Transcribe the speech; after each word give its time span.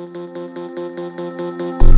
Müzik 0.00 1.89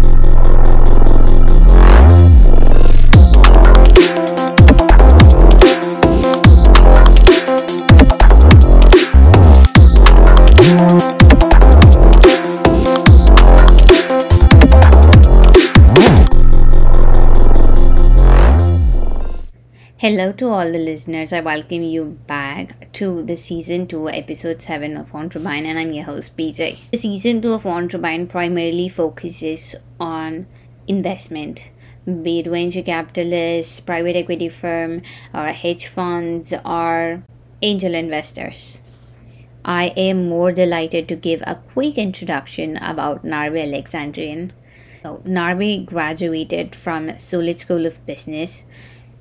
Hello 20.02 20.32
to 20.32 20.48
all 20.48 20.72
the 20.72 20.80
listeners. 20.80 21.32
I 21.32 21.38
welcome 21.38 21.84
you 21.84 22.18
back 22.26 22.90
to 22.94 23.22
the 23.22 23.36
season 23.36 23.86
2, 23.86 24.08
episode 24.08 24.60
7 24.60 24.96
of 24.96 25.12
Entrepine, 25.12 25.64
and 25.64 25.78
I'm 25.78 25.92
your 25.92 26.06
host, 26.06 26.36
PJ. 26.36 26.76
The 26.90 26.98
season 26.98 27.40
2 27.40 27.52
of 27.52 27.66
Entrepine 27.66 28.26
primarily 28.26 28.88
focuses 28.88 29.76
on 30.00 30.48
investment, 30.88 31.70
be 32.04 32.40
it 32.40 32.48
venture 32.48 32.82
capitalists, 32.82 33.78
private 33.78 34.16
equity 34.16 34.48
firm, 34.48 35.02
or 35.32 35.46
hedge 35.50 35.86
funds, 35.86 36.52
or 36.64 37.22
angel 37.62 37.94
investors. 37.94 38.82
I 39.64 39.92
am 39.96 40.28
more 40.28 40.50
delighted 40.50 41.06
to 41.10 41.14
give 41.14 41.44
a 41.46 41.60
quick 41.74 41.96
introduction 41.96 42.76
about 42.78 43.24
Narbe 43.24 43.62
Alexandrian. 43.62 44.52
So, 45.00 45.22
Narbe 45.24 45.86
graduated 45.86 46.74
from 46.74 47.10
Schulich 47.10 47.60
School 47.60 47.86
of 47.86 48.04
Business 48.04 48.64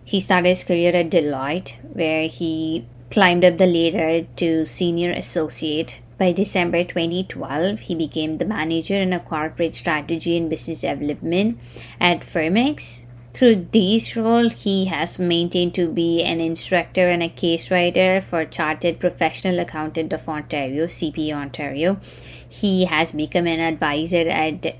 he 0.04 0.20
started 0.20 0.50
his 0.50 0.64
career 0.64 0.94
at 0.96 1.10
Deloitte, 1.10 1.76
where 1.94 2.28
he 2.28 2.86
climbed 3.10 3.46
up 3.46 3.58
the 3.58 3.68
ladder 3.68 4.28
to 4.38 4.66
senior 4.66 5.12
associate. 5.12 6.00
By 6.18 6.32
December 6.32 6.84
2012, 6.84 7.80
he 7.80 7.96
became 7.96 8.34
the 8.34 8.46
manager 8.46 8.96
in 8.96 9.12
a 9.12 9.20
corporate 9.20 9.76
strategy 9.76 10.38
and 10.38 10.50
business 10.50 10.82
development 10.82 11.60
at 12.00 12.22
Firmex. 12.22 13.06
Through 13.34 13.68
this 13.72 14.16
role, 14.18 14.50
he 14.50 14.86
has 14.86 15.18
maintained 15.18 15.74
to 15.76 15.88
be 15.88 16.22
an 16.22 16.40
instructor 16.42 17.08
and 17.08 17.24
a 17.24 17.30
case 17.30 17.72
writer 17.72 18.22
for 18.22 18.46
Chartered 18.46 19.00
Professional 19.00 19.60
Accountant 19.60 20.12
of 20.12 20.28
Ontario, 20.28 20.86
CPA 20.86 21.34
Ontario. 21.34 22.00
He 22.48 22.86
has 22.86 23.14
become 23.14 23.48
an 23.48 23.62
advisor 23.62 24.28
at 24.28 24.76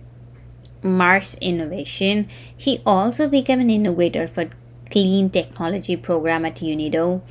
Mars 0.84 1.36
Innovation. 1.36 2.28
He 2.56 2.82
also 2.86 3.30
became 3.30 3.62
an 3.62 3.70
innovator 3.70 4.28
for 4.28 4.50
clean 4.92 5.30
technology 5.30 5.96
program 5.96 6.46
at 6.46 6.62
Unido. 6.62 7.22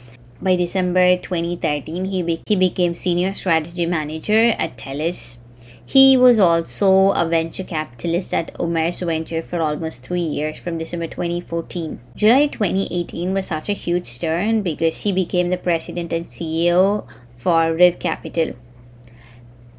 By 0.42 0.56
December 0.56 1.18
2013, 1.18 2.06
he, 2.06 2.22
be- 2.22 2.42
he 2.46 2.56
became 2.56 2.94
senior 2.94 3.34
strategy 3.34 3.86
manager 3.86 4.54
at 4.58 4.78
TELUS. 4.78 5.36
He 5.84 6.16
was 6.16 6.38
also 6.38 7.10
a 7.10 7.28
venture 7.28 7.64
capitalist 7.64 8.32
at 8.32 8.54
OMERS 8.60 9.04
Venture 9.04 9.42
for 9.42 9.60
almost 9.60 10.06
three 10.06 10.20
years 10.20 10.56
from 10.56 10.78
December 10.78 11.08
2014. 11.08 12.00
July 12.14 12.46
2018 12.46 13.34
was 13.34 13.48
such 13.48 13.68
a 13.68 13.72
huge 13.72 14.20
turn 14.20 14.62
because 14.62 15.02
he 15.02 15.12
became 15.12 15.50
the 15.50 15.58
president 15.58 16.12
and 16.12 16.26
CEO 16.26 17.08
for 17.34 17.74
Riv 17.74 17.98
Capital. 17.98 18.54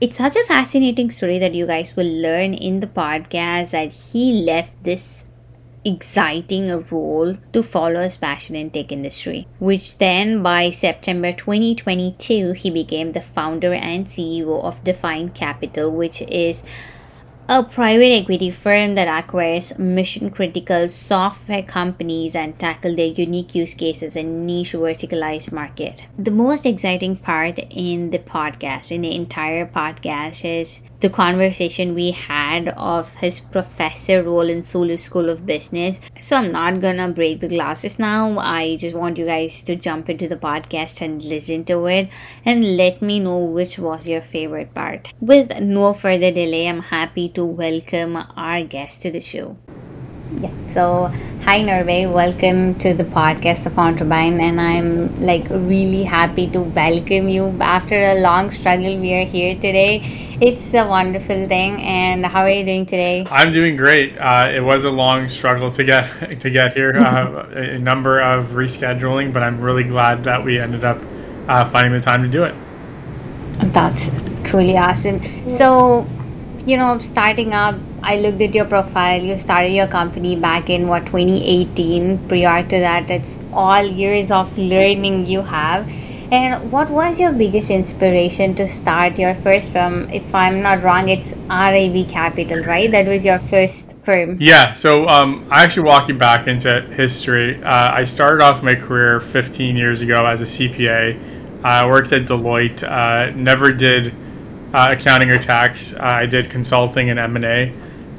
It's 0.02 0.18
such 0.18 0.36
a 0.36 0.44
fascinating 0.44 1.12
story 1.12 1.40
that 1.40 1.56
you 1.56 1.66
guys 1.66 1.96
will 1.96 2.12
learn 2.12 2.56
in 2.56 2.82
the 2.82 2.88
podcast 2.88 3.70
that 3.70 3.94
he 3.94 4.34
left 4.34 4.74
this 4.84 5.26
exciting 5.84 6.70
a 6.70 6.78
role 6.78 7.36
to 7.54 7.64
follow 7.64 8.02
his 8.02 8.18
passion 8.18 8.56
in 8.56 8.70
tech 8.70 8.92
industry 8.92 9.48
which 9.60 9.98
then 9.98 10.44
by 10.44 10.70
september 10.70 11.32
2022 11.32 12.52
he 12.52 12.70
became 12.70 13.14
the 13.14 13.22
founder 13.22 13.74
and 13.74 14.08
ceo 14.08 14.64
of 14.64 14.84
define 14.84 15.30
capital 15.30 15.90
which 15.90 16.22
is 16.24 16.64
a 17.50 17.62
private 17.64 18.14
equity 18.14 18.50
firm 18.50 18.96
that 18.96 19.10
acquires 19.10 19.78
mission 19.78 20.30
critical 20.30 20.88
software 20.88 21.64
companies 21.64 22.34
and 22.34 22.58
tackle 22.58 22.96
their 22.96 23.08
unique 23.08 23.54
use 23.54 23.74
cases 23.74 24.16
in 24.16 24.46
niche 24.46 24.72
verticalized 24.72 25.52
market. 25.52 26.06
The 26.18 26.32
most 26.32 26.66
exciting 26.66 27.18
part 27.18 27.60
in 27.70 28.12
the 28.12 28.20
podcast, 28.20 28.90
in 28.90 29.02
the 29.02 29.14
entire 29.14 29.66
podcast, 29.66 30.46
is 30.46 30.82
the 31.02 31.10
conversation 31.10 31.96
we 31.96 32.12
had 32.12 32.70
of 32.70 33.16
his 33.16 33.40
professor 33.40 34.22
role 34.24 34.48
in 34.48 34.62
Schulich 34.62 35.00
School 35.00 35.30
of 35.30 35.46
Business. 35.46 36.00
So 36.20 36.36
I'm 36.36 36.52
not 36.52 36.80
gonna 36.80 37.10
break 37.10 37.40
the 37.40 37.48
glasses 37.48 37.98
now. 37.98 38.38
I 38.38 38.78
just 38.78 38.96
want 38.96 39.18
you 39.18 39.26
guys 39.26 39.64
to 39.64 39.76
jump 39.76 40.10
into 40.10 40.28
the 40.28 40.38
podcast 40.38 41.02
and 41.02 41.24
listen 41.24 41.66
to 41.66 41.86
it 41.88 42.10
and 42.46 42.78
let 42.78 43.02
me 43.02 43.20
know 43.20 43.40
which 43.40 43.80
was 43.80 44.08
your 44.08 44.22
favorite 44.22 44.76
part. 44.76 45.12
With 45.20 45.60
no 45.60 45.94
further 45.94 46.32
delay, 46.32 46.68
I'm 46.68 46.82
happy 46.82 47.30
to 47.30 47.44
welcome 47.44 48.16
our 48.36 48.64
guest 48.64 49.02
to 49.02 49.12
the 49.12 49.22
show. 49.22 49.58
Yeah. 50.40 50.50
So, 50.68 51.12
hi 51.44 51.60
Narbe, 51.60 52.12
welcome 52.12 52.76
to 52.76 52.94
the 52.94 53.04
podcast 53.04 53.66
of 53.66 53.74
Entrepine, 53.74 54.40
and 54.40 54.62
I'm 54.62 55.22
like 55.22 55.46
really 55.50 56.04
happy 56.04 56.50
to 56.52 56.62
welcome 56.62 57.28
you 57.28 57.48
after 57.60 58.00
a 58.00 58.22
long 58.22 58.50
struggle. 58.50 58.98
We 58.98 59.14
are 59.14 59.26
here 59.26 59.56
today. 59.56 60.00
It's 60.40 60.74
a 60.74 60.88
wonderful 60.88 61.50
thing. 61.50 61.82
And 61.82 62.26
how 62.26 62.44
are 62.44 62.50
you 62.50 62.64
doing 62.64 62.86
today? 62.86 63.28
I'm 63.30 63.52
doing 63.52 63.76
great. 63.76 64.18
Uh, 64.18 64.50
it 64.56 64.62
was 64.62 64.86
a 64.86 64.90
long 64.90 65.28
struggle 65.28 65.70
to 65.72 65.84
get 65.84 66.40
to 66.40 66.50
get 66.50 66.74
here, 66.74 66.98
uh, 66.98 67.50
a 67.50 67.78
number 67.78 68.22
of 68.22 68.52
rescheduling, 68.52 69.34
but 69.34 69.44
I'm 69.44 69.60
really 69.60 69.84
glad 69.84 70.24
that 70.24 70.42
we 70.42 70.60
ended 70.60 70.86
up 70.86 71.02
uh, 71.50 71.66
finding 71.66 71.92
the 71.92 72.00
time 72.00 72.24
to 72.24 72.30
do 72.30 72.46
it. 72.46 72.56
That's 73.74 74.22
truly 74.46 74.78
awesome. 74.78 75.20
So, 75.50 76.08
you 76.66 76.78
know, 76.78 76.98
starting 77.00 77.54
up, 77.54 77.76
I 78.04 78.18
looked 78.18 78.42
at 78.42 78.54
your 78.54 78.66
profile. 78.66 79.22
You 79.22 79.38
started 79.38 79.72
your 79.72 79.88
company 79.88 80.36
back 80.36 80.70
in 80.70 80.88
what 80.88 81.06
2018. 81.06 82.28
Prior 82.28 82.64
to 82.64 82.80
that, 82.80 83.10
it's 83.10 83.40
all 83.52 83.84
years 83.84 84.32
of 84.32 84.58
learning 84.58 85.26
you 85.26 85.42
have. 85.42 85.88
And 86.32 86.72
what 86.72 86.90
was 86.90 87.20
your 87.20 87.34
biggest 87.34 87.70
inspiration 87.70 88.56
to 88.56 88.68
start 88.68 89.20
your 89.20 89.34
first 89.36 89.74
firm? 89.74 90.10
If 90.12 90.34
I'm 90.34 90.62
not 90.62 90.82
wrong, 90.82 91.10
it's 91.10 91.34
RIV 91.34 92.10
Capital, 92.10 92.64
right? 92.64 92.90
That 92.90 93.06
was 93.06 93.26
your 93.26 93.40
first 93.40 93.94
firm. 94.04 94.38
Yeah. 94.40 94.72
So 94.72 95.08
um, 95.08 95.46
I 95.52 95.64
actually 95.64 95.84
walk 95.84 96.08
you 96.08 96.14
back 96.14 96.48
into 96.48 96.82
history. 96.96 97.62
Uh, 97.62 97.92
I 97.92 98.06
started 98.06 98.42
off 98.42 98.64
my 98.64 98.76
career 98.76 99.20
15 99.20 99.76
years 99.76 100.00
ago 100.02 100.26
as 100.26 100.42
a 100.42 100.46
CPA. 100.46 101.20
I 101.66 101.86
worked 101.86 102.14
at 102.14 102.26
Deloitte. 102.26 102.84
Uh, 102.84 103.36
never 103.36 103.72
did 103.72 104.16
uh, 104.74 104.88
accounting 104.92 105.30
or 105.30 105.38
tax. 105.38 105.94
Uh, 105.94 106.00
I 106.02 106.26
did 106.26 106.50
consulting 106.50 107.10
and 107.10 107.20
M 107.20 107.36
and 107.36 107.46
A. 107.46 107.74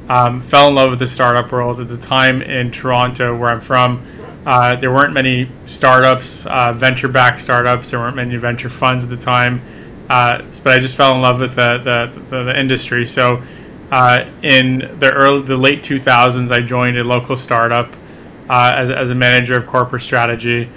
Um, 0.09 0.41
fell 0.41 0.67
in 0.67 0.75
love 0.75 0.89
with 0.89 0.99
the 0.99 1.07
startup 1.07 1.51
world 1.51 1.79
at 1.79 1.87
the 1.87 1.97
time 1.97 2.41
in 2.41 2.71
Toronto, 2.71 3.35
where 3.35 3.49
I'm 3.49 3.61
from. 3.61 4.05
Uh, 4.45 4.75
there 4.75 4.91
weren't 4.91 5.13
many 5.13 5.49
startups, 5.65 6.45
uh, 6.45 6.73
venture-backed 6.73 7.39
startups. 7.39 7.91
There 7.91 7.99
weren't 7.99 8.17
many 8.17 8.35
venture 8.35 8.67
funds 8.67 9.03
at 9.03 9.09
the 9.09 9.17
time, 9.17 9.61
uh, 10.09 10.41
but 10.63 10.73
I 10.73 10.79
just 10.79 10.97
fell 10.97 11.15
in 11.15 11.21
love 11.21 11.39
with 11.39 11.55
the 11.55 11.77
the, 11.77 12.21
the, 12.29 12.43
the 12.43 12.59
industry. 12.59 13.07
So, 13.07 13.41
uh, 13.91 14.29
in 14.41 14.97
the 14.99 15.11
early, 15.13 15.43
the 15.43 15.55
late 15.55 15.81
2000s, 15.81 16.51
I 16.51 16.59
joined 16.59 16.97
a 16.97 17.03
local 17.03 17.35
startup 17.35 17.93
as 18.49 18.91
as 18.91 19.09
a 19.09 19.15
manager 19.15 19.57
of 19.57 19.65
corporate 19.65 20.01
strategy 20.01 20.69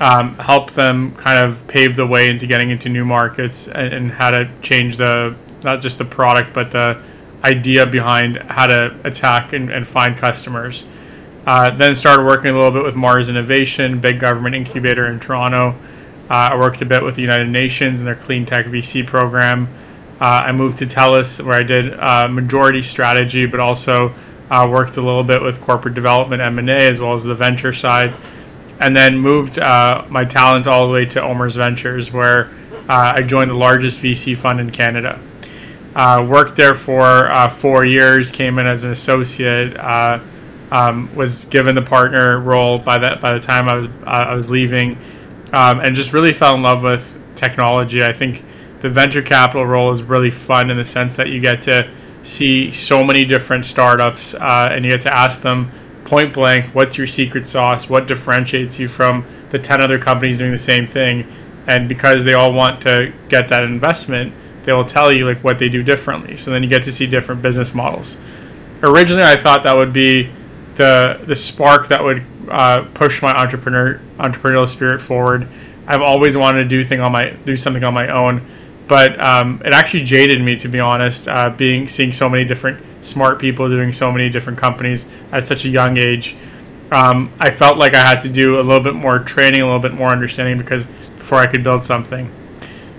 um, 0.00 0.36
help 0.36 0.70
them 0.72 1.14
kind 1.16 1.46
of 1.46 1.66
pave 1.66 1.96
the 1.96 2.06
way 2.06 2.28
into 2.28 2.46
getting 2.46 2.70
into 2.70 2.88
new 2.88 3.04
markets 3.04 3.68
and, 3.68 3.92
and, 3.92 4.12
how 4.12 4.30
to 4.30 4.48
change 4.62 4.96
the 4.96 5.34
not 5.64 5.80
just 5.80 5.98
the 5.98 6.04
product 6.04 6.52
but 6.54 6.70
the 6.70 7.02
idea 7.44 7.84
behind 7.86 8.36
how 8.48 8.66
to 8.66 8.94
attack 9.04 9.52
and, 9.52 9.70
and 9.70 9.86
find 9.86 10.16
customers. 10.16 10.84
Uh, 11.46 11.70
then 11.70 11.94
started 11.94 12.24
working 12.24 12.50
a 12.50 12.54
little 12.54 12.70
bit 12.70 12.82
with 12.82 12.94
Mars 12.94 13.28
Innovation, 13.28 14.00
big 14.00 14.20
government 14.20 14.54
incubator 14.54 15.06
in 15.06 15.18
Toronto. 15.18 15.70
Uh, 16.30 16.50
I 16.52 16.56
worked 16.56 16.82
a 16.82 16.84
bit 16.84 17.02
with 17.02 17.14
the 17.14 17.22
United 17.22 17.48
Nations 17.48 18.00
and 18.00 18.06
their 18.06 18.14
clean 18.14 18.44
tech 18.44 18.66
VC 18.66 19.06
program. 19.06 19.66
Uh, 20.20 20.42
I 20.46 20.52
moved 20.52 20.78
to 20.78 20.86
TELUS 20.86 21.42
where 21.44 21.54
I 21.54 21.62
did 21.62 21.98
uh, 21.98 22.28
majority 22.28 22.82
strategy, 22.82 23.46
but 23.46 23.60
also 23.60 24.14
uh, 24.50 24.68
worked 24.68 24.96
a 24.96 25.00
little 25.00 25.22
bit 25.22 25.40
with 25.40 25.60
corporate 25.60 25.94
development 25.94 26.42
M&A 26.42 26.88
as 26.88 27.00
well 27.00 27.14
as 27.14 27.24
the 27.24 27.34
venture 27.34 27.72
side 27.72 28.14
and 28.80 28.94
then 28.94 29.18
moved 29.18 29.58
uh, 29.58 30.04
my 30.08 30.24
talent 30.24 30.66
all 30.66 30.86
the 30.86 30.92
way 30.92 31.04
to 31.06 31.20
OMERS 31.20 31.56
Ventures, 31.56 32.12
where 32.12 32.50
uh, 32.88 33.12
I 33.16 33.22
joined 33.22 33.50
the 33.50 33.56
largest 33.56 34.00
VC 34.00 34.36
fund 34.36 34.60
in 34.60 34.70
Canada. 34.70 35.20
Uh, 35.96 36.24
worked 36.28 36.56
there 36.56 36.74
for 36.74 37.30
uh, 37.30 37.48
four 37.48 37.84
years, 37.84 38.30
came 38.30 38.58
in 38.58 38.66
as 38.66 38.84
an 38.84 38.92
associate, 38.92 39.76
uh, 39.76 40.20
um, 40.70 41.14
was 41.16 41.46
given 41.46 41.74
the 41.74 41.82
partner 41.82 42.38
role 42.38 42.78
by 42.78 42.98
that 42.98 43.20
by 43.20 43.32
the 43.32 43.40
time 43.40 43.68
I 43.68 43.74
was 43.74 43.86
uh, 43.86 44.26
I 44.28 44.34
was 44.34 44.50
leaving, 44.50 44.96
um, 45.52 45.80
and 45.80 45.96
just 45.96 46.12
really 46.12 46.32
fell 46.32 46.54
in 46.54 46.62
love 46.62 46.82
with 46.82 47.20
technology. 47.34 48.04
I 48.04 48.12
think 48.12 48.44
the 48.80 48.88
venture 48.88 49.22
capital 49.22 49.66
role 49.66 49.90
is 49.90 50.02
really 50.02 50.30
fun 50.30 50.70
in 50.70 50.78
the 50.78 50.84
sense 50.84 51.16
that 51.16 51.28
you 51.28 51.40
get 51.40 51.62
to 51.62 51.90
see 52.22 52.70
so 52.70 53.02
many 53.02 53.24
different 53.24 53.64
startups, 53.64 54.34
and 54.34 54.84
you 54.84 54.90
get 54.90 55.00
to 55.02 55.16
ask 55.16 55.40
them 55.40 55.70
point 56.08 56.32
blank, 56.32 56.64
what's 56.74 56.96
your 56.96 57.06
secret 57.06 57.46
sauce? 57.46 57.88
What 57.88 58.08
differentiates 58.08 58.78
you 58.78 58.88
from 58.88 59.26
the 59.50 59.58
10 59.58 59.80
other 59.82 59.98
companies 59.98 60.38
doing 60.38 60.52
the 60.52 60.58
same 60.58 60.86
thing? 60.86 61.26
And 61.66 61.88
because 61.88 62.24
they 62.24 62.32
all 62.32 62.52
want 62.52 62.80
to 62.82 63.12
get 63.28 63.48
that 63.48 63.62
investment, 63.62 64.32
they 64.64 64.72
will 64.72 64.86
tell 64.86 65.12
you 65.12 65.26
like 65.26 65.44
what 65.44 65.58
they 65.58 65.68
do 65.68 65.82
differently. 65.82 66.36
So 66.36 66.50
then 66.50 66.62
you 66.62 66.68
get 66.68 66.82
to 66.84 66.92
see 66.92 67.06
different 67.06 67.42
business 67.42 67.74
models. 67.74 68.16
Originally, 68.82 69.22
I 69.22 69.36
thought 69.36 69.62
that 69.64 69.76
would 69.76 69.92
be 69.92 70.30
the 70.76 71.20
the 71.26 71.36
spark 71.36 71.88
that 71.88 72.02
would 72.02 72.24
uh, 72.48 72.84
push 72.94 73.20
my 73.20 73.32
entrepreneur 73.32 74.00
entrepreneurial 74.18 74.66
spirit 74.66 75.02
forward. 75.02 75.46
I've 75.86 76.02
always 76.02 76.36
wanted 76.36 76.62
to 76.62 76.68
do 76.68 76.84
thing 76.84 77.00
on 77.00 77.12
my 77.12 77.30
do 77.44 77.56
something 77.56 77.84
on 77.84 77.92
my 77.92 78.08
own, 78.08 78.46
but 78.88 79.22
um, 79.22 79.62
it 79.64 79.72
actually 79.72 80.02
jaded 80.04 80.40
me 80.42 80.56
to 80.56 80.68
be 80.68 80.80
honest. 80.80 81.28
Uh, 81.28 81.50
being 81.50 81.86
seeing 81.86 82.12
so 82.12 82.28
many 82.28 82.44
different 82.44 82.82
smart 83.04 83.38
people 83.38 83.68
doing 83.68 83.92
so 83.92 84.10
many 84.10 84.28
different 84.28 84.58
companies 84.58 85.06
at 85.32 85.44
such 85.44 85.64
a 85.64 85.68
young 85.68 85.98
age, 85.98 86.34
um, 86.90 87.30
I 87.38 87.50
felt 87.50 87.76
like 87.76 87.94
I 87.94 88.02
had 88.02 88.20
to 88.22 88.28
do 88.28 88.58
a 88.58 88.62
little 88.62 88.82
bit 88.82 88.94
more 88.94 89.18
training, 89.18 89.60
a 89.60 89.64
little 89.64 89.80
bit 89.80 89.94
more 89.94 90.08
understanding 90.08 90.58
because 90.58 90.84
before 90.84 91.38
I 91.38 91.46
could 91.46 91.62
build 91.62 91.84
something. 91.84 92.30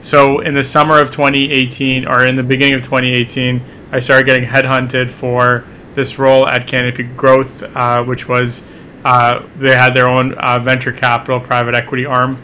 So 0.01 0.39
in 0.39 0.53
the 0.53 0.63
summer 0.63 0.99
of 0.99 1.11
2018, 1.11 2.07
or 2.07 2.25
in 2.25 2.35
the 2.35 2.43
beginning 2.43 2.75
of 2.75 2.81
2018, 2.81 3.61
I 3.91 3.99
started 3.99 4.25
getting 4.25 4.47
headhunted 4.47 5.09
for 5.09 5.65
this 5.93 6.17
role 6.17 6.47
at 6.47 6.67
Canopy 6.67 7.03
Growth, 7.03 7.63
uh, 7.75 8.03
which 8.03 8.27
was 8.27 8.63
uh, 9.03 9.43
they 9.57 9.75
had 9.75 9.93
their 9.93 10.07
own 10.07 10.33
uh, 10.35 10.59
venture 10.59 10.91
capital 10.91 11.39
private 11.39 11.75
equity 11.75 12.05
arm. 12.05 12.41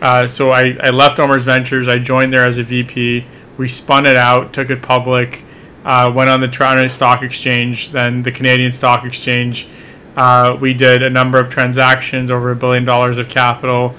Uh, 0.00 0.28
so 0.28 0.50
I, 0.50 0.76
I 0.80 0.90
left 0.90 1.18
OMERS 1.18 1.44
Ventures. 1.44 1.88
I 1.88 1.98
joined 1.98 2.32
there 2.32 2.44
as 2.44 2.58
a 2.58 2.62
VP. 2.62 3.24
We 3.56 3.68
spun 3.68 4.06
it 4.06 4.16
out, 4.16 4.52
took 4.52 4.70
it 4.70 4.82
public, 4.82 5.42
uh, 5.84 6.12
went 6.14 6.30
on 6.30 6.40
the 6.40 6.48
Toronto 6.48 6.86
Stock 6.86 7.22
Exchange, 7.22 7.90
then 7.90 8.22
the 8.22 8.30
Canadian 8.30 8.70
Stock 8.70 9.04
Exchange. 9.04 9.68
Uh, 10.16 10.56
we 10.60 10.72
did 10.72 11.02
a 11.02 11.10
number 11.10 11.38
of 11.38 11.48
transactions, 11.48 12.30
over 12.30 12.50
a 12.50 12.56
billion 12.56 12.84
dollars 12.84 13.18
of 13.18 13.28
capital, 13.28 13.94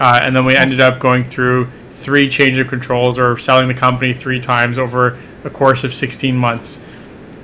and 0.00 0.34
then 0.34 0.44
we 0.44 0.56
ended 0.56 0.80
up 0.80 0.98
going 0.98 1.24
through 1.24 1.70
three 1.90 2.28
change 2.28 2.58
of 2.58 2.68
controls 2.68 3.18
or 3.18 3.38
selling 3.38 3.66
the 3.66 3.74
company 3.74 4.12
three 4.12 4.40
times 4.40 4.78
over 4.78 5.18
a 5.44 5.50
course 5.50 5.84
of 5.84 5.94
16 5.94 6.36
months. 6.36 6.80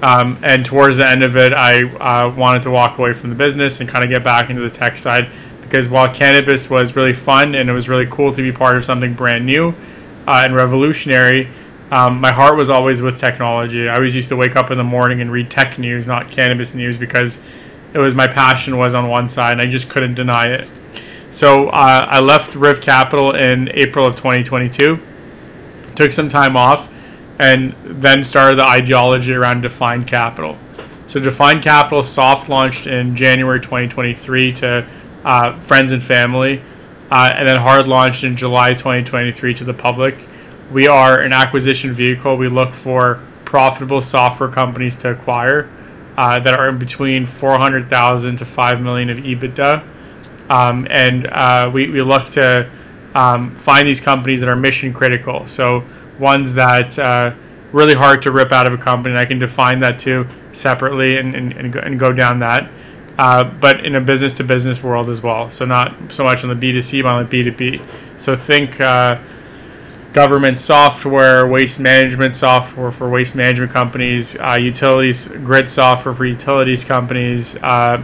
Um, 0.02 0.38
and 0.42 0.64
towards 0.64 0.96
the 0.96 1.06
end 1.06 1.22
of 1.22 1.36
it, 1.36 1.52
I 1.52 1.82
uh, 1.82 2.34
wanted 2.34 2.62
to 2.62 2.70
walk 2.70 2.98
away 2.98 3.12
from 3.12 3.30
the 3.30 3.36
business 3.36 3.80
and 3.80 3.88
kind 3.88 4.02
of 4.02 4.10
get 4.10 4.24
back 4.24 4.50
into 4.50 4.62
the 4.62 4.70
tech 4.70 4.96
side 4.96 5.30
because 5.70 5.88
while 5.88 6.12
cannabis 6.12 6.68
was 6.68 6.96
really 6.96 7.12
fun 7.12 7.54
and 7.54 7.70
it 7.70 7.72
was 7.72 7.88
really 7.88 8.06
cool 8.06 8.32
to 8.32 8.42
be 8.42 8.50
part 8.50 8.76
of 8.76 8.84
something 8.84 9.14
brand 9.14 9.46
new 9.46 9.68
uh, 10.26 10.42
and 10.44 10.52
revolutionary, 10.52 11.48
um, 11.92 12.20
my 12.20 12.32
heart 12.32 12.56
was 12.56 12.70
always 12.70 13.00
with 13.00 13.18
technology. 13.18 13.88
I 13.88 13.94
always 13.94 14.12
used 14.12 14.28
to 14.30 14.36
wake 14.36 14.56
up 14.56 14.72
in 14.72 14.78
the 14.78 14.84
morning 14.84 15.20
and 15.20 15.30
read 15.30 15.48
tech 15.48 15.78
news, 15.78 16.08
not 16.08 16.28
cannabis 16.28 16.74
news, 16.74 16.98
because 16.98 17.38
it 17.94 17.98
was 17.98 18.16
my 18.16 18.26
passion 18.26 18.78
was 18.78 18.94
on 18.94 19.08
one 19.08 19.28
side 19.28 19.52
and 19.52 19.60
I 19.60 19.66
just 19.66 19.88
couldn't 19.88 20.14
deny 20.14 20.48
it. 20.48 20.68
So 21.30 21.68
uh, 21.68 22.06
I 22.10 22.18
left 22.18 22.56
Riv 22.56 22.80
Capital 22.80 23.36
in 23.36 23.68
April 23.72 24.04
of 24.04 24.16
2022, 24.16 25.00
took 25.94 26.12
some 26.12 26.28
time 26.28 26.56
off, 26.56 26.92
and 27.38 27.76
then 27.84 28.24
started 28.24 28.58
the 28.58 28.66
ideology 28.66 29.34
around 29.34 29.60
Defined 29.60 30.08
Capital. 30.08 30.58
So 31.06 31.20
Defined 31.20 31.62
Capital 31.62 32.02
soft 32.02 32.48
launched 32.48 32.88
in 32.88 33.14
January 33.14 33.60
2023 33.60 34.52
to 34.54 34.86
uh, 35.24 35.58
friends 35.60 35.92
and 35.92 36.02
family, 36.02 36.62
uh, 37.10 37.32
and 37.34 37.48
then 37.48 37.58
hard 37.60 37.88
launched 37.88 38.24
in 38.24 38.36
July 38.36 38.72
2023 38.72 39.54
to 39.54 39.64
the 39.64 39.74
public. 39.74 40.16
We 40.70 40.88
are 40.88 41.20
an 41.20 41.32
acquisition 41.32 41.92
vehicle. 41.92 42.36
We 42.36 42.48
look 42.48 42.74
for 42.74 43.20
profitable 43.44 44.00
software 44.00 44.48
companies 44.48 44.94
to 44.96 45.10
acquire 45.10 45.70
uh, 46.16 46.38
that 46.40 46.54
are 46.54 46.68
in 46.68 46.78
between 46.78 47.26
400,000 47.26 48.36
to 48.36 48.44
5 48.44 48.82
million 48.82 49.10
of 49.10 49.18
EBITDA 49.18 49.84
um, 50.50 50.86
and 50.90 51.28
uh, 51.28 51.70
we, 51.72 51.88
we 51.88 52.02
look 52.02 52.26
to 52.30 52.68
um, 53.14 53.54
find 53.54 53.88
these 53.88 54.00
companies 54.00 54.40
that 54.40 54.48
are 54.48 54.56
mission 54.56 54.92
critical. 54.92 55.46
So 55.46 55.84
ones 56.18 56.52
that 56.54 56.98
uh, 56.98 57.34
really 57.72 57.94
hard 57.94 58.20
to 58.22 58.32
rip 58.32 58.50
out 58.50 58.66
of 58.66 58.72
a 58.72 58.76
company. 58.78 59.12
And 59.12 59.20
I 59.20 59.24
can 59.24 59.38
define 59.38 59.78
that 59.80 59.98
too 59.98 60.26
separately 60.52 61.16
and, 61.18 61.34
and, 61.34 61.52
and, 61.52 61.72
go, 61.72 61.80
and 61.80 61.98
go 61.98 62.12
down 62.12 62.40
that. 62.40 62.68
Uh, 63.20 63.44
but 63.44 63.84
in 63.84 63.96
a 63.96 64.00
business 64.00 64.32
to 64.32 64.42
business 64.42 64.82
world 64.82 65.10
as 65.10 65.20
well. 65.22 65.50
So 65.50 65.66
not 65.66 65.94
so 66.10 66.24
much 66.24 66.42
on 66.42 66.48
the 66.48 66.54
B2C, 66.54 67.02
but 67.02 67.14
on 67.14 67.28
the 67.28 67.44
B2B. 67.44 67.82
So 68.16 68.34
think 68.34 68.80
uh, 68.80 69.20
government 70.14 70.58
software, 70.58 71.46
waste 71.46 71.80
management 71.80 72.32
software 72.32 72.90
for 72.90 73.10
waste 73.10 73.36
management 73.36 73.72
companies, 73.72 74.36
uh, 74.36 74.56
utilities, 74.58 75.28
grid 75.28 75.68
software 75.68 76.14
for 76.14 76.24
utilities 76.24 76.82
companies, 76.82 77.56
uh, 77.56 78.02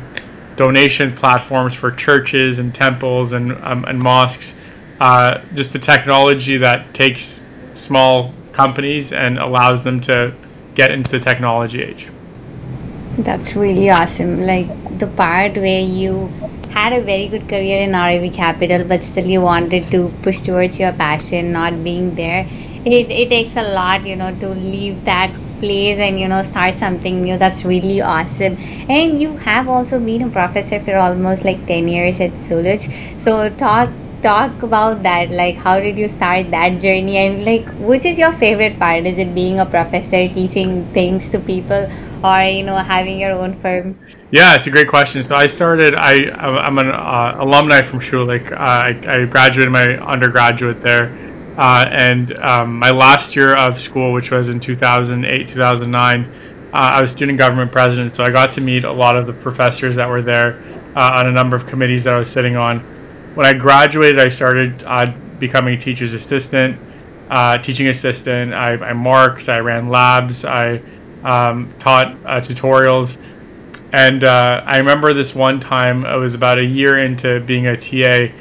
donation 0.57 1.15
platforms 1.15 1.75
for 1.75 1.91
churches 1.93 2.59
and 2.59 2.75
temples 2.75 3.33
and, 3.33 3.53
um, 3.65 3.87
and 3.87 3.99
mosques. 3.99 4.55
Uh, 5.01 5.41
just 5.55 5.73
the 5.73 5.79
technology 5.79 6.59
that 6.59 6.93
takes 6.93 7.41
small 7.73 8.35
companies 8.53 9.15
and 9.15 9.39
allows 9.39 9.83
them 9.83 9.99
to 9.99 10.35
get 10.75 10.91
into 10.91 11.11
the 11.11 11.19
technology 11.19 11.83
age. 11.83 12.11
That's 13.21 13.57
really 13.57 13.89
awesome. 13.89 14.37
Like 14.43 14.69
the 14.99 15.07
part 15.07 15.57
where 15.57 15.81
you 15.81 16.29
had 16.71 16.93
a 16.93 17.03
very 17.03 17.29
good 17.29 17.49
career 17.49 17.81
in 17.81 17.95
RIV 17.95 18.31
Capital, 18.31 18.85
but 18.85 19.03
still 19.03 19.27
you 19.27 19.41
wanted 19.41 19.91
to 19.91 20.09
push 20.23 20.41
towards 20.41 20.79
your 20.79 20.93
passion, 20.93 21.53
not 21.53 21.83
being 21.83 22.15
there. 22.15 22.47
It, 22.85 23.11
it 23.11 23.29
takes 23.31 23.57
a 23.57 23.63
lot, 23.63 24.07
you 24.07 24.17
know, 24.17 24.35
to 24.41 24.49
leave 24.51 25.05
that 25.05 25.35
place 25.61 25.99
and 25.99 26.21
you 26.21 26.29
know 26.29 26.43
start 26.43 26.79
something 26.79 27.23
new. 27.23 27.39
That's 27.39 27.65
really 27.65 28.01
awesome. 28.01 28.57
And 28.89 29.21
you 29.21 29.37
have 29.39 29.69
also 29.69 29.99
been 29.99 30.23
a 30.23 30.31
professor 30.31 30.81
for 30.81 30.97
almost 30.97 31.45
like 31.45 31.67
10 31.67 31.89
years 31.89 32.21
at 32.21 32.33
Schulich 32.33 32.91
so 33.21 33.49
talk 33.57 33.91
talk 34.23 34.63
about 34.63 35.03
that. 35.03 35.31
Like 35.31 35.57
how 35.57 35.81
did 35.81 35.99
you 35.99 36.09
start 36.09 36.51
that 36.51 36.81
journey? 36.81 37.17
And 37.17 37.45
like 37.45 37.67
which 37.93 38.05
is 38.05 38.19
your 38.19 38.33
favorite 38.35 38.79
part? 38.79 39.07
Is 39.07 39.19
it 39.19 39.35
being 39.35 39.61
a 39.61 39.67
professor 39.67 40.29
teaching 40.29 40.85
things 40.93 41.29
to 41.31 41.39
people 41.39 41.89
or 42.23 42.43
you 42.43 42.63
know 42.63 42.77
having 42.77 43.19
your 43.19 43.33
own 43.33 43.59
firm? 43.61 43.99
Yeah 44.31 44.55
it's 44.55 44.67
a 44.67 44.71
great 44.71 44.89
question. 44.89 45.23
So 45.23 45.35
i 45.35 45.47
started 45.47 45.95
i 45.97 46.31
i'm 46.31 46.79
an 46.79 46.91
uh, 46.91 47.37
alumni 47.41 47.83
from 47.83 48.01
schulich. 48.01 48.53
Uh, 48.53 48.57
I, 48.57 49.23
I 49.23 49.25
graduated 49.27 49.73
my 49.73 49.99
undergraduate 49.99 50.81
there. 50.83 51.13
Uh, 51.57 51.87
and 51.91 52.39
um, 52.41 52.79
my 52.79 52.91
last 52.91 53.35
year 53.35 53.55
of 53.55 53.79
school, 53.79 54.13
which 54.13 54.31
was 54.31 54.51
in 54.51 54.61
2008, 54.61 55.49
2009, 55.49 56.25
uh, 56.25 56.71
I 56.73 57.01
was 57.01 57.11
student 57.11 57.39
government 57.39 57.73
president, 57.73 58.13
so 58.13 58.23
I 58.23 58.31
got 58.31 58.53
to 58.53 58.61
meet 58.61 58.85
a 58.85 58.93
lot 58.93 59.17
of 59.17 59.27
the 59.27 59.33
professors 59.33 59.97
that 59.97 60.07
were 60.07 60.21
there 60.21 60.63
uh, 60.95 61.13
on 61.17 61.29
a 61.29 61.33
number 61.33 61.57
of 61.57 61.67
committees 61.67 62.05
that 62.05 62.13
I 62.13 62.19
was 62.19 62.31
sitting 62.31 62.57
on. 62.57 62.81
When 63.35 63.47
I 63.47 63.55
graduated, 63.55 64.21
I 64.21 64.29
started 64.29 64.85
uh, 64.85 65.07
becoming 65.39 65.79
a 65.79 65.81
teacher's 65.81 66.13
assistant, 66.13 66.79
teaching 67.63 67.89
assistant. 67.89 68.53
I, 68.53 68.75
I, 68.75 68.93
marked, 68.93 69.49
I 69.49 69.61
ran 69.61 69.89
labs, 69.89 70.45
I 70.45 70.83
um, 71.27 71.73
taught 71.79 72.07
uh, 72.25 72.41
tutorials. 72.41 73.19
And 73.93 74.25
I 74.25 74.79
remember 74.79 75.15
this 75.15 75.35
one 75.35 75.61
time, 75.61 76.05
it 76.05 76.17
was 76.17 76.35
about 76.35 76.59
a 76.59 76.65
year 76.65 76.99
into 76.99 77.41
being 77.41 77.67
a 77.67 77.77
TA 77.77 78.33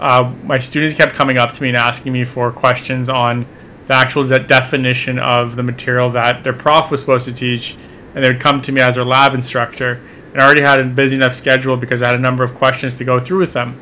uh, 0.00 0.34
my 0.42 0.58
students 0.58 0.94
kept 0.94 1.14
coming 1.14 1.38
up 1.38 1.52
to 1.52 1.62
me 1.62 1.68
and 1.68 1.76
asking 1.76 2.12
me 2.12 2.24
for 2.24 2.50
questions 2.52 3.08
on 3.08 3.46
the 3.86 3.94
actual 3.94 4.26
de- 4.26 4.38
definition 4.38 5.18
of 5.18 5.56
the 5.56 5.62
material 5.62 6.10
that 6.10 6.42
their 6.44 6.52
prof 6.52 6.90
was 6.90 7.00
supposed 7.00 7.26
to 7.26 7.32
teach, 7.32 7.76
and 8.14 8.24
they 8.24 8.30
would 8.30 8.40
come 8.40 8.60
to 8.60 8.72
me 8.72 8.80
as 8.80 8.96
their 8.96 9.04
lab 9.04 9.34
instructor. 9.34 10.00
And 10.32 10.42
I 10.42 10.44
already 10.44 10.62
had 10.62 10.80
a 10.80 10.84
busy 10.84 11.16
enough 11.16 11.34
schedule 11.34 11.76
because 11.76 12.02
I 12.02 12.06
had 12.06 12.16
a 12.16 12.20
number 12.20 12.42
of 12.42 12.54
questions 12.54 12.98
to 12.98 13.04
go 13.04 13.20
through 13.20 13.38
with 13.38 13.52
them. 13.52 13.80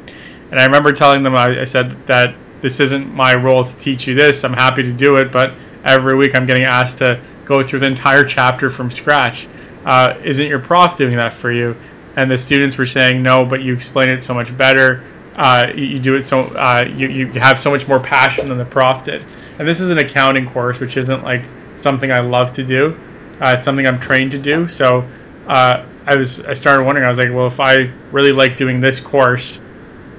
And 0.51 0.61
I 0.61 0.65
remember 0.65 0.93
telling 0.93 1.23
them, 1.23 1.35
I, 1.35 1.63
I 1.63 1.65
said 1.65 2.07
that 2.07 2.35
this 2.61 2.79
isn't 2.79 3.13
my 3.13 3.35
role 3.35 3.65
to 3.65 3.77
teach 3.77 4.07
you 4.07 4.15
this. 4.15 4.45
I'm 4.45 4.53
happy 4.53 4.83
to 4.83 4.93
do 4.93 5.17
it, 5.17 5.33
but 5.33 5.55
every 5.85 6.15
week 6.15 6.37
I'm 6.37 6.47
getting 6.47 6.65
asked 6.65 6.99
to 6.99 7.21
go 7.45 7.63
through 7.63 7.81
the 7.81 7.87
entire 7.87 8.25
chapter 8.25 8.71
from 8.71 8.91
scratch. 8.91 9.49
Uh, 9.85 10.19
isn't 10.23 10.47
your 10.47 10.61
prof 10.61 10.97
doing 10.97 11.17
that 11.17 11.33
for 11.33 11.51
you? 11.51 11.77
And 12.17 12.31
the 12.31 12.39
students 12.39 12.77
were 12.79 12.87
saying, 12.87 13.23
no, 13.23 13.45
but 13.45 13.63
you 13.63 13.73
explain 13.73 14.09
it 14.09 14.23
so 14.23 14.35
much 14.35 14.57
better 14.57 15.03
uh, 15.37 15.73
you, 15.75 15.99
do 15.99 16.17
it 16.17 16.27
so 16.27 16.41
uh, 16.41 16.85
you, 16.95 17.09
you 17.09 17.27
have 17.33 17.59
so 17.59 17.71
much 17.71 17.89
more 17.89 18.01
passion 18.01 18.49
than 18.49 18.59
the 18.59 18.65
prof 18.65 19.05
did. 19.05 19.25
And 19.59 19.67
this 19.67 19.81
is 19.81 19.91
an 19.91 19.99
accounting 19.99 20.49
course, 20.49 20.81
which 20.81 20.97
isn't 20.97 21.23
like 21.23 21.45
something 21.77 22.13
I 22.13 22.21
love 22.21 22.53
to 22.53 22.65
do. 22.65 22.99
Uh, 23.41 23.55
it's 23.57 23.65
something 23.65 23.87
I'm 23.87 23.99
trained 23.99 24.31
to 24.33 24.39
do. 24.39 24.69
So 24.69 25.09
uh, 25.47 25.87
I 26.07 26.17
was 26.17 26.41
I 26.41 26.53
started 26.53 26.85
wondering. 26.85 27.07
I 27.07 27.09
was 27.09 27.19
like, 27.19 27.33
well, 27.33 27.47
if 27.47 27.61
I 27.61 27.91
really 28.11 28.33
like 28.33 28.57
doing 28.57 28.81
this 28.81 29.01
course, 29.01 29.61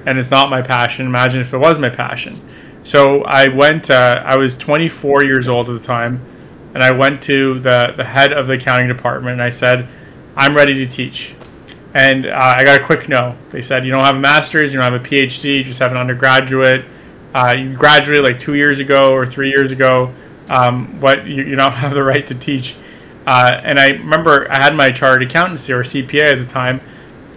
and 0.06 0.18
it's 0.18 0.30
not 0.30 0.50
my 0.50 0.60
passion, 0.60 1.06
imagine 1.06 1.40
if 1.40 1.54
it 1.54 1.58
was 1.58 1.78
my 1.78 1.90
passion. 1.90 2.40
So 2.82 3.22
I 3.24 3.48
went. 3.48 3.90
Uh, 3.90 4.22
I 4.24 4.36
was 4.36 4.56
24 4.56 5.24
years 5.24 5.48
old 5.48 5.70
at 5.70 5.80
the 5.80 5.86
time, 5.86 6.20
and 6.74 6.82
I 6.82 6.90
went 6.90 7.22
to 7.24 7.60
the 7.60 7.94
the 7.96 8.04
head 8.04 8.32
of 8.32 8.48
the 8.48 8.54
accounting 8.54 8.88
department, 8.88 9.34
and 9.34 9.42
I 9.42 9.48
said, 9.48 9.88
I'm 10.36 10.54
ready 10.54 10.74
to 10.74 10.86
teach. 10.86 11.34
And 11.94 12.26
uh, 12.26 12.54
I 12.58 12.64
got 12.64 12.80
a 12.80 12.84
quick 12.84 13.08
no. 13.08 13.36
They 13.50 13.62
said, 13.62 13.84
you 13.84 13.92
don't 13.92 14.04
have 14.04 14.16
a 14.16 14.20
master's, 14.20 14.72
you 14.72 14.80
don't 14.80 14.92
have 14.92 15.00
a 15.00 15.08
PhD, 15.08 15.58
you 15.58 15.64
just 15.64 15.78
have 15.78 15.92
an 15.92 15.96
undergraduate. 15.96 16.84
Uh, 17.32 17.54
you 17.56 17.74
graduated 17.74 18.24
like 18.24 18.38
two 18.38 18.54
years 18.54 18.80
ago 18.80 19.12
or 19.12 19.24
three 19.24 19.48
years 19.48 19.70
ago. 19.70 20.12
Um, 20.48 21.00
what 21.00 21.24
you, 21.24 21.44
you, 21.44 21.54
don't 21.54 21.72
have 21.84 21.94
the 21.94 22.02
right 22.02 22.26
to 22.26 22.34
teach. 22.34 22.76
Uh, 23.26 23.60
and 23.62 23.78
I 23.78 23.90
remember 23.90 24.50
I 24.50 24.60
had 24.60 24.74
my 24.74 24.90
chartered 24.90 25.22
accountancy 25.22 25.72
or 25.72 25.82
CPA 25.82 26.32
at 26.32 26.38
the 26.38 26.44
time, 26.44 26.80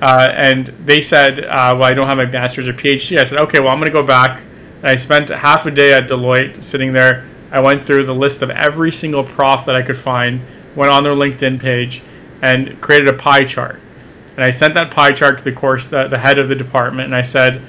uh, 0.02 0.28
and 0.32 0.68
they 0.86 1.00
said, 1.00 1.46
uh, 1.46 1.74
"Well, 1.76 1.84
I 1.84 1.94
don't 1.94 2.08
have 2.08 2.18
my 2.18 2.26
master's 2.26 2.68
or 2.68 2.74
PhD." 2.74 3.18
I 3.18 3.24
said, 3.24 3.40
"Okay, 3.42 3.60
well, 3.60 3.70
I'm 3.70 3.80
going 3.80 3.90
to 3.90 3.94
go 3.94 4.06
back." 4.06 4.42
And 4.82 4.88
I 4.88 4.96
spent 4.96 5.30
half 5.30 5.66
a 5.66 5.72
day 5.72 5.94
at 5.94 6.10
Deloitte, 6.10 6.62
sitting 6.62 6.92
there 6.92 7.26
I 7.52 7.62
went 7.62 7.82
through 7.82 8.06
the 8.06 8.16
list 8.16 8.42
of 8.42 8.50
every 8.50 8.92
single 8.92 9.24
prof 9.24 9.66
that 9.66 9.76
I 9.76 9.82
could 9.82 9.98
find, 9.98 10.42
went 10.76 10.92
on 10.92 11.04
their 11.04 11.16
LinkedIn 11.16 11.60
page, 11.60 12.02
and 12.42 12.80
created 12.82 13.08
a 13.08 13.14
pie 13.14 13.46
chart. 13.46 13.80
And 14.36 14.46
I 14.46 14.52
sent 14.52 14.74
that 14.76 14.92
pie 14.92 15.12
chart 15.12 15.40
to 15.40 15.44
the 15.44 15.52
course, 15.52 15.88
the, 15.90 16.08
the 16.08 16.18
head 16.18 16.38
of 16.38 16.50
the 16.50 16.56
department, 16.56 17.06
and 17.06 17.16
I 17.16 17.24
said, 17.24 17.62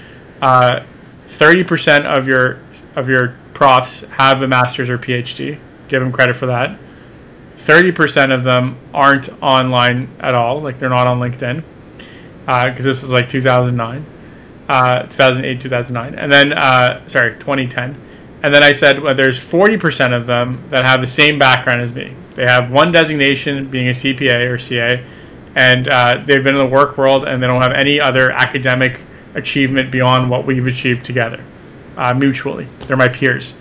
uh, 0.42 0.80
30% 1.28 2.04
of 2.04 2.26
your 2.26 2.60
of 2.96 3.08
your 3.08 3.36
profs 3.54 4.00
have 4.02 4.42
a 4.42 4.48
master's 4.48 4.90
or 4.90 4.98
PhD. 4.98 5.58
Give 5.88 6.02
them 6.02 6.10
credit 6.10 6.34
for 6.34 6.46
that. 6.46 6.78
30% 7.56 8.32
of 8.34 8.44
them 8.44 8.76
aren't 8.94 9.28
online 9.42 10.08
at 10.20 10.34
all, 10.34 10.60
like 10.60 10.78
they're 10.78 10.88
not 10.88 11.06
on 11.06 11.18
LinkedIn, 11.18 11.62
because 12.40 12.86
uh, 12.86 12.88
this 12.88 13.02
was 13.02 13.12
like 13.12 13.28
2009, 13.28 14.06
uh, 14.68 15.02
2008, 15.02 15.60
2009, 15.60 16.18
and 16.18 16.32
then 16.32 16.52
uh, 16.52 17.06
sorry, 17.08 17.34
2010. 17.34 18.00
And 18.42 18.54
then 18.54 18.62
I 18.62 18.72
said, 18.72 19.00
well, 19.00 19.14
there's 19.14 19.38
40% 19.38 20.16
of 20.16 20.26
them 20.26 20.60
that 20.68 20.84
have 20.84 21.00
the 21.00 21.06
same 21.06 21.38
background 21.38 21.80
as 21.80 21.92
me. 21.92 22.14
They 22.34 22.46
have 22.46 22.72
one 22.72 22.92
designation, 22.92 23.68
being 23.68 23.88
a 23.88 23.92
CPA 23.92 24.48
or 24.48 24.58
CA, 24.58 25.04
and 25.56 25.88
uh, 25.88 26.22
they've 26.24 26.44
been 26.44 26.54
in 26.54 26.64
the 26.64 26.72
work 26.72 26.96
world 26.96 27.24
and 27.24 27.42
they 27.42 27.48
don't 27.48 27.60
have 27.60 27.72
any 27.72 28.00
other 28.00 28.30
academic 28.30 29.00
achievement 29.34 29.90
beyond 29.90 30.30
what 30.30 30.46
we've 30.46 30.66
achieved 30.68 31.04
together, 31.04 31.42
uh, 31.96 32.14
mutually. 32.14 32.68
They're 32.86 32.96
my 32.96 33.08
peers. 33.08 33.54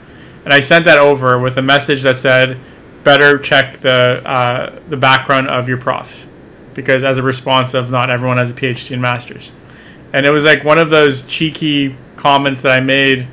And 0.45 0.53
I 0.53 0.59
sent 0.59 0.85
that 0.85 0.99
over 0.99 1.39
with 1.39 1.57
a 1.57 1.61
message 1.61 2.03
that 2.03 2.17
said, 2.17 2.59
better 3.03 3.39
check 3.39 3.77
the, 3.77 4.21
uh, 4.29 4.79
the 4.89 4.97
background 4.97 5.49
of 5.49 5.67
your 5.67 5.77
profs, 5.77 6.27
because 6.75 7.03
as 7.03 7.17
a 7.17 7.23
response 7.23 7.73
of 7.73 7.89
not 7.89 8.11
everyone 8.11 8.37
has 8.37 8.51
a 8.51 8.53
PhD 8.53 8.91
and 8.91 9.01
master's. 9.01 9.51
And 10.13 10.25
it 10.25 10.29
was 10.29 10.45
like 10.45 10.63
one 10.63 10.77
of 10.77 10.89
those 10.89 11.23
cheeky 11.23 11.95
comments 12.15 12.61
that 12.61 12.79
I 12.79 12.81
made 12.81 13.27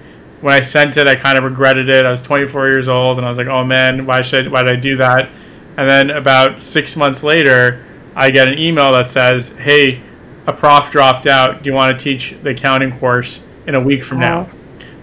when 0.45 0.53
I 0.53 0.61
sent 0.61 0.99
it, 0.99 1.07
I 1.07 1.15
kind 1.15 1.39
of 1.39 1.45
regretted 1.45 1.89
it. 1.89 2.05
I 2.05 2.11
was 2.11 2.21
24 2.21 2.67
years 2.67 2.87
old, 2.87 3.17
and 3.17 3.25
I 3.25 3.31
was 3.31 3.39
like, 3.39 3.47
"Oh 3.47 3.65
man, 3.65 4.05
why 4.05 4.21
should 4.21 4.53
why 4.53 4.63
did 4.63 4.73
I 4.73 4.77
do 4.77 4.95
that?" 4.99 5.31
And 5.79 5.89
then 5.89 6.11
about 6.11 6.63
six 6.63 6.97
months 6.97 7.23
later, 7.23 7.83
I 8.15 8.31
get 8.31 8.49
an 8.49 8.59
email 8.59 8.93
that 8.93 9.09
says, 9.09 9.55
"Hey, 9.59 10.03
a 10.47 10.53
prof 10.53 10.91
dropped 10.91 11.27
out. 11.27 11.63
Do 11.63 11.71
you 11.71 11.75
want 11.75 11.99
to 11.99 12.05
teach 12.05 12.37
the 12.43 12.51
accounting 12.51 12.93
course 12.99 13.43
in 13.67 13.75
a 13.75 13.81
week 13.81 14.05
from 14.05 14.21
now?" 14.21 14.47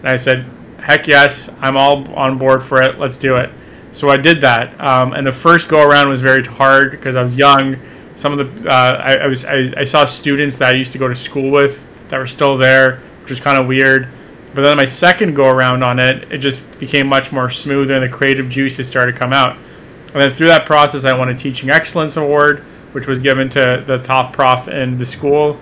And 0.04 0.10
I 0.10 0.16
said, 0.16 0.46
"Heck 0.78 1.08
yes, 1.08 1.50
I'm 1.60 1.76
all 1.76 2.08
on 2.14 2.38
board 2.38 2.62
for 2.62 2.80
it. 2.80 3.00
Let's 3.00 3.18
do 3.18 3.34
it." 3.34 3.50
So 3.94 4.12
I 4.12 4.18
did 4.18 4.42
that, 4.42 4.80
um, 4.80 5.14
and 5.14 5.26
the 5.26 5.32
first 5.32 5.68
go 5.70 5.82
around 5.82 6.08
was 6.08 6.20
very 6.20 6.44
hard 6.44 6.92
because 6.92 7.16
I 7.16 7.24
was 7.24 7.36
young. 7.36 7.78
Some 8.16 8.38
of 8.38 8.38
the 8.38 8.72
uh, 8.72 9.02
I, 9.04 9.16
I, 9.16 9.26
was 9.26 9.44
I, 9.46 9.74
I 9.76 9.86
saw 9.86 10.06
students 10.06 10.58
that 10.58 10.76
I 10.76 10.78
used 10.78 10.92
to 10.92 11.00
go 11.00 11.08
to 11.08 11.16
school 11.16 11.50
with 11.50 11.84
that 12.10 12.20
were 12.20 12.28
still 12.28 12.58
there, 12.58 13.02
which 13.22 13.32
was 13.32 13.40
kind 13.40 13.60
of 13.60 13.66
weird. 13.66 14.08
But 14.54 14.64
then 14.64 14.76
my 14.76 14.86
second 14.86 15.34
go 15.34 15.50
around 15.50 15.84
on 15.84 16.00
it, 16.00 16.32
it 16.32 16.40
just 16.40 16.80
became 16.80 17.08
much 17.08 17.32
more 17.32 17.50
smoother 17.50 17.96
and 17.96 18.04
the 18.04 18.16
creative 18.16 18.50
juices 18.50 18.88
started 18.88 19.14
to 19.14 19.18
come 19.18 19.32
out. 19.32 19.56
And 20.14 20.22
then 20.22 20.32
through 20.32 20.48
that 20.48 20.66
process, 20.66 21.06
I 21.06 21.18
won 21.18 21.30
a 21.30 21.36
Teaching 21.36 21.70
Excellence 21.70 22.18
Award, 22.18 22.60
which 22.92 23.08
was 23.08 23.18
given 23.18 23.48
to 23.50 23.84
the 23.88 23.98
top 23.98 24.34
prof 24.34 24.68
in 24.68 24.98
the 24.98 25.06
school. 25.06 25.58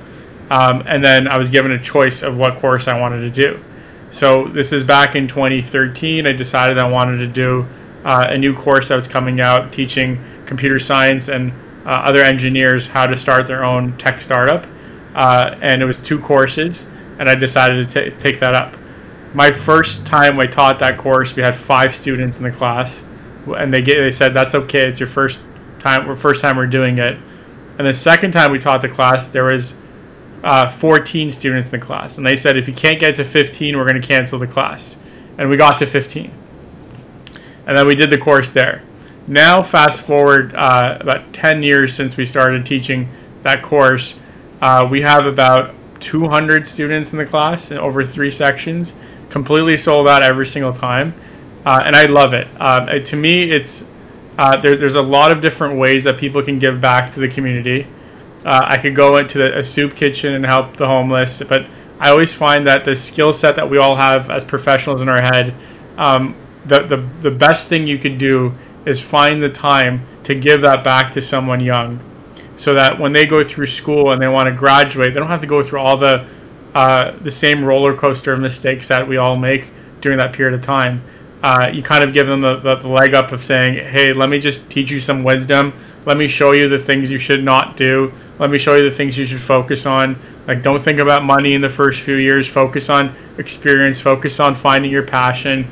Um, 0.49 0.81
and 0.87 1.03
then 1.03 1.27
I 1.27 1.37
was 1.37 1.51
given 1.51 1.71
a 1.73 1.77
choice 1.77 2.23
of 2.23 2.37
what 2.37 2.57
course 2.57 2.87
I 2.87 2.99
wanted 2.99 3.21
to 3.21 3.29
do. 3.29 3.63
So 4.09 4.47
this 4.47 4.73
is 4.73 4.83
back 4.83 5.15
in 5.15 5.27
2013. 5.27 6.25
I 6.25 6.31
decided 6.31 6.79
I 6.79 6.89
wanted 6.89 7.17
to 7.17 7.27
do 7.27 7.67
uh, 8.03 8.25
a 8.29 8.37
new 8.37 8.55
course 8.55 8.87
that 8.87 8.95
was 8.95 9.07
coming 9.07 9.39
out 9.39 9.71
teaching 9.71 10.23
computer 10.47 10.79
science 10.79 11.27
and 11.27 11.51
uh, 11.85 11.89
other 11.89 12.23
engineers 12.23 12.87
how 12.87 13.05
to 13.05 13.15
start 13.15 13.45
their 13.45 13.63
own 13.63 13.95
tech 13.97 14.19
startup. 14.19 14.65
Uh, 15.13 15.55
and 15.61 15.81
it 15.81 15.85
was 15.85 15.97
two 15.97 16.17
courses, 16.17 16.87
and 17.19 17.29
I 17.29 17.35
decided 17.35 17.89
to 17.89 18.09
t- 18.09 18.17
take 18.17 18.39
that 18.39 18.55
up 18.55 18.75
my 19.33 19.51
first 19.51 20.05
time 20.05 20.39
I 20.39 20.45
taught 20.45 20.79
that 20.79 20.97
course, 20.97 21.35
we 21.35 21.43
had 21.43 21.55
five 21.55 21.95
students 21.95 22.37
in 22.37 22.43
the 22.43 22.51
class, 22.51 23.03
and 23.45 23.73
they 23.73 23.81
get, 23.81 23.99
they 23.99 24.11
said 24.11 24.33
that's 24.33 24.55
okay. 24.55 24.87
It's 24.87 24.99
your 24.99 25.07
first 25.07 25.39
time. 25.79 26.13
First 26.15 26.41
time 26.41 26.57
we're 26.57 26.67
doing 26.67 26.97
it. 26.97 27.17
And 27.77 27.87
the 27.87 27.93
second 27.93 28.31
time 28.31 28.51
we 28.51 28.59
taught 28.59 28.81
the 28.81 28.89
class, 28.89 29.27
there 29.27 29.45
was 29.45 29.75
uh, 30.43 30.67
14 30.67 31.29
students 31.29 31.67
in 31.67 31.79
the 31.79 31.85
class, 31.85 32.17
and 32.17 32.25
they 32.25 32.35
said 32.35 32.57
if 32.57 32.67
you 32.67 32.73
can't 32.73 32.99
get 32.99 33.15
to 33.15 33.23
15, 33.23 33.77
we're 33.77 33.87
going 33.87 34.01
to 34.01 34.05
cancel 34.05 34.39
the 34.39 34.47
class. 34.47 34.97
And 35.37 35.49
we 35.49 35.55
got 35.55 35.77
to 35.77 35.85
15, 35.85 36.31
and 37.67 37.77
then 37.77 37.87
we 37.87 37.95
did 37.95 38.09
the 38.09 38.17
course 38.17 38.51
there. 38.51 38.83
Now, 39.27 39.61
fast 39.61 40.01
forward 40.01 40.53
uh, 40.55 40.97
about 40.99 41.31
10 41.33 41.61
years 41.61 41.93
since 41.93 42.17
we 42.17 42.25
started 42.25 42.65
teaching 42.65 43.07
that 43.41 43.61
course, 43.61 44.19
uh, 44.61 44.85
we 44.89 45.01
have 45.01 45.27
about 45.27 45.75
200 45.99 46.65
students 46.65 47.13
in 47.13 47.19
the 47.19 47.25
class 47.25 47.71
in 47.71 47.77
over 47.77 48.03
three 48.03 48.31
sections 48.31 48.95
completely 49.29 49.77
sold 49.77 50.07
out 50.07 50.23
every 50.23 50.45
single 50.45 50.71
time, 50.71 51.13
uh, 51.65 51.81
and 51.85 51.95
I 51.95 52.05
love 52.05 52.33
it. 52.33 52.47
Uh, 52.59 52.99
to 52.99 53.15
me, 53.15 53.51
it's 53.51 53.87
uh, 54.37 54.59
there, 54.59 54.75
there's 54.75 54.95
a 54.95 55.01
lot 55.01 55.31
of 55.31 55.41
different 55.41 55.77
ways 55.77 56.03
that 56.05 56.17
people 56.17 56.41
can 56.41 56.59
give 56.59 56.79
back 56.79 57.11
to 57.11 57.19
the 57.19 57.27
community. 57.27 57.85
Uh, 58.45 58.61
I 58.63 58.77
could 58.77 58.95
go 58.95 59.17
into 59.17 59.37
the, 59.37 59.57
a 59.57 59.63
soup 59.63 59.95
kitchen 59.95 60.33
and 60.33 60.45
help 60.45 60.77
the 60.77 60.87
homeless, 60.87 61.43
but 61.43 61.67
I 61.99 62.09
always 62.09 62.33
find 62.33 62.65
that 62.67 62.85
the 62.85 62.95
skill 62.95 63.33
set 63.33 63.57
that 63.57 63.69
we 63.69 63.77
all 63.77 63.95
have 63.95 64.29
as 64.29 64.45
professionals 64.45 65.01
in 65.01 65.09
our 65.09 65.21
head, 65.21 65.53
um, 65.97 66.35
the, 66.65 66.85
the 66.85 66.97
the 67.19 67.31
best 67.31 67.67
thing 67.67 67.85
you 67.85 67.97
could 67.97 68.17
do 68.17 68.53
is 68.85 69.01
find 69.01 69.43
the 69.43 69.49
time 69.49 70.05
to 70.23 70.35
give 70.35 70.61
that 70.61 70.83
back 70.83 71.11
to 71.11 71.21
someone 71.21 71.59
young, 71.59 71.99
so 72.59 72.73
that 72.73 72.99
when 72.99 73.13
they 73.13 73.25
go 73.25 73.41
through 73.41 73.65
school 73.65 74.11
and 74.11 74.21
they 74.21 74.27
want 74.27 74.45
to 74.47 74.51
graduate, 74.51 75.13
they 75.13 75.19
don't 75.19 75.29
have 75.29 75.39
to 75.39 75.47
go 75.47 75.63
through 75.63 75.79
all 75.79 75.95
the 75.95 76.27
uh, 76.75 77.17
the 77.21 77.31
same 77.31 77.63
roller 77.63 77.95
coaster 77.95 78.33
of 78.33 78.39
mistakes 78.41 78.89
that 78.89 79.07
we 79.07 79.15
all 79.15 79.37
make 79.37 79.71
during 80.01 80.19
that 80.19 80.33
period 80.33 80.53
of 80.53 80.61
time. 80.61 81.01
Uh, 81.41 81.69
you 81.73 81.81
kind 81.81 82.03
of 82.03 82.11
give 82.13 82.27
them 82.27 82.41
the, 82.41 82.57
the, 82.57 82.75
the, 82.75 82.87
leg 82.87 83.13
up 83.13 83.31
of 83.31 83.39
saying, 83.39 83.73
hey, 83.87 84.11
let 84.11 84.29
me 84.29 84.37
just 84.37 84.69
teach 84.69 84.91
you 84.91 84.99
some 84.99 85.23
wisdom. 85.23 85.73
Let 86.05 86.17
me 86.17 86.27
show 86.27 86.53
you 86.53 86.67
the 86.67 86.77
things 86.77 87.09
you 87.09 87.17
should 87.17 87.43
not 87.43 87.77
do. 87.77 88.13
Let 88.39 88.49
me 88.49 88.57
show 88.57 88.75
you 88.75 88.83
the 88.83 88.95
things 88.95 89.17
you 89.17 89.25
should 89.25 89.39
focus 89.39 89.85
on. 89.85 90.19
Like, 90.45 90.61
don't 90.61 90.81
think 90.81 90.99
about 90.99 91.23
money 91.23 91.53
in 91.53 91.61
the 91.61 91.69
first 91.69 92.01
few 92.01 92.15
years. 92.15 92.45
Focus 92.45 92.89
on 92.89 93.15
experience. 93.37 94.01
Focus 94.01 94.39
on 94.41 94.53
finding 94.53 94.91
your 94.91 95.03
passion 95.03 95.65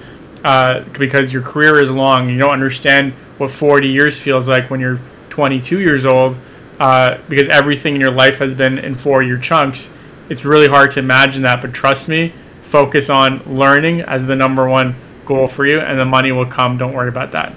uh, 0.46 0.82
because 0.98 1.34
your 1.34 1.42
career 1.42 1.80
is 1.80 1.92
long. 1.92 2.30
You 2.30 2.40
don't 2.40 2.52
understand 2.54 3.12
what 3.38 3.52
40 3.52 3.90
years 3.90 4.20
feels 4.20 4.48
like 4.48 4.70
when 4.70 4.80
you're 4.80 5.00
22 5.30 5.82
years 5.82 6.06
old 6.06 6.40
uh, 6.80 7.18
because 7.30 7.50
everything 7.50 7.96
in 7.96 8.02
your 8.02 8.12
life 8.12 8.38
has 8.40 8.54
been 8.54 8.78
in 8.80 8.96
four 8.96 9.24
year 9.24 9.38
chunks 9.38 9.92
it's 10.30 10.44
really 10.46 10.68
hard 10.68 10.92
to 10.92 11.00
imagine 11.00 11.44
that. 11.44 11.62
But 11.62 11.74
trust 11.74 12.08
me, 12.08 12.34
focus 12.62 13.10
on 13.10 13.40
learning 13.46 14.02
as 14.02 14.26
the 14.26 14.36
number 14.36 14.68
one 14.68 14.96
goal 15.26 15.48
for 15.48 15.66
you, 15.66 15.80
and 15.80 16.00
the 16.00 16.06
money 16.06 16.32
will 16.32 16.46
come. 16.46 16.78
Don't 16.78 16.94
worry 16.94 17.10
about 17.10 17.32
that. 17.32 17.54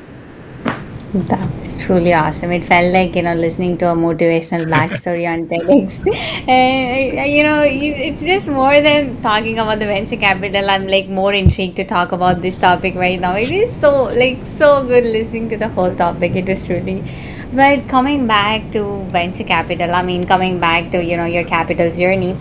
That's 1.12 1.72
truly 1.84 2.12
awesome. 2.12 2.52
It 2.52 2.62
felt 2.62 2.92
like, 2.94 3.16
you 3.16 3.22
know, 3.22 3.34
listening 3.34 3.76
to 3.78 3.90
a 3.90 3.94
motivational 3.94 4.66
backstory 4.74 5.26
on 5.26 5.48
TEDx. 5.48 6.06
Uh, 6.50 7.24
you 7.24 7.42
know, 7.42 7.62
it's 7.64 8.22
just 8.22 8.48
more 8.48 8.80
than 8.80 9.20
talking 9.20 9.58
about 9.58 9.80
the 9.80 9.86
venture 9.86 10.16
capital. 10.16 10.70
I'm 10.70 10.86
like 10.86 11.08
more 11.08 11.32
intrigued 11.32 11.76
to 11.76 11.84
talk 11.84 12.12
about 12.12 12.40
this 12.40 12.58
topic 12.58 12.94
right 12.94 13.20
now. 13.20 13.34
It 13.34 13.50
is 13.50 13.74
so, 13.80 14.04
like, 14.04 14.44
so 14.46 14.86
good 14.86 15.04
listening 15.04 15.48
to 15.48 15.56
the 15.56 15.68
whole 15.68 15.94
topic. 15.96 16.36
It 16.36 16.48
is 16.48 16.64
truly. 16.64 17.02
But 17.52 17.88
coming 17.88 18.26
back 18.26 18.70
to 18.72 19.02
venture 19.10 19.44
capital, 19.44 19.94
I 19.94 20.02
mean, 20.02 20.24
coming 20.26 20.60
back 20.60 20.90
to, 20.92 21.02
you 21.02 21.16
know, 21.16 21.24
your 21.24 21.44
capital 21.44 21.90
journey 21.90 22.36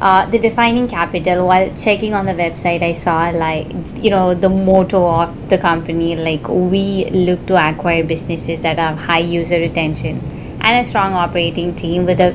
uh, 0.00 0.28
the 0.28 0.38
defining 0.38 0.88
capital 0.88 1.46
while 1.46 1.74
checking 1.76 2.14
on 2.14 2.26
the 2.26 2.32
website 2.32 2.82
i 2.82 2.92
saw 2.92 3.30
like 3.30 3.66
you 3.96 4.10
know 4.10 4.34
the 4.34 4.48
motto 4.48 5.06
of 5.08 5.48
the 5.48 5.58
company 5.58 6.16
like 6.16 6.46
we 6.48 7.04
look 7.10 7.46
to 7.46 7.54
acquire 7.68 8.02
businesses 8.04 8.62
that 8.62 8.78
have 8.78 8.98
high 8.98 9.26
user 9.36 9.58
retention 9.58 10.18
and 10.60 10.84
a 10.84 10.88
strong 10.88 11.14
operating 11.14 11.74
team 11.74 12.04
with 12.04 12.20
a 12.20 12.32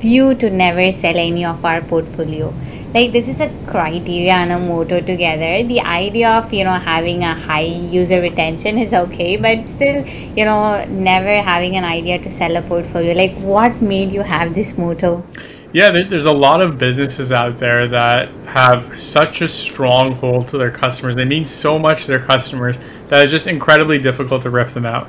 view 0.00 0.34
to 0.34 0.50
never 0.50 0.90
sell 0.90 1.16
any 1.16 1.44
of 1.44 1.64
our 1.64 1.80
portfolio 1.82 2.52
like 2.94 3.12
this 3.12 3.26
is 3.26 3.40
a 3.40 3.48
criteria 3.66 4.32
and 4.32 4.52
a 4.52 4.58
motto 4.58 5.00
together 5.00 5.66
the 5.68 5.80
idea 5.80 6.30
of 6.30 6.52
you 6.52 6.64
know 6.64 6.78
having 6.90 7.22
a 7.24 7.34
high 7.34 7.70
user 7.98 8.20
retention 8.20 8.78
is 8.78 8.92
okay 8.92 9.36
but 9.36 9.64
still 9.64 10.04
you 10.36 10.44
know 10.44 10.84
never 10.86 11.40
having 11.40 11.76
an 11.76 11.84
idea 11.84 12.18
to 12.18 12.28
sell 12.28 12.56
a 12.56 12.62
portfolio 12.62 13.14
like 13.14 13.34
what 13.38 13.80
made 13.80 14.12
you 14.12 14.20
have 14.20 14.54
this 14.54 14.76
motto 14.76 15.24
yeah, 15.74 15.90
there's 15.90 16.26
a 16.26 16.32
lot 16.32 16.60
of 16.60 16.76
businesses 16.76 17.32
out 17.32 17.56
there 17.56 17.88
that 17.88 18.28
have 18.44 18.98
such 18.98 19.40
a 19.40 19.48
strong 19.48 20.14
hold 20.14 20.46
to 20.48 20.58
their 20.58 20.70
customers. 20.70 21.16
They 21.16 21.24
mean 21.24 21.46
so 21.46 21.78
much 21.78 22.02
to 22.02 22.08
their 22.08 22.22
customers 22.22 22.76
that 23.08 23.22
it's 23.22 23.30
just 23.30 23.46
incredibly 23.46 23.98
difficult 23.98 24.42
to 24.42 24.50
rip 24.50 24.68
them 24.68 24.84
out. 24.84 25.08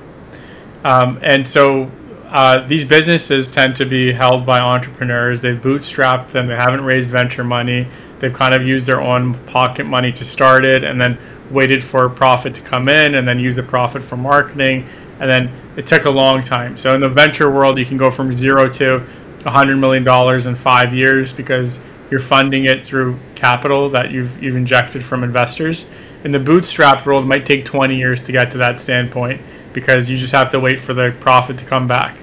Um, 0.85 1.19
and 1.21 1.45
so 1.45 1.91
uh, 2.33 2.65
these 2.65 2.83
businesses 2.83 3.51
tend 3.51 3.75
to 3.75 3.85
be 3.85 4.11
held 4.11 4.43
by 4.43 4.59
entrepreneurs. 4.59 5.39
They've 5.39 5.55
bootstrapped 5.55 6.31
them. 6.31 6.47
They 6.47 6.55
haven't 6.55 6.83
raised 6.83 7.11
venture 7.11 7.43
money. 7.43 7.87
They've 8.17 8.33
kind 8.33 8.55
of 8.55 8.65
used 8.65 8.87
their 8.87 9.01
own 9.01 9.35
pocket 9.45 9.83
money 9.83 10.11
to 10.13 10.25
start 10.25 10.65
it, 10.65 10.83
and 10.83 10.99
then 10.99 11.19
waited 11.51 11.83
for 11.83 12.05
a 12.05 12.09
profit 12.09 12.55
to 12.55 12.61
come 12.61 12.89
in, 12.89 13.15
and 13.15 13.27
then 13.27 13.37
use 13.37 13.55
the 13.55 13.61
profit 13.61 14.03
for 14.03 14.17
marketing. 14.17 14.87
And 15.19 15.29
then 15.29 15.51
it 15.77 15.85
took 15.85 16.05
a 16.05 16.09
long 16.09 16.41
time. 16.41 16.75
So 16.75 16.95
in 16.95 17.01
the 17.01 17.09
venture 17.09 17.51
world, 17.51 17.77
you 17.77 17.85
can 17.85 17.97
go 17.97 18.09
from 18.09 18.31
zero 18.31 18.67
to 18.67 19.05
$100 19.41 19.77
million 19.77 20.47
in 20.47 20.55
five 20.55 20.91
years 20.91 21.31
because 21.31 21.79
you're 22.09 22.19
funding 22.19 22.65
it 22.65 22.83
through 22.83 23.19
capital 23.35 23.89
that 23.89 24.09
you've, 24.09 24.41
you've 24.41 24.55
injected 24.55 25.03
from 25.03 25.23
investors. 25.23 25.87
In 26.23 26.31
the 26.31 26.39
bootstrap 26.39 27.05
world, 27.05 27.25
it 27.25 27.27
might 27.27 27.45
take 27.45 27.63
20 27.63 27.95
years 27.95 28.23
to 28.23 28.31
get 28.31 28.49
to 28.53 28.57
that 28.57 28.79
standpoint 28.79 29.39
because 29.71 30.09
you 30.09 30.17
just 30.17 30.31
have 30.31 30.49
to 30.51 30.59
wait 30.59 30.79
for 30.79 30.95
the 30.95 31.15
profit 31.19 31.59
to 31.59 31.65
come 31.65 31.87
back. 31.87 32.17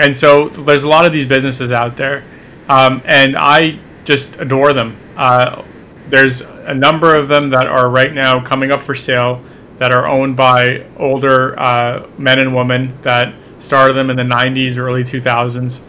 And 0.00 0.16
so 0.16 0.48
there's 0.48 0.82
a 0.82 0.88
lot 0.88 1.04
of 1.04 1.12
these 1.12 1.26
businesses 1.26 1.72
out 1.72 1.94
there, 1.94 2.24
um, 2.70 3.02
and 3.04 3.36
I 3.36 3.78
just 4.04 4.34
adore 4.40 4.72
them. 4.72 4.96
Uh, 5.14 5.62
there's 6.08 6.40
a 6.40 6.72
number 6.72 7.14
of 7.14 7.28
them 7.28 7.50
that 7.50 7.66
are 7.66 7.90
right 7.90 8.14
now 8.14 8.42
coming 8.42 8.70
up 8.70 8.80
for 8.80 8.94
sale 8.94 9.42
that 9.76 9.92
are 9.92 10.08
owned 10.08 10.36
by 10.36 10.86
older 10.96 11.58
uh, 11.60 12.08
men 12.16 12.38
and 12.38 12.56
women 12.56 12.96
that 13.02 13.34
started 13.58 13.92
them 13.92 14.08
in 14.08 14.16
the 14.16 14.22
90s, 14.22 14.78
early 14.78 15.04
2000s. 15.04 15.82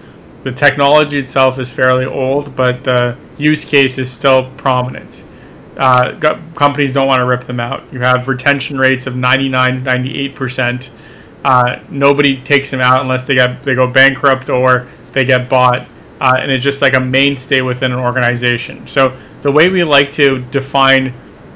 The 0.44 0.52
technology 0.52 1.18
itself 1.18 1.58
is 1.58 1.72
fairly 1.72 2.06
old, 2.06 2.54
but 2.54 2.84
the 2.84 3.16
use 3.38 3.64
case 3.64 3.98
is 3.98 4.12
still 4.12 4.52
prominent. 4.58 5.24
Uh, 5.78 6.20
companies 6.54 6.94
don't 6.94 7.08
want 7.08 7.20
to 7.20 7.26
rip 7.26 7.46
them 7.46 7.62
out. 7.62 7.84
You 7.94 8.02
have 8.02 8.28
retention 8.28 8.78
rates 8.78 9.08
of 9.08 9.16
99, 9.16 9.86
98%. 9.86 10.90
Uh, 11.44 11.80
nobody 11.90 12.42
takes 12.42 12.70
them 12.70 12.82
out 12.82 13.02
unless 13.02 13.24
they 13.24 13.36
get 13.36 13.64
they 13.64 13.74
go 13.74 13.88
bankrupt 13.88 14.50
or 14.50 14.88
they 15.12 15.26
get 15.26 15.50
bought, 15.50 15.88
uh, 16.20 16.38
and 16.40 16.52
it's 16.52 16.64
just 16.64 16.82
like 16.82 16.94
a 16.94 17.00
mainstay 17.00 17.62
within 17.62 17.92
an 17.92 18.00
organization. 18.00 18.86
So 18.88 19.18
the 19.42 19.52
way 19.52 19.70
we 19.70 19.84
like 19.84 20.12
to 20.14 20.40
define 20.52 21.14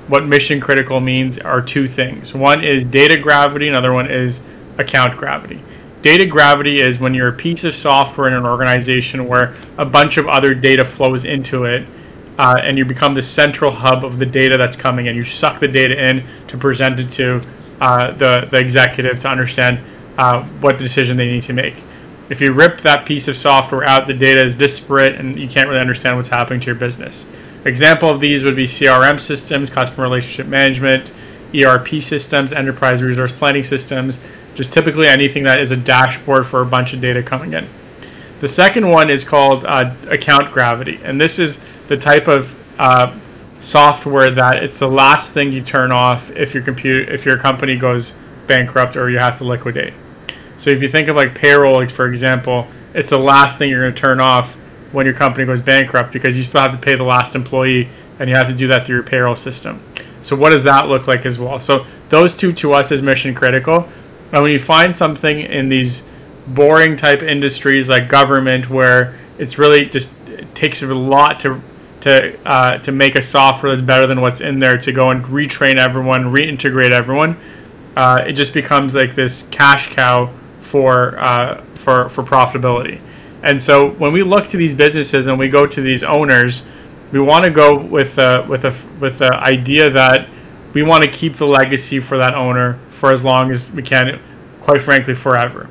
what 0.07 0.25
mission 0.25 0.59
critical 0.59 0.99
means 0.99 1.37
are 1.37 1.61
two 1.61 1.87
things. 1.87 2.33
One 2.33 2.63
is 2.63 2.85
data 2.85 3.17
gravity, 3.17 3.67
another 3.67 3.93
one 3.93 4.09
is 4.09 4.41
account 4.77 5.17
gravity. 5.17 5.61
Data 6.01 6.25
gravity 6.25 6.81
is 6.81 6.99
when 6.99 7.15
you're 7.15 7.29
a 7.29 7.33
piece 7.33 7.63
of 7.63 7.73
software 7.73 8.27
in 8.27 8.33
an 8.33 8.45
organization 8.45 9.27
where 9.27 9.55
a 9.77 9.85
bunch 9.85 10.17
of 10.17 10.27
other 10.27 10.53
data 10.53 10.85
flows 10.85 11.25
into 11.25 11.65
it, 11.65 11.87
uh, 12.37 12.55
and 12.61 12.77
you 12.77 12.85
become 12.85 13.15
the 13.15 13.21
central 13.21 13.71
hub 13.71 14.05
of 14.05 14.19
the 14.19 14.25
data 14.25 14.57
that's 14.57 14.75
coming 14.75 15.07
in. 15.07 15.15
You 15.15 15.23
suck 15.23 15.59
the 15.59 15.67
data 15.67 16.09
in 16.09 16.23
to 16.47 16.57
present 16.57 16.99
it 16.99 17.09
to 17.11 17.41
uh, 17.81 18.11
the, 18.11 18.47
the 18.49 18.57
executive 18.57 19.19
to 19.19 19.27
understand 19.27 19.79
uh, 20.17 20.43
what 20.61 20.77
decision 20.77 21.17
they 21.17 21.27
need 21.27 21.43
to 21.43 21.53
make. 21.53 21.75
If 22.29 22.41
you 22.41 22.53
rip 22.53 22.81
that 22.81 23.05
piece 23.05 23.27
of 23.27 23.37
software 23.37 23.83
out, 23.83 24.07
the 24.07 24.13
data 24.13 24.43
is 24.43 24.55
disparate 24.55 25.15
and 25.15 25.39
you 25.39 25.47
can't 25.47 25.67
really 25.67 25.81
understand 25.81 26.15
what's 26.17 26.29
happening 26.29 26.59
to 26.61 26.65
your 26.67 26.75
business. 26.75 27.27
Example 27.65 28.09
of 28.09 28.19
these 28.19 28.43
would 28.43 28.55
be 28.55 28.65
CRM 28.65 29.19
systems, 29.19 29.69
customer 29.69 30.03
relationship 30.03 30.47
management, 30.47 31.11
ERP 31.53 32.01
systems, 32.01 32.53
enterprise 32.53 33.01
resource 33.01 33.31
planning 33.31 33.63
systems, 33.63 34.19
just 34.53 34.71
typically 34.71 35.07
anything 35.07 35.43
that 35.43 35.59
is 35.59 35.71
a 35.71 35.77
dashboard 35.77 36.45
for 36.45 36.61
a 36.61 36.65
bunch 36.65 36.93
of 36.93 37.01
data 37.01 37.21
coming 37.21 37.53
in. 37.53 37.67
The 38.39 38.47
second 38.47 38.89
one 38.89 39.09
is 39.09 39.23
called 39.23 39.65
uh, 39.65 39.95
account 40.09 40.51
gravity, 40.51 40.99
and 41.03 41.19
this 41.19 41.39
is 41.39 41.59
the 41.87 41.97
type 41.97 42.27
of 42.27 42.55
uh, 42.77 43.17
software 43.65 44.29
that 44.29 44.63
it's 44.63 44.77
the 44.77 44.87
last 44.87 45.33
thing 45.33 45.51
you 45.51 45.59
turn 45.59 45.91
off 45.91 46.29
if 46.31 46.53
your 46.53 46.61
computer 46.61 47.11
if 47.11 47.25
your 47.25 47.35
company 47.35 47.75
goes 47.75 48.13
bankrupt 48.45 48.95
or 48.95 49.09
you 49.09 49.17
have 49.17 49.39
to 49.39 49.43
liquidate. 49.43 49.91
So 50.57 50.69
if 50.69 50.83
you 50.83 50.87
think 50.87 51.07
of 51.07 51.15
like 51.15 51.33
payroll, 51.33 51.85
for 51.87 52.07
example, 52.07 52.67
it's 52.93 53.09
the 53.09 53.17
last 53.17 53.57
thing 53.57 53.71
you're 53.71 53.81
going 53.81 53.95
to 53.95 53.99
turn 53.99 54.21
off 54.21 54.53
when 54.91 55.05
your 55.05 55.15
company 55.15 55.47
goes 55.47 55.61
bankrupt 55.61 56.13
because 56.13 56.37
you 56.37 56.43
still 56.43 56.61
have 56.61 56.73
to 56.73 56.77
pay 56.77 56.95
the 56.95 57.03
last 57.03 57.33
employee 57.33 57.89
and 58.19 58.29
you 58.29 58.35
have 58.35 58.47
to 58.47 58.53
do 58.53 58.67
that 58.67 58.85
through 58.85 58.97
your 58.97 59.03
payroll 59.03 59.35
system. 59.35 59.83
So 60.21 60.35
what 60.35 60.51
does 60.51 60.63
that 60.65 60.87
look 60.87 61.07
like 61.07 61.25
as 61.25 61.39
well? 61.39 61.59
So 61.59 61.87
those 62.09 62.35
two 62.35 62.53
to 62.53 62.73
us 62.73 62.91
is 62.91 63.01
mission 63.01 63.33
critical. 63.33 63.89
And 64.31 64.43
when 64.43 64.51
you 64.51 64.59
find 64.59 64.95
something 64.95 65.39
in 65.39 65.69
these 65.69 66.03
boring 66.47 66.95
type 66.95 67.23
industries 67.23 67.89
like 67.89 68.09
government 68.09 68.69
where 68.69 69.17
it's 69.39 69.57
really 69.57 69.87
just 69.87 70.13
it 70.29 70.53
takes 70.53 70.83
a 70.83 70.93
lot 70.93 71.39
to 71.39 71.59
to 72.05 72.37
uh, 72.45 72.77
to 72.77 72.91
make 72.91 73.15
a 73.15 73.21
software 73.21 73.75
that's 73.75 73.85
better 73.85 74.05
than 74.05 74.21
what's 74.21 74.39
in 74.39 74.59
there 74.59 74.77
to 74.77 74.91
go 74.91 75.09
and 75.09 75.25
retrain 75.25 75.77
everyone, 75.77 76.25
reintegrate 76.25 76.91
everyone, 76.91 77.35
uh, 77.95 78.23
it 78.27 78.33
just 78.33 78.53
becomes 78.53 78.93
like 78.93 79.15
this 79.15 79.47
cash 79.49 79.91
cow 79.91 80.31
for 80.61 81.17
uh, 81.17 81.63
for 81.73 82.07
for 82.09 82.23
profitability. 82.23 83.01
And 83.41 83.59
so 83.59 83.89
when 83.93 84.13
we 84.13 84.21
look 84.21 84.47
to 84.49 84.57
these 84.57 84.75
businesses 84.75 85.25
and 85.25 85.39
we 85.39 85.49
go 85.49 85.65
to 85.65 85.81
these 85.81 86.03
owners, 86.03 86.67
we 87.11 87.19
want 87.19 87.43
to 87.43 87.49
go 87.49 87.75
with 87.75 88.19
a, 88.19 88.45
with 88.47 88.65
a 88.65 88.75
with 88.99 89.17
the 89.17 89.33
idea 89.37 89.89
that 89.89 90.29
we 90.73 90.83
want 90.83 91.03
to 91.03 91.09
keep 91.09 91.37
the 91.37 91.47
legacy 91.47 91.99
for 91.99 92.17
that 92.19 92.35
owner 92.35 92.77
for 92.89 93.11
as 93.11 93.23
long 93.23 93.49
as 93.49 93.71
we 93.71 93.81
can, 93.81 94.21
quite 94.61 94.81
frankly, 94.81 95.15
forever. 95.15 95.67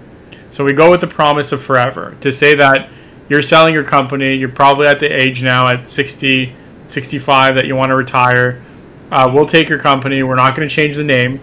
So 0.50 0.64
we 0.64 0.72
go 0.72 0.90
with 0.90 1.00
the 1.00 1.06
promise 1.06 1.52
of 1.52 1.62
forever 1.62 2.16
to 2.22 2.32
say 2.32 2.56
that 2.56 2.90
you're 3.28 3.42
selling 3.42 3.74
your 3.74 3.84
company, 3.84 4.34
you're 4.34 4.48
probably 4.48 4.86
at 4.86 4.98
the 4.98 5.06
age 5.06 5.42
now 5.42 5.66
at 5.68 5.88
60, 5.88 6.52
65 6.86 7.54
that 7.54 7.66
you 7.66 7.74
want 7.74 7.90
to 7.90 7.96
retire. 7.96 8.62
Uh, 9.10 9.30
we'll 9.32 9.46
take 9.46 9.68
your 9.68 9.78
company. 9.78 10.22
We're 10.22 10.34
not 10.34 10.54
going 10.56 10.68
to 10.68 10.74
change 10.74 10.96
the 10.96 11.04
name. 11.04 11.40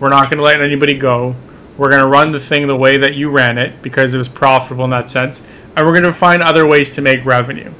We're 0.00 0.10
not 0.10 0.30
going 0.30 0.38
to 0.38 0.44
let 0.44 0.60
anybody 0.60 0.94
go. 0.94 1.34
We're 1.78 1.90
going 1.90 2.02
to 2.02 2.08
run 2.08 2.32
the 2.32 2.40
thing 2.40 2.66
the 2.66 2.76
way 2.76 2.96
that 2.98 3.16
you 3.16 3.30
ran 3.30 3.58
it 3.58 3.82
because 3.82 4.14
it 4.14 4.18
was 4.18 4.28
profitable 4.28 4.84
in 4.84 4.90
that 4.90 5.10
sense 5.10 5.46
and 5.76 5.84
we're 5.84 5.92
going 5.92 6.04
to 6.04 6.12
find 6.12 6.42
other 6.42 6.66
ways 6.66 6.94
to 6.94 7.02
make 7.02 7.24
revenue. 7.24 7.72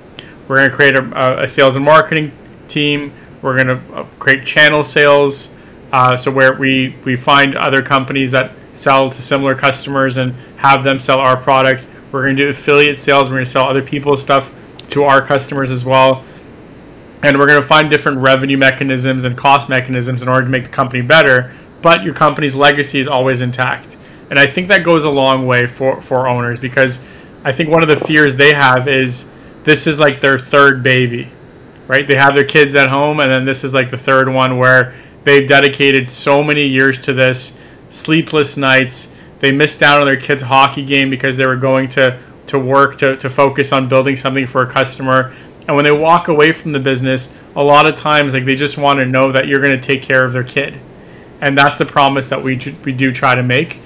We're 0.48 0.56
going 0.56 0.70
to 0.70 0.76
create 0.76 0.96
a, 0.96 1.42
a 1.42 1.48
sales 1.48 1.76
and 1.76 1.84
marketing 1.84 2.32
team. 2.68 3.12
We're 3.40 3.62
going 3.62 3.78
to 3.78 3.94
uh, 3.94 4.04
create 4.18 4.44
channel 4.44 4.82
sales, 4.82 5.52
uh, 5.92 6.16
so 6.16 6.30
where 6.30 6.54
we 6.54 6.96
we 7.04 7.16
find 7.16 7.56
other 7.56 7.82
companies 7.82 8.32
that 8.32 8.52
sell 8.72 9.10
to 9.10 9.22
similar 9.22 9.54
customers 9.54 10.16
and 10.16 10.34
have 10.56 10.82
them 10.82 10.98
sell 10.98 11.18
our 11.18 11.36
product. 11.36 11.86
We're 12.14 12.22
going 12.22 12.36
to 12.36 12.44
do 12.44 12.48
affiliate 12.48 13.00
sales. 13.00 13.28
We're 13.28 13.36
going 13.36 13.44
to 13.44 13.50
sell 13.50 13.64
other 13.64 13.82
people's 13.82 14.22
stuff 14.22 14.54
to 14.90 15.02
our 15.02 15.20
customers 15.20 15.72
as 15.72 15.84
well. 15.84 16.24
And 17.24 17.36
we're 17.36 17.46
going 17.48 17.60
to 17.60 17.66
find 17.66 17.90
different 17.90 18.18
revenue 18.18 18.56
mechanisms 18.56 19.24
and 19.24 19.36
cost 19.36 19.68
mechanisms 19.68 20.22
in 20.22 20.28
order 20.28 20.44
to 20.44 20.50
make 20.50 20.62
the 20.62 20.70
company 20.70 21.02
better. 21.02 21.52
But 21.82 22.04
your 22.04 22.14
company's 22.14 22.54
legacy 22.54 23.00
is 23.00 23.08
always 23.08 23.40
intact. 23.40 23.96
And 24.30 24.38
I 24.38 24.46
think 24.46 24.68
that 24.68 24.84
goes 24.84 25.04
a 25.04 25.10
long 25.10 25.44
way 25.44 25.66
for, 25.66 26.00
for 26.00 26.28
owners 26.28 26.60
because 26.60 27.00
I 27.44 27.50
think 27.50 27.68
one 27.68 27.82
of 27.82 27.88
the 27.88 27.96
fears 27.96 28.36
they 28.36 28.54
have 28.54 28.86
is 28.86 29.28
this 29.64 29.86
is 29.88 29.98
like 29.98 30.20
their 30.20 30.38
third 30.38 30.84
baby, 30.84 31.28
right? 31.88 32.06
They 32.06 32.14
have 32.14 32.34
their 32.34 32.44
kids 32.44 32.76
at 32.76 32.88
home, 32.88 33.18
and 33.18 33.30
then 33.30 33.44
this 33.44 33.64
is 33.64 33.74
like 33.74 33.90
the 33.90 33.98
third 33.98 34.28
one 34.28 34.56
where 34.56 34.94
they've 35.24 35.48
dedicated 35.48 36.08
so 36.08 36.44
many 36.44 36.64
years 36.66 36.96
to 36.98 37.12
this, 37.12 37.56
sleepless 37.90 38.56
nights. 38.56 39.08
They 39.40 39.52
missed 39.52 39.82
out 39.82 40.00
on 40.00 40.06
their 40.06 40.16
kids' 40.16 40.42
hockey 40.42 40.84
game 40.84 41.10
because 41.10 41.36
they 41.36 41.46
were 41.46 41.56
going 41.56 41.88
to, 41.88 42.18
to 42.46 42.58
work 42.58 42.98
to, 42.98 43.16
to 43.16 43.28
focus 43.28 43.72
on 43.72 43.88
building 43.88 44.16
something 44.16 44.46
for 44.46 44.62
a 44.62 44.70
customer. 44.70 45.34
And 45.66 45.76
when 45.76 45.84
they 45.84 45.92
walk 45.92 46.28
away 46.28 46.52
from 46.52 46.72
the 46.72 46.78
business, 46.78 47.32
a 47.56 47.64
lot 47.64 47.86
of 47.86 47.96
times 47.96 48.34
like 48.34 48.44
they 48.44 48.54
just 48.54 48.78
want 48.78 49.00
to 49.00 49.06
know 49.06 49.32
that 49.32 49.46
you're 49.46 49.60
going 49.60 49.78
to 49.78 49.86
take 49.86 50.02
care 50.02 50.24
of 50.24 50.32
their 50.32 50.44
kid. 50.44 50.74
And 51.40 51.56
that's 51.56 51.78
the 51.78 51.86
promise 51.86 52.28
that 52.28 52.42
we, 52.42 52.56
we 52.84 52.92
do 52.92 53.12
try 53.12 53.34
to 53.34 53.42
make. 53.42 53.80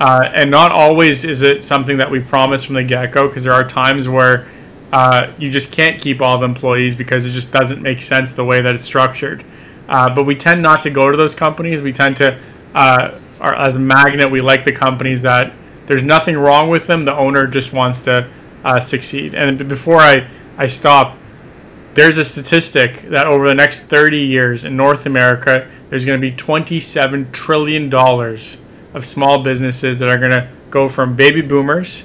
Uh, 0.00 0.30
and 0.34 0.50
not 0.50 0.72
always 0.72 1.24
is 1.24 1.42
it 1.42 1.62
something 1.62 1.96
that 1.96 2.10
we 2.10 2.18
promise 2.18 2.64
from 2.64 2.74
the 2.74 2.82
get 2.82 3.12
go 3.12 3.28
because 3.28 3.44
there 3.44 3.52
are 3.52 3.66
times 3.66 4.08
where 4.08 4.48
uh, 4.92 5.32
you 5.38 5.48
just 5.48 5.72
can't 5.72 6.00
keep 6.00 6.20
all 6.20 6.38
the 6.38 6.44
employees 6.44 6.94
because 6.94 7.24
it 7.24 7.30
just 7.30 7.52
doesn't 7.52 7.80
make 7.80 8.02
sense 8.02 8.32
the 8.32 8.44
way 8.44 8.60
that 8.60 8.74
it's 8.74 8.84
structured. 8.84 9.44
Uh, 9.88 10.14
but 10.14 10.24
we 10.24 10.34
tend 10.34 10.60
not 10.60 10.80
to 10.82 10.90
go 10.90 11.10
to 11.10 11.16
those 11.16 11.34
companies. 11.34 11.82
We 11.82 11.92
tend 11.92 12.16
to, 12.18 12.38
uh, 12.74 13.18
are, 13.42 13.54
as 13.54 13.76
a 13.76 13.80
magnet, 13.80 14.30
we 14.30 14.40
like 14.40 14.64
the 14.64 14.72
companies 14.72 15.20
that 15.22 15.52
there's 15.86 16.02
nothing 16.02 16.38
wrong 16.38 16.68
with 16.68 16.86
them. 16.86 17.04
The 17.04 17.14
owner 17.14 17.46
just 17.46 17.72
wants 17.72 18.00
to 18.02 18.30
uh, 18.64 18.80
succeed. 18.80 19.34
And 19.34 19.68
before 19.68 20.00
I, 20.00 20.28
I 20.56 20.66
stop, 20.66 21.18
there's 21.94 22.16
a 22.16 22.24
statistic 22.24 23.02
that 23.10 23.26
over 23.26 23.46
the 23.46 23.54
next 23.54 23.82
30 23.82 24.18
years 24.18 24.64
in 24.64 24.76
North 24.76 25.06
America, 25.06 25.68
there's 25.90 26.04
going 26.04 26.18
to 26.18 26.30
be 26.30 26.34
$27 26.34 27.32
trillion 27.32 27.92
of 27.94 29.04
small 29.04 29.42
businesses 29.42 29.98
that 29.98 30.08
are 30.08 30.16
going 30.16 30.30
to 30.30 30.48
go 30.70 30.88
from 30.88 31.14
baby 31.14 31.42
boomers 31.42 32.04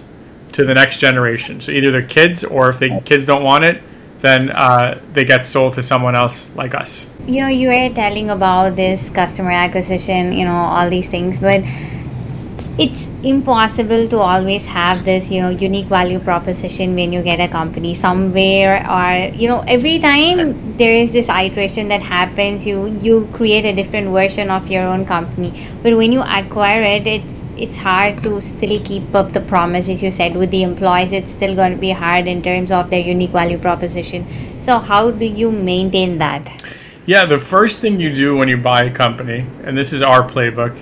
to 0.51 0.65
the 0.65 0.73
next 0.73 0.99
generation. 0.99 1.61
So 1.61 1.71
either 1.71 1.91
they're 1.91 2.01
kids, 2.01 2.43
or 2.43 2.67
if 2.67 2.79
the 2.79 2.99
kids 3.05 3.25
don't 3.25 3.43
want 3.43 3.63
it, 3.63 3.81
then 4.19 4.49
uh, 4.51 4.99
they 5.13 5.23
get 5.23 5.45
sold 5.45 5.73
to 5.73 5.83
someone 5.83 6.15
else 6.15 6.49
like 6.55 6.73
us. 6.73 7.05
You 7.25 7.41
know, 7.41 7.47
you 7.47 7.67
were 7.67 7.89
telling 7.93 8.29
about 8.29 8.75
this 8.75 9.09
customer 9.09 9.51
acquisition, 9.51 10.33
you 10.33 10.45
know, 10.45 10.55
all 10.55 10.89
these 10.89 11.07
things, 11.07 11.39
but 11.39 11.63
it's 12.77 13.07
impossible 13.23 14.07
to 14.07 14.17
always 14.17 14.67
have 14.67 15.03
this 15.03 15.31
you 15.31 15.41
know 15.41 15.49
unique 15.49 15.87
value 15.87 16.19
proposition 16.19 16.93
when 16.93 17.11
you 17.11 17.23
get 17.23 17.39
a 17.39 17.47
company 17.47 17.95
somewhere 17.95 18.85
or 18.87 19.33
you 19.33 19.47
know 19.47 19.63
every 19.67 19.97
time 19.97 20.77
there 20.77 20.95
is 20.95 21.11
this 21.11 21.27
iteration 21.27 21.87
that 21.87 22.01
happens 22.01 22.67
you 22.67 22.85
you 23.01 23.27
create 23.33 23.65
a 23.65 23.73
different 23.73 24.09
version 24.09 24.51
of 24.51 24.69
your 24.69 24.83
own 24.83 25.03
company 25.05 25.51
but 25.81 25.97
when 25.97 26.11
you 26.11 26.21
acquire 26.21 26.83
it 26.83 27.07
it's 27.07 27.36
it's 27.57 27.77
hard 27.77 28.21
to 28.23 28.39
still 28.41 28.79
keep 28.83 29.15
up 29.15 29.33
the 29.33 29.41
promises 29.41 30.03
you 30.03 30.11
said 30.11 30.35
with 30.35 30.51
the 30.51 30.63
employees 30.63 31.11
it's 31.11 31.31
still 31.31 31.55
going 31.55 31.71
to 31.71 31.77
be 31.77 31.91
hard 31.91 32.27
in 32.27 32.41
terms 32.41 32.71
of 32.71 32.89
their 32.89 32.99
unique 32.99 33.31
value 33.31 33.57
proposition 33.57 34.25
so 34.59 34.79
how 34.79 35.11
do 35.11 35.25
you 35.25 35.51
maintain 35.51 36.17
that 36.17 36.63
yeah 37.05 37.25
the 37.25 37.37
first 37.37 37.81
thing 37.81 37.99
you 37.99 38.13
do 38.13 38.35
when 38.35 38.47
you 38.47 38.57
buy 38.57 38.83
a 38.83 38.91
company 38.91 39.45
and 39.63 39.77
this 39.77 39.93
is 39.93 40.01
our 40.01 40.21
playbook 40.27 40.75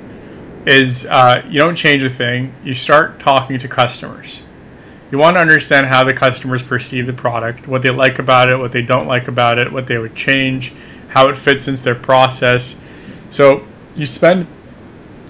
is 0.65 1.05
uh, 1.05 1.43
you 1.47 1.59
don't 1.59 1.75
change 1.75 2.03
a 2.03 2.09
thing. 2.09 2.53
You 2.63 2.73
start 2.73 3.19
talking 3.19 3.59
to 3.59 3.67
customers. 3.67 4.41
You 5.11 5.19
want 5.19 5.35
to 5.35 5.41
understand 5.41 5.85
how 5.85 6.03
the 6.03 6.13
customers 6.13 6.63
perceive 6.63 7.05
the 7.05 7.13
product, 7.13 7.67
what 7.67 7.81
they 7.81 7.91
like 7.91 8.19
about 8.19 8.49
it, 8.49 8.57
what 8.57 8.71
they 8.71 8.81
don't 8.81 9.07
like 9.07 9.27
about 9.27 9.59
it, 9.59 9.71
what 9.71 9.85
they 9.85 9.97
would 9.97 10.15
change, 10.15 10.73
how 11.09 11.29
it 11.29 11.37
fits 11.37 11.67
into 11.67 11.83
their 11.83 11.95
process. 11.95 12.75
So 13.29 13.65
you 13.95 14.07
spend, 14.07 14.47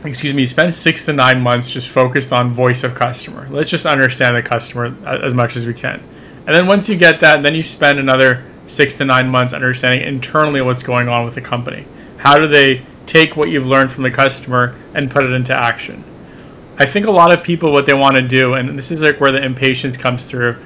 excuse 0.05 0.33
me, 0.33 0.45
spend 0.45 0.73
six 0.73 1.05
to 1.05 1.13
nine 1.13 1.41
months 1.41 1.71
just 1.71 1.89
focused 1.89 2.31
on 2.31 2.51
voice 2.51 2.83
of 2.83 2.95
customer. 2.95 3.47
Let's 3.49 3.69
just 3.69 3.85
understand 3.85 4.35
the 4.35 4.41
customer 4.41 4.95
as 5.05 5.33
much 5.33 5.55
as 5.55 5.65
we 5.65 5.73
can. 5.73 6.03
And 6.45 6.55
then 6.55 6.67
once 6.67 6.87
you 6.87 6.95
get 6.95 7.19
that, 7.21 7.41
then 7.43 7.55
you 7.55 7.63
spend 7.63 7.99
another 7.99 8.45
six 8.67 8.93
to 8.95 9.05
nine 9.05 9.27
months 9.27 9.53
understanding 9.53 10.01
internally 10.01 10.61
what's 10.61 10.83
going 10.83 11.09
on 11.09 11.25
with 11.25 11.35
the 11.35 11.41
company. 11.41 11.87
How 12.17 12.37
do 12.37 12.47
they 12.47 12.83
take 13.05 13.35
what 13.35 13.49
you've 13.49 13.67
learned 13.67 13.91
from 13.91 14.03
the 14.03 14.11
customer 14.11 14.75
and 14.93 15.09
put 15.09 15.23
it 15.23 15.31
into 15.31 15.53
action? 15.53 16.03
I 16.77 16.85
think 16.85 17.05
a 17.05 17.11
lot 17.11 17.31
of 17.31 17.43
people 17.43 17.71
what 17.71 17.85
they 17.85 17.93
want 17.93 18.15
to 18.17 18.21
do, 18.21 18.55
and 18.55 18.77
this 18.77 18.91
is 18.91 19.01
like 19.01 19.19
where 19.19 19.31
the 19.31 19.43
impatience 19.43 19.95
comes 19.95 20.25
through. 20.25 20.57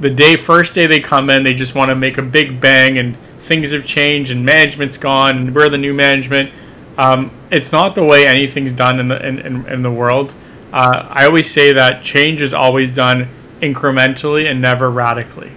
The 0.00 0.10
day 0.10 0.36
first 0.36 0.74
day 0.74 0.86
they 0.86 1.00
come 1.00 1.30
in, 1.30 1.42
they 1.42 1.54
just 1.54 1.74
want 1.74 1.88
to 1.88 1.94
make 1.94 2.18
a 2.18 2.22
big 2.22 2.60
bang, 2.60 2.98
and 2.98 3.16
things 3.40 3.72
have 3.72 3.84
changed, 3.84 4.30
and 4.30 4.44
management's 4.44 4.98
gone, 4.98 5.38
and 5.38 5.54
we're 5.54 5.70
the 5.70 5.78
new 5.78 5.94
management. 5.94 6.52
Um, 6.98 7.30
it's 7.50 7.72
not 7.72 7.94
the 7.94 8.04
way 8.04 8.26
anything's 8.26 8.72
done 8.72 9.00
in 9.00 9.08
the 9.08 9.26
in, 9.26 9.38
in, 9.40 9.66
in 9.66 9.82
the 9.82 9.90
world. 9.90 10.34
Uh, 10.72 11.06
I 11.10 11.26
always 11.26 11.50
say 11.50 11.72
that 11.72 12.02
change 12.02 12.42
is 12.42 12.54
always 12.54 12.90
done 12.90 13.28
incrementally 13.60 14.50
and 14.50 14.60
never 14.60 14.90
radically. 14.90 15.52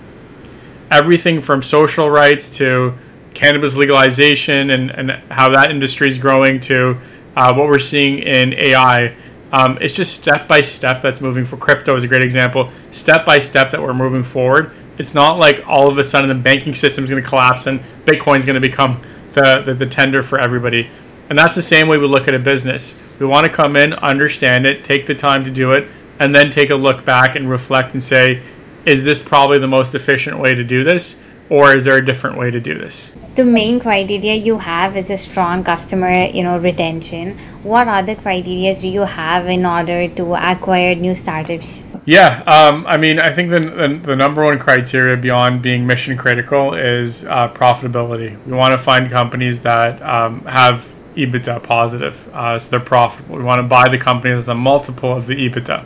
Everything 0.91 1.39
from 1.39 1.61
social 1.61 2.09
rights 2.09 2.55
to 2.57 2.93
cannabis 3.33 3.75
legalization 3.75 4.71
and, 4.71 4.89
and 4.91 5.11
how 5.31 5.49
that 5.49 5.71
industry 5.71 6.07
is 6.07 6.17
growing 6.17 6.59
to 6.59 6.97
uh, 7.35 7.53
what 7.53 7.67
we're 7.67 7.79
seeing 7.79 8.19
in 8.19 8.53
AI 8.53 9.15
um, 9.51 9.77
it's 9.81 9.93
just 9.93 10.15
step 10.15 10.47
by 10.47 10.61
step 10.61 11.01
that's 11.01 11.21
moving 11.21 11.43
for 11.43 11.57
crypto 11.57 11.95
is 11.95 12.03
a 12.03 12.07
great 12.07 12.23
example. 12.23 12.71
Step 12.91 13.25
by 13.25 13.39
step 13.39 13.71
that 13.71 13.81
we're 13.81 13.93
moving 13.93 14.23
forward. 14.23 14.73
It's 14.97 15.15
not 15.15 15.39
like 15.39 15.63
all 15.65 15.89
of 15.89 15.97
a 15.97 16.03
sudden 16.03 16.29
the 16.29 16.35
banking 16.35 16.75
system 16.75 17.03
is 17.03 17.09
going 17.09 17.23
to 17.23 17.27
collapse 17.27 17.65
and 17.67 17.79
Bitcoin's 18.05 18.45
going 18.45 18.61
to 18.61 18.67
become 18.67 19.01
the, 19.31 19.63
the, 19.65 19.73
the 19.73 19.85
tender 19.85 20.21
for 20.21 20.39
everybody. 20.39 20.89
And 21.29 21.37
that's 21.37 21.55
the 21.55 21.61
same 21.61 21.87
way 21.87 21.97
we 21.97 22.07
look 22.07 22.27
at 22.27 22.33
a 22.33 22.39
business. 22.39 22.97
We 23.19 23.25
want 23.25 23.45
to 23.45 23.51
come 23.51 23.75
in, 23.75 23.93
understand 23.93 24.65
it, 24.65 24.83
take 24.83 25.05
the 25.05 25.15
time 25.15 25.43
to 25.45 25.51
do 25.51 25.73
it, 25.73 25.87
and 26.19 26.33
then 26.33 26.49
take 26.49 26.71
a 26.71 26.75
look 26.75 27.05
back 27.05 27.35
and 27.35 27.49
reflect 27.49 27.93
and 27.93 28.01
say, 28.01 28.41
is 28.85 29.03
this 29.03 29.21
probably 29.21 29.59
the 29.59 29.67
most 29.67 29.93
efficient 29.95 30.39
way 30.39 30.55
to 30.55 30.63
do 30.63 30.83
this? 30.83 31.17
Or 31.49 31.75
is 31.75 31.85
there 31.85 31.97
a 31.97 32.05
different 32.05 32.37
way 32.37 32.51
to 32.51 32.59
do 32.59 32.77
this? 32.77 33.13
the 33.39 33.45
main 33.45 33.79
criteria 33.79 34.35
you 34.35 34.57
have 34.57 34.97
is 34.97 35.09
a 35.09 35.17
strong 35.17 35.63
customer 35.63 36.25
you 36.37 36.43
know 36.43 36.57
retention 36.57 37.37
what 37.63 37.87
other 37.87 38.15
criteria 38.15 38.75
do 38.75 38.89
you 38.89 39.01
have 39.01 39.47
in 39.47 39.65
order 39.65 40.09
to 40.09 40.35
acquire 40.35 40.93
new 40.95 41.15
startups 41.15 41.85
yeah 42.05 42.43
um, 42.55 42.85
i 42.87 42.97
mean 42.97 43.17
i 43.19 43.31
think 43.31 43.49
the, 43.49 43.61
the, 43.61 43.87
the, 44.09 44.15
number 44.15 44.43
one 44.43 44.59
criteria 44.59 45.15
beyond 45.15 45.61
being 45.61 45.87
mission 45.87 46.17
critical 46.17 46.73
is 46.73 47.23
uh, 47.25 47.47
profitability 47.53 48.31
we 48.45 48.51
want 48.51 48.73
to 48.73 48.77
find 48.77 49.09
companies 49.09 49.61
that 49.61 50.01
um, 50.01 50.41
have 50.45 50.91
ebitda 51.25 51.61
positive 51.61 52.27
uh, 52.33 52.57
so 52.57 52.69
they're 52.69 52.79
profitable 52.79 53.37
we 53.37 53.43
want 53.43 53.59
to 53.59 53.63
buy 53.63 53.87
the 53.87 53.97
company 53.97 54.33
as 54.33 54.47
a 54.47 54.55
multiple 54.55 55.15
of 55.15 55.27
the 55.27 55.35
ebitda 55.35 55.85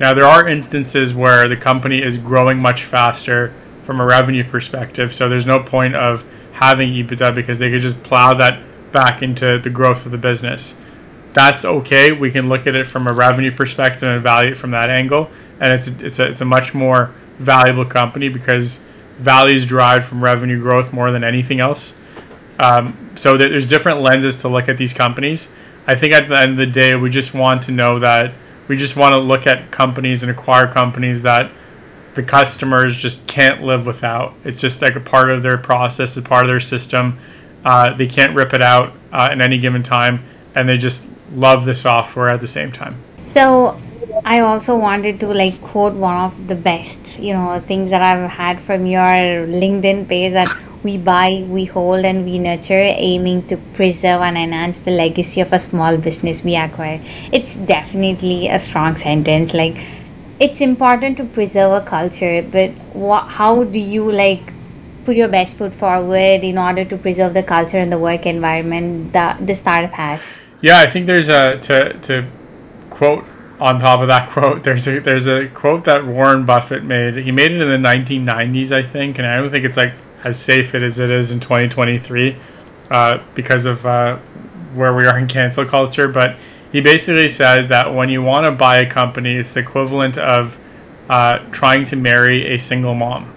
now 0.00 0.12
there 0.12 0.26
are 0.26 0.48
instances 0.48 1.14
where 1.14 1.48
the 1.48 1.56
company 1.56 2.02
is 2.02 2.16
growing 2.16 2.58
much 2.58 2.84
faster 2.84 3.52
from 3.84 4.00
a 4.00 4.04
revenue 4.04 4.44
perspective 4.44 5.14
so 5.14 5.28
there's 5.28 5.46
no 5.46 5.62
point 5.62 5.94
of 5.94 6.24
having 6.54 6.90
EBITDA 6.90 7.34
because 7.34 7.58
they 7.58 7.70
could 7.70 7.80
just 7.80 8.00
plow 8.04 8.32
that 8.34 8.60
back 8.92 9.22
into 9.22 9.58
the 9.58 9.70
growth 9.70 10.06
of 10.06 10.12
the 10.12 10.18
business. 10.18 10.74
That's 11.32 11.64
okay. 11.64 12.12
We 12.12 12.30
can 12.30 12.48
look 12.48 12.68
at 12.68 12.76
it 12.76 12.86
from 12.86 13.08
a 13.08 13.12
revenue 13.12 13.50
perspective 13.50 14.08
and 14.08 14.22
value 14.22 14.52
it 14.52 14.56
from 14.56 14.70
that 14.70 14.88
angle, 14.88 15.28
and 15.60 15.72
it's 15.72 15.88
it's 15.88 16.20
a, 16.20 16.28
it's 16.28 16.40
a 16.40 16.44
much 16.44 16.72
more 16.72 17.12
valuable 17.38 17.84
company 17.84 18.28
because 18.28 18.78
value 19.18 19.56
is 19.56 19.66
derived 19.66 20.04
from 20.04 20.22
revenue 20.22 20.60
growth 20.60 20.92
more 20.92 21.10
than 21.10 21.24
anything 21.24 21.58
else. 21.58 21.94
Um, 22.60 23.10
so 23.16 23.36
there's 23.36 23.66
different 23.66 24.00
lenses 24.00 24.36
to 24.38 24.48
look 24.48 24.68
at 24.68 24.78
these 24.78 24.94
companies. 24.94 25.52
I 25.86 25.94
think 25.94 26.12
at 26.12 26.28
the 26.28 26.38
end 26.38 26.52
of 26.52 26.56
the 26.56 26.66
day, 26.66 26.94
we 26.94 27.10
just 27.10 27.34
want 27.34 27.62
to 27.64 27.72
know 27.72 27.98
that 27.98 28.32
we 28.68 28.76
just 28.76 28.96
want 28.96 29.12
to 29.12 29.18
look 29.18 29.46
at 29.46 29.70
companies 29.70 30.22
and 30.22 30.30
acquire 30.30 30.66
companies 30.66 31.22
that 31.22 31.50
the 32.14 32.22
customers 32.22 32.96
just 32.96 33.26
can't 33.26 33.62
live 33.62 33.86
without. 33.86 34.34
It's 34.44 34.60
just 34.60 34.80
like 34.80 34.96
a 34.96 35.00
part 35.00 35.30
of 35.30 35.42
their 35.42 35.58
process, 35.58 36.16
a 36.16 36.22
part 36.22 36.44
of 36.44 36.48
their 36.48 36.60
system. 36.60 37.18
Uh, 37.64 37.94
they 37.94 38.06
can't 38.06 38.34
rip 38.34 38.54
it 38.54 38.62
out 38.62 38.94
uh, 39.12 39.28
at 39.32 39.40
any 39.40 39.58
given 39.58 39.82
time, 39.82 40.24
and 40.54 40.68
they 40.68 40.76
just 40.76 41.06
love 41.34 41.64
the 41.64 41.74
software 41.74 42.28
at 42.28 42.40
the 42.40 42.46
same 42.46 42.70
time. 42.70 42.96
So, 43.28 43.78
I 44.24 44.40
also 44.40 44.76
wanted 44.76 45.18
to 45.20 45.28
like 45.28 45.60
quote 45.60 45.94
one 45.94 46.16
of 46.16 46.46
the 46.46 46.54
best, 46.54 47.18
you 47.18 47.34
know, 47.34 47.60
things 47.66 47.90
that 47.90 48.00
I've 48.00 48.30
had 48.30 48.60
from 48.60 48.86
your 48.86 49.02
LinkedIn 49.02 50.08
page 50.08 50.32
that 50.32 50.48
we 50.84 50.98
buy, 50.98 51.44
we 51.48 51.64
hold, 51.64 52.04
and 52.04 52.24
we 52.24 52.38
nurture, 52.38 52.84
aiming 53.08 53.48
to 53.48 53.56
preserve 53.74 54.20
and 54.20 54.36
enhance 54.36 54.78
the 54.80 54.90
legacy 54.90 55.40
of 55.40 55.52
a 55.52 55.58
small 55.58 55.96
business 55.96 56.44
we 56.44 56.54
acquire. 56.54 57.00
It's 57.32 57.54
definitely 57.54 58.48
a 58.48 58.58
strong 58.58 58.96
sentence. 58.96 59.54
Like 59.54 59.76
it's 60.40 60.60
important 60.60 61.16
to 61.16 61.24
preserve 61.24 61.82
a 61.82 61.86
culture 61.86 62.42
but 62.42 62.70
wh- 62.94 63.28
how 63.28 63.64
do 63.64 63.78
you 63.78 64.10
like 64.10 64.52
put 65.04 65.16
your 65.16 65.28
best 65.28 65.56
foot 65.56 65.72
forward 65.72 66.42
in 66.42 66.58
order 66.58 66.84
to 66.84 66.96
preserve 66.96 67.34
the 67.34 67.42
culture 67.42 67.78
and 67.78 67.92
the 67.92 67.98
work 67.98 68.26
environment 68.26 69.12
that 69.12 69.46
the 69.46 69.54
startup 69.54 69.92
has 69.92 70.22
yeah 70.60 70.80
i 70.80 70.86
think 70.86 71.06
there's 71.06 71.28
a 71.28 71.58
to 71.58 71.92
to 72.00 72.28
quote 72.90 73.24
on 73.60 73.78
top 73.78 74.00
of 74.00 74.08
that 74.08 74.28
quote 74.34 74.64
there's 74.64 74.88
a 74.88 74.98
there's 74.98 75.28
a 75.28 75.46
quote 75.48 75.84
that 75.84 76.04
warren 76.04 76.44
buffett 76.44 76.82
made 76.82 77.14
he 77.14 77.30
made 77.30 77.52
it 77.52 77.60
in 77.60 77.82
the 77.82 77.88
1990s 77.88 78.72
i 78.72 78.82
think 78.82 79.18
and 79.18 79.26
i 79.26 79.36
don't 79.36 79.50
think 79.50 79.64
it's 79.64 79.76
like 79.76 79.92
as 80.24 80.38
safe 80.38 80.74
it 80.74 80.82
as 80.82 80.98
it 80.98 81.10
is 81.10 81.30
in 81.30 81.38
2023 81.38 82.36
uh, 82.90 83.18
because 83.34 83.66
of 83.66 83.84
uh, 83.86 84.16
where 84.74 84.94
we 84.94 85.06
are 85.06 85.18
in 85.18 85.28
cancel 85.28 85.64
culture 85.64 86.08
but 86.08 86.36
he 86.74 86.80
basically 86.80 87.28
said 87.28 87.68
that 87.68 87.94
when 87.94 88.08
you 88.08 88.20
want 88.20 88.46
to 88.46 88.50
buy 88.50 88.78
a 88.78 88.90
company, 88.90 89.36
it's 89.36 89.54
the 89.54 89.60
equivalent 89.60 90.18
of 90.18 90.58
uh, 91.08 91.38
trying 91.52 91.84
to 91.84 91.94
marry 91.94 92.52
a 92.52 92.58
single 92.58 92.96
mom. 92.96 93.32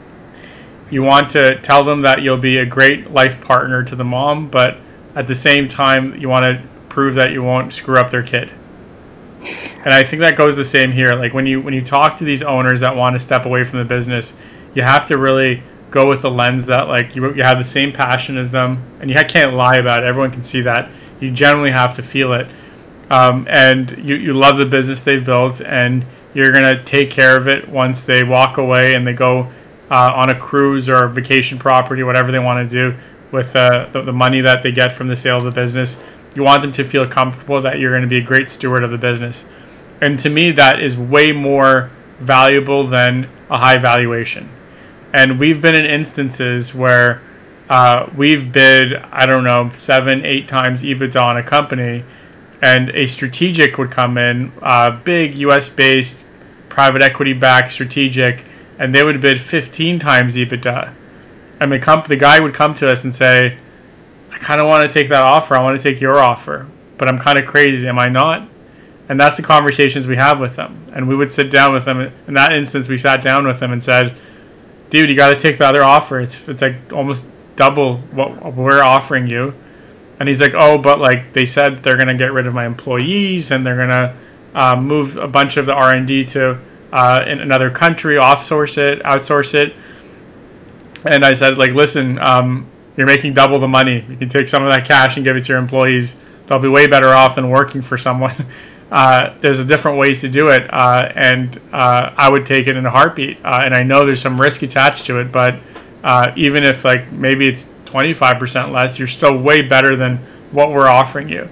You 0.89 1.04
want 1.04 1.30
to 1.30 1.62
tell 1.62 1.84
them 1.84 2.02
that 2.02 2.23
you'll 2.23 2.39
be 2.39 2.58
a 2.58 2.65
great 2.65 3.12
life 3.12 3.39
partner 3.39 3.84
to 3.84 3.95
the 3.95 4.04
mom, 4.04 4.50
but 4.50 4.80
at 5.13 5.28
the 5.28 5.36
same 5.36 5.67
time, 5.67 6.19
you 6.19 6.30
want 6.30 6.45
to 6.45 6.63
prove 6.89 7.13
that 7.13 7.32
you 7.32 7.43
won't 7.43 7.71
screw 7.71 8.00
up 8.00 8.10
their 8.10 8.23
kid. 8.23 8.52
And 9.86 9.93
I 9.93 10.04
think 10.04 10.21
that 10.21 10.36
goes 10.36 10.56
the 10.56 10.65
same 10.65 10.91
here. 10.91 11.13
Like 11.13 11.36
when 11.36 11.45
you 11.45 11.62
when 11.62 11.76
you 11.76 11.84
talk 11.84 12.17
to 12.17 12.23
these 12.23 12.41
owners 12.41 12.80
that 12.80 12.95
want 12.95 13.13
to 13.13 13.19
step 13.19 13.45
away 13.45 13.63
from 13.63 13.78
the 13.78 13.86
business, 13.86 14.34
you 14.73 14.82
have 14.82 15.06
to 15.10 15.19
really 15.19 15.62
go 15.89 16.08
with 16.10 16.21
the 16.21 16.32
lens 16.32 16.65
that 16.65 16.88
like 16.88 17.15
you, 17.15 17.34
you 17.34 17.43
have 17.43 17.58
the 17.58 17.65
same 17.65 17.91
passion 17.91 18.38
as 18.38 18.52
them, 18.52 18.84
and 19.00 19.10
you 19.10 19.15
can't 19.28 19.54
lie 19.54 19.78
about 19.78 20.04
it. 20.04 20.08
Everyone 20.08 20.32
can 20.32 20.43
see 20.43 20.62
that. 20.62 20.89
You 21.19 21.32
generally 21.32 21.71
have 21.71 21.95
to 21.95 22.04
feel 22.04 22.34
it. 22.34 22.47
Um, 23.10 23.47
and 23.50 23.97
you, 24.04 24.15
you 24.15 24.34
love 24.34 24.58
the 24.58 24.65
business 24.65 25.04
they've 25.04 25.23
built 25.23 25.62
and 25.62 26.06
you're 26.34 26.52
going 26.52 26.76
to 26.76 26.84
take 26.84 27.10
care 27.10 27.38
of 27.38 27.47
it 27.47 27.67
once 27.67 28.04
they 28.04 28.23
walk 28.23 28.58
away 28.58 28.95
and 28.95 29.08
they 29.08 29.13
go 29.13 29.50
uh, 29.89 30.12
on 30.13 30.30
a 30.30 30.38
cruise 30.38 30.89
or 30.89 31.06
a 31.06 31.10
vacation 31.10 31.58
property 31.58 32.04
whatever 32.04 32.34
they 32.34 32.39
want 32.39 32.69
to 32.69 32.76
do 32.76 32.97
with 33.32 33.56
uh, 33.56 33.88
the, 33.93 34.02
the 34.02 34.12
money 34.12 34.41
that 34.41 34.62
they 34.62 34.73
get 34.73 34.91
from 34.91 35.08
the 35.08 35.15
sale 35.15 35.38
of 35.38 35.43
the 35.43 35.52
business. 35.52 36.04
You 36.36 36.43
want 36.43 36.62
them 36.62 36.73
to 36.73 36.84
feel 36.84 37.08
comfortable 37.08 37.62
that 37.62 37.80
you're 37.80 37.91
going 37.91 38.02
to 38.02 38.10
be 38.10 38.17
a 38.17 38.21
great 38.21 38.50
steward 38.50 38.84
of 38.84 38.91
the 38.91 38.97
business. 38.97 39.45
And 40.02 40.19
to 40.19 40.30
me 40.30 40.52
that 40.52 40.82
is 40.82 40.97
way 40.97 41.32
more 41.32 41.89
valuable 42.19 42.86
than 42.86 43.30
a 43.50 43.58
high 43.58 43.78
valuation 43.78 44.50
and 45.13 45.39
we've 45.39 45.61
been 45.61 45.75
in 45.75 45.85
instances 45.85 46.73
where 46.73 47.21
uh, 47.69 48.09
we've 48.15 48.51
bid 48.51 48.93
i 49.11 49.25
don't 49.25 49.43
know 49.43 49.69
seven 49.73 50.25
eight 50.25 50.47
times 50.47 50.83
ebitda 50.83 51.21
on 51.21 51.37
a 51.37 51.43
company 51.43 52.03
and 52.61 52.89
a 52.91 53.05
strategic 53.05 53.77
would 53.77 53.91
come 53.91 54.17
in, 54.17 54.51
uh, 54.61 54.91
big 54.91 55.35
U.S. 55.35 55.69
based, 55.69 56.23
private 56.69 57.01
equity 57.01 57.33
backed 57.33 57.71
strategic, 57.71 58.45
and 58.79 58.93
they 58.93 59.03
would 59.03 59.21
bid 59.21 59.39
15 59.39 59.99
times 59.99 60.35
EBITDA. 60.35 60.93
And 61.59 61.71
the 61.71 61.79
comp- 61.79 62.07
the 62.07 62.15
guy 62.15 62.39
would 62.39 62.53
come 62.53 62.75
to 62.75 62.89
us 62.89 63.03
and 63.03 63.13
say, 63.13 63.57
"I 64.31 64.37
kind 64.37 64.61
of 64.61 64.67
want 64.67 64.87
to 64.87 64.93
take 64.93 65.09
that 65.09 65.23
offer. 65.23 65.55
I 65.55 65.63
want 65.63 65.79
to 65.79 65.83
take 65.83 65.99
your 65.99 66.19
offer, 66.19 66.67
but 66.97 67.07
I'm 67.07 67.17
kind 67.17 67.39
of 67.39 67.45
crazy. 67.45 67.87
Am 67.87 67.97
I 67.97 68.07
not?" 68.07 68.47
And 69.09 69.19
that's 69.19 69.37
the 69.37 69.43
conversations 69.43 70.05
we 70.05 70.17
have 70.17 70.39
with 70.39 70.55
them. 70.55 70.85
And 70.93 71.07
we 71.07 71.15
would 71.15 71.31
sit 71.31 71.49
down 71.49 71.73
with 71.73 71.85
them. 71.85 72.11
In 72.27 72.33
that 72.33 72.53
instance, 72.53 72.87
we 72.87 72.97
sat 72.97 73.23
down 73.23 73.47
with 73.47 73.59
them 73.59 73.71
and 73.71 73.81
said, 73.81 74.17
"Dude, 74.89 75.10
you 75.10 75.15
got 75.15 75.30
to 75.30 75.39
take 75.39 75.58
the 75.58 75.65
other 75.65 75.84
offer. 75.84 76.19
It's 76.19 76.47
it's 76.47 76.62
like 76.62 76.76
almost 76.93 77.26
double 77.56 77.97
what 78.12 78.54
we're 78.56 78.84
offering 78.84 79.28
you." 79.28 79.54
and 80.19 80.28
he's 80.28 80.41
like, 80.41 80.54
oh, 80.56 80.78
but 80.78 81.00
like 81.00 81.34
they 81.34 81.45
said 81.45 81.84
they're 81.84 81.97
gonna 81.97 82.17
get 82.17 82.34
rid 82.34 82.47
of 82.47 82.54
my 82.54 82.65
employees 82.65 83.52
and 83.52 83.65
they're 83.65 83.78
gonna 83.78 84.15
uh, 84.56 84.76
move 84.76 85.17
a 85.17 85.28
bunch 85.28 85.58
of 85.58 85.65
the 85.65 85.73
R 85.73 85.93
and 85.93 86.08
D 86.08 86.23
to 86.26 86.60
uh, 86.91 87.23
in 87.28 87.39
another 87.39 87.69
country, 87.69 88.15
offsource 88.15 88.78
it, 88.78 89.04
outsource 89.04 89.54
it. 89.54 89.76
And 91.06 91.23
I 91.23 91.34
said, 91.34 91.58
like, 91.58 91.71
listen, 91.71 92.17
um, 92.19 92.65
you're 92.95 93.06
making 93.06 93.34
double 93.34 93.60
the 93.60 93.67
money. 93.67 94.04
You 94.10 94.17
can 94.17 94.30
take 94.30 94.47
some 94.47 94.65
of 94.65 94.73
that 94.73 94.86
cash 94.86 95.15
and 95.15 95.23
give 95.23 95.36
it 95.36 95.43
to 95.43 95.54
your 95.54 95.60
employees. 95.60 96.15
They'll 96.47 96.60
be 96.60 96.69
way 96.69 96.88
better 96.88 97.10
off 97.10 97.36
than 97.36 97.50
working 97.50 97.82
for 97.82 97.97
someone. 97.97 98.34
Uh, 98.91 99.38
there's 99.39 99.60
a 99.60 99.65
different 99.65 99.97
ways 99.97 100.21
to 100.21 100.30
do 100.30 100.50
it, 100.50 100.71
uh, 100.73 101.12
and 101.15 101.60
uh, 101.73 102.13
I 102.15 102.30
would 102.30 102.45
take 102.45 102.67
it 102.67 102.78
in 102.78 102.86
a 102.86 102.89
heartbeat. 102.89 103.38
Uh, 103.43 103.62
and 103.63 103.73
I 103.73 103.84
know 103.84 104.06
there's 104.06 104.21
some 104.21 104.39
risk 104.39 104.62
attached 104.62 105.06
to 105.08 105.19
it, 105.19 105.32
but 105.32 105.60
uh, 106.04 106.32
even 106.38 106.63
if 106.63 106.86
like 106.86 107.12
maybe 107.12 107.47
it's 107.47 107.73
25% 107.86 108.71
less, 108.71 108.97
you're 108.97 109.08
still 109.08 109.38
way 109.38 109.62
better 109.62 109.95
than 109.95 110.17
what 110.52 110.71
we're 110.71 110.88
offering 110.88 111.28
you. 111.28 111.50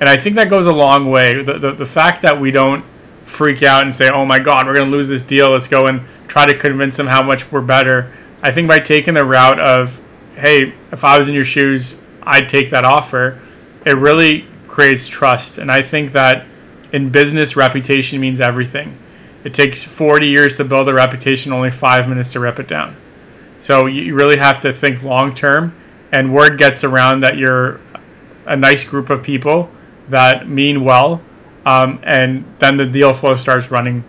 And 0.00 0.08
I 0.08 0.16
think 0.16 0.36
that 0.36 0.48
goes 0.48 0.66
a 0.66 0.72
long 0.72 1.10
way. 1.10 1.42
The, 1.42 1.58
the, 1.58 1.72
the 1.72 1.84
fact 1.84 2.22
that 2.22 2.38
we 2.38 2.50
don't 2.50 2.84
freak 3.24 3.62
out 3.62 3.82
and 3.82 3.94
say, 3.94 4.10
oh 4.10 4.24
my 4.24 4.38
God, 4.38 4.66
we're 4.66 4.74
going 4.74 4.90
to 4.90 4.96
lose 4.96 5.08
this 5.08 5.22
deal. 5.22 5.50
Let's 5.50 5.68
go 5.68 5.86
and 5.86 6.02
try 6.28 6.46
to 6.46 6.56
convince 6.56 6.96
them 6.96 7.06
how 7.06 7.22
much 7.22 7.50
we're 7.52 7.60
better. 7.60 8.12
I 8.42 8.50
think 8.50 8.66
by 8.66 8.78
taking 8.78 9.14
the 9.14 9.24
route 9.24 9.60
of, 9.60 10.00
hey, 10.36 10.72
if 10.92 11.04
I 11.04 11.18
was 11.18 11.28
in 11.28 11.34
your 11.34 11.44
shoes, 11.44 12.00
I'd 12.22 12.48
take 12.48 12.70
that 12.70 12.84
offer, 12.84 13.40
it 13.84 13.96
really 13.98 14.46
creates 14.66 15.06
trust. 15.06 15.58
And 15.58 15.70
I 15.70 15.82
think 15.82 16.12
that 16.12 16.46
in 16.92 17.10
business, 17.10 17.56
reputation 17.56 18.20
means 18.20 18.40
everything. 18.40 18.96
It 19.44 19.54
takes 19.54 19.82
40 19.82 20.26
years 20.26 20.56
to 20.58 20.64
build 20.64 20.88
a 20.88 20.94
reputation, 20.94 21.52
only 21.52 21.70
five 21.70 22.08
minutes 22.08 22.32
to 22.32 22.40
rip 22.40 22.58
it 22.58 22.68
down. 22.68 22.96
So 23.58 23.86
you 23.86 24.14
really 24.14 24.38
have 24.38 24.58
to 24.60 24.72
think 24.72 25.02
long 25.02 25.34
term, 25.34 25.74
and 26.12 26.32
word 26.32 26.58
gets 26.58 26.84
around 26.84 27.20
that 27.20 27.36
you're 27.36 27.80
a 28.46 28.56
nice 28.56 28.84
group 28.84 29.10
of 29.10 29.22
people 29.22 29.70
that 30.08 30.48
mean 30.48 30.84
well, 30.84 31.20
um, 31.66 32.00
and 32.02 32.44
then 32.58 32.76
the 32.76 32.86
deal 32.86 33.12
flow 33.12 33.36
starts 33.36 33.70
running 33.70 34.04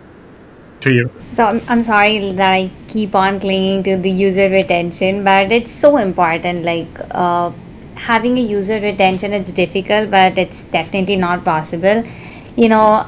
to 0.80 0.92
you. 0.92 1.10
So 1.34 1.60
I'm, 1.68 1.84
sorry 1.84 2.32
that 2.32 2.52
I 2.52 2.70
keep 2.88 3.14
on 3.14 3.40
clinging 3.40 3.84
to 3.84 3.96
the 3.96 4.10
user 4.10 4.48
retention, 4.50 5.24
but 5.24 5.52
it's 5.52 5.72
so 5.72 5.96
important. 5.96 6.64
Like 6.64 6.88
uh, 7.12 7.52
having 7.94 8.36
a 8.38 8.40
user 8.40 8.80
retention 8.80 9.32
is 9.32 9.52
difficult, 9.52 10.10
but 10.10 10.36
it's 10.36 10.62
definitely 10.62 11.16
not 11.16 11.44
possible. 11.44 12.04
You 12.56 12.68
know, 12.68 13.06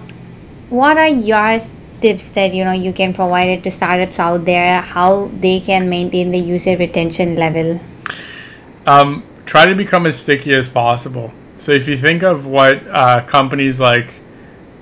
what 0.70 0.96
are 0.96 1.08
your 1.08 1.60
tips 2.00 2.28
that 2.28 2.52
you 2.54 2.64
know 2.64 2.72
you 2.72 2.92
can 2.92 3.14
provide 3.14 3.48
it 3.48 3.64
to 3.64 3.70
startups 3.70 4.18
out 4.18 4.44
there 4.44 4.80
how 4.80 5.30
they 5.40 5.60
can 5.60 5.88
maintain 5.88 6.30
the 6.30 6.38
user 6.38 6.76
retention 6.76 7.36
level? 7.36 7.80
Um, 8.86 9.24
try 9.46 9.66
to 9.66 9.74
become 9.74 10.06
as 10.06 10.18
sticky 10.18 10.54
as 10.54 10.68
possible. 10.68 11.32
So 11.58 11.72
if 11.72 11.88
you 11.88 11.96
think 11.96 12.22
of 12.22 12.46
what 12.46 12.86
uh, 12.88 13.24
companies 13.24 13.80
like 13.80 14.20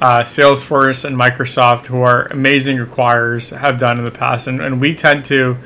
uh, 0.01 0.23
Salesforce 0.23 1.05
and 1.05 1.17
Microsoft, 1.17 1.87
who 1.87 2.01
are 2.01 2.27
amazing 2.27 2.79
acquirers, 2.79 3.57
have 3.57 3.79
done 3.79 3.99
in 3.99 4.05
the 4.05 4.11
past, 4.11 4.49
and, 4.49 4.61
and 4.61 4.81
we 4.81 4.95
tend 4.95 5.25
to, 5.27 5.57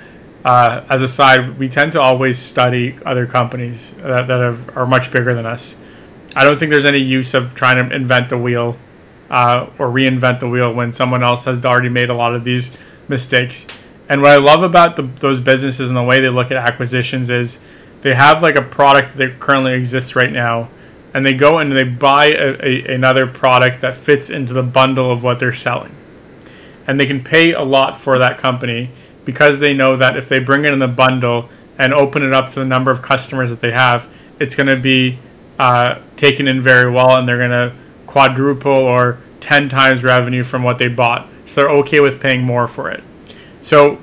uh, 0.44 0.84
as 0.90 1.00
a 1.00 1.08
side, 1.08 1.58
we 1.58 1.68
tend 1.68 1.92
to 1.92 2.00
always 2.00 2.38
study 2.38 2.98
other 3.06 3.26
companies 3.26 3.92
that, 3.92 4.26
that 4.26 4.40
have, 4.40 4.76
are 4.76 4.86
much 4.86 5.10
bigger 5.10 5.34
than 5.34 5.46
us. 5.46 5.76
I 6.34 6.44
don't 6.44 6.58
think 6.58 6.68
there's 6.70 6.84
any 6.84 6.98
use 6.98 7.32
of 7.32 7.54
trying 7.54 7.88
to 7.88 7.94
invent 7.94 8.28
the 8.28 8.36
wheel 8.36 8.76
uh, 9.30 9.68
or 9.78 9.88
reinvent 9.88 10.40
the 10.40 10.48
wheel 10.48 10.74
when 10.74 10.92
someone 10.92 11.22
else 11.22 11.44
has 11.44 11.64
already 11.64 11.88
made 11.88 12.10
a 12.10 12.14
lot 12.14 12.34
of 12.34 12.44
these 12.44 12.76
mistakes. 13.08 13.66
And 14.08 14.22
what 14.22 14.32
I 14.32 14.36
love 14.36 14.62
about 14.62 14.96
the, 14.96 15.02
those 15.02 15.40
businesses 15.40 15.90
and 15.90 15.96
the 15.96 16.02
way 16.02 16.20
they 16.20 16.28
look 16.28 16.50
at 16.50 16.56
acquisitions 16.56 17.30
is 17.30 17.60
they 18.02 18.14
have 18.14 18.42
like 18.42 18.54
a 18.54 18.62
product 18.62 19.16
that 19.16 19.40
currently 19.40 19.72
exists 19.72 20.14
right 20.14 20.30
now 20.30 20.68
and 21.14 21.24
they 21.24 21.32
go 21.32 21.58
and 21.58 21.74
they 21.74 21.82
buy 21.82 22.26
a, 22.26 22.56
a, 22.62 22.94
another 22.94 23.26
product 23.26 23.80
that 23.80 23.96
fits 23.96 24.30
into 24.30 24.52
the 24.52 24.62
bundle 24.62 25.10
of 25.10 25.22
what 25.22 25.40
they're 25.40 25.52
selling. 25.52 25.94
And 26.86 27.00
they 27.00 27.06
can 27.06 27.24
pay 27.24 27.52
a 27.52 27.62
lot 27.62 27.96
for 27.96 28.18
that 28.18 28.38
company 28.38 28.90
because 29.24 29.58
they 29.58 29.74
know 29.74 29.96
that 29.96 30.16
if 30.16 30.28
they 30.28 30.38
bring 30.38 30.64
it 30.64 30.72
in 30.72 30.78
the 30.78 30.88
bundle 30.88 31.48
and 31.78 31.92
open 31.92 32.22
it 32.22 32.32
up 32.32 32.50
to 32.50 32.60
the 32.60 32.64
number 32.64 32.90
of 32.90 33.02
customers 33.02 33.50
that 33.50 33.60
they 33.60 33.72
have, 33.72 34.08
it's 34.38 34.54
going 34.54 34.68
to 34.68 34.76
be 34.76 35.18
uh, 35.58 36.00
taken 36.16 36.46
in 36.46 36.60
very 36.60 36.90
well 36.90 37.18
and 37.18 37.26
they're 37.26 37.38
going 37.38 37.50
to 37.50 37.74
quadruple 38.06 38.72
or 38.72 39.18
10 39.40 39.68
times 39.68 40.02
revenue 40.02 40.42
from 40.42 40.62
what 40.62 40.78
they 40.78 40.88
bought. 40.88 41.28
So 41.44 41.60
they're 41.60 41.70
okay 41.70 42.00
with 42.00 42.20
paying 42.20 42.42
more 42.42 42.66
for 42.66 42.90
it. 42.90 43.02
So 43.60 43.98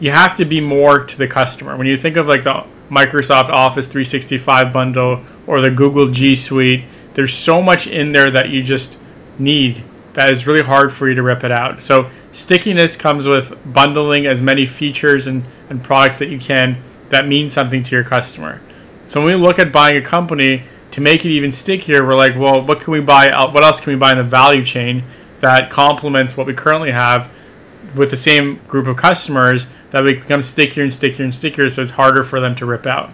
you 0.00 0.10
have 0.10 0.36
to 0.36 0.44
be 0.44 0.60
more 0.60 1.04
to 1.04 1.18
the 1.18 1.26
customer. 1.26 1.76
When 1.76 1.86
you 1.86 1.96
think 1.96 2.16
of 2.16 2.26
like 2.26 2.44
the 2.44 2.66
Microsoft 2.90 3.48
Office 3.48 3.86
365 3.86 4.72
bundle 4.72 5.22
or 5.46 5.60
the 5.60 5.70
Google 5.70 6.08
G 6.08 6.34
Suite. 6.34 6.84
There's 7.14 7.34
so 7.34 7.60
much 7.62 7.86
in 7.86 8.12
there 8.12 8.30
that 8.30 8.50
you 8.50 8.62
just 8.62 8.98
need 9.38 9.82
that 10.12 10.30
is 10.30 10.46
really 10.46 10.62
hard 10.62 10.92
for 10.92 11.08
you 11.08 11.14
to 11.14 11.22
rip 11.22 11.44
it 11.44 11.52
out. 11.52 11.82
So 11.82 12.08
stickiness 12.32 12.96
comes 12.96 13.26
with 13.26 13.52
bundling 13.72 14.26
as 14.26 14.40
many 14.40 14.64
features 14.64 15.26
and, 15.26 15.46
and 15.68 15.82
products 15.82 16.18
that 16.20 16.28
you 16.28 16.38
can 16.38 16.82
that 17.10 17.26
mean 17.26 17.50
something 17.50 17.82
to 17.82 17.94
your 17.94 18.04
customer. 18.04 18.60
So 19.06 19.20
when 19.22 19.38
we 19.38 19.46
look 19.46 19.58
at 19.58 19.72
buying 19.72 19.96
a 19.96 20.02
company 20.02 20.64
to 20.92 21.00
make 21.00 21.24
it 21.24 21.30
even 21.30 21.52
stickier, 21.52 22.04
we're 22.04 22.16
like, 22.16 22.36
well, 22.36 22.64
what 22.64 22.80
can 22.80 22.92
we 22.92 23.00
buy? 23.00 23.28
What 23.50 23.62
else 23.62 23.80
can 23.80 23.92
we 23.92 23.98
buy 23.98 24.12
in 24.12 24.18
the 24.18 24.24
value 24.24 24.64
chain 24.64 25.02
that 25.40 25.70
complements 25.70 26.36
what 26.36 26.46
we 26.46 26.54
currently 26.54 26.90
have 26.90 27.30
with 27.94 28.10
the 28.10 28.16
same 28.16 28.60
group 28.66 28.86
of 28.86 28.96
customers 28.96 29.66
that 29.90 30.02
we 30.02 30.14
become 30.14 30.42
stickier 30.42 30.82
and 30.82 30.92
stickier 30.92 31.24
and 31.24 31.34
stickier, 31.34 31.68
so 31.68 31.82
it's 31.82 31.90
harder 31.90 32.22
for 32.22 32.40
them 32.40 32.54
to 32.56 32.66
rip 32.66 32.86
out. 32.86 33.12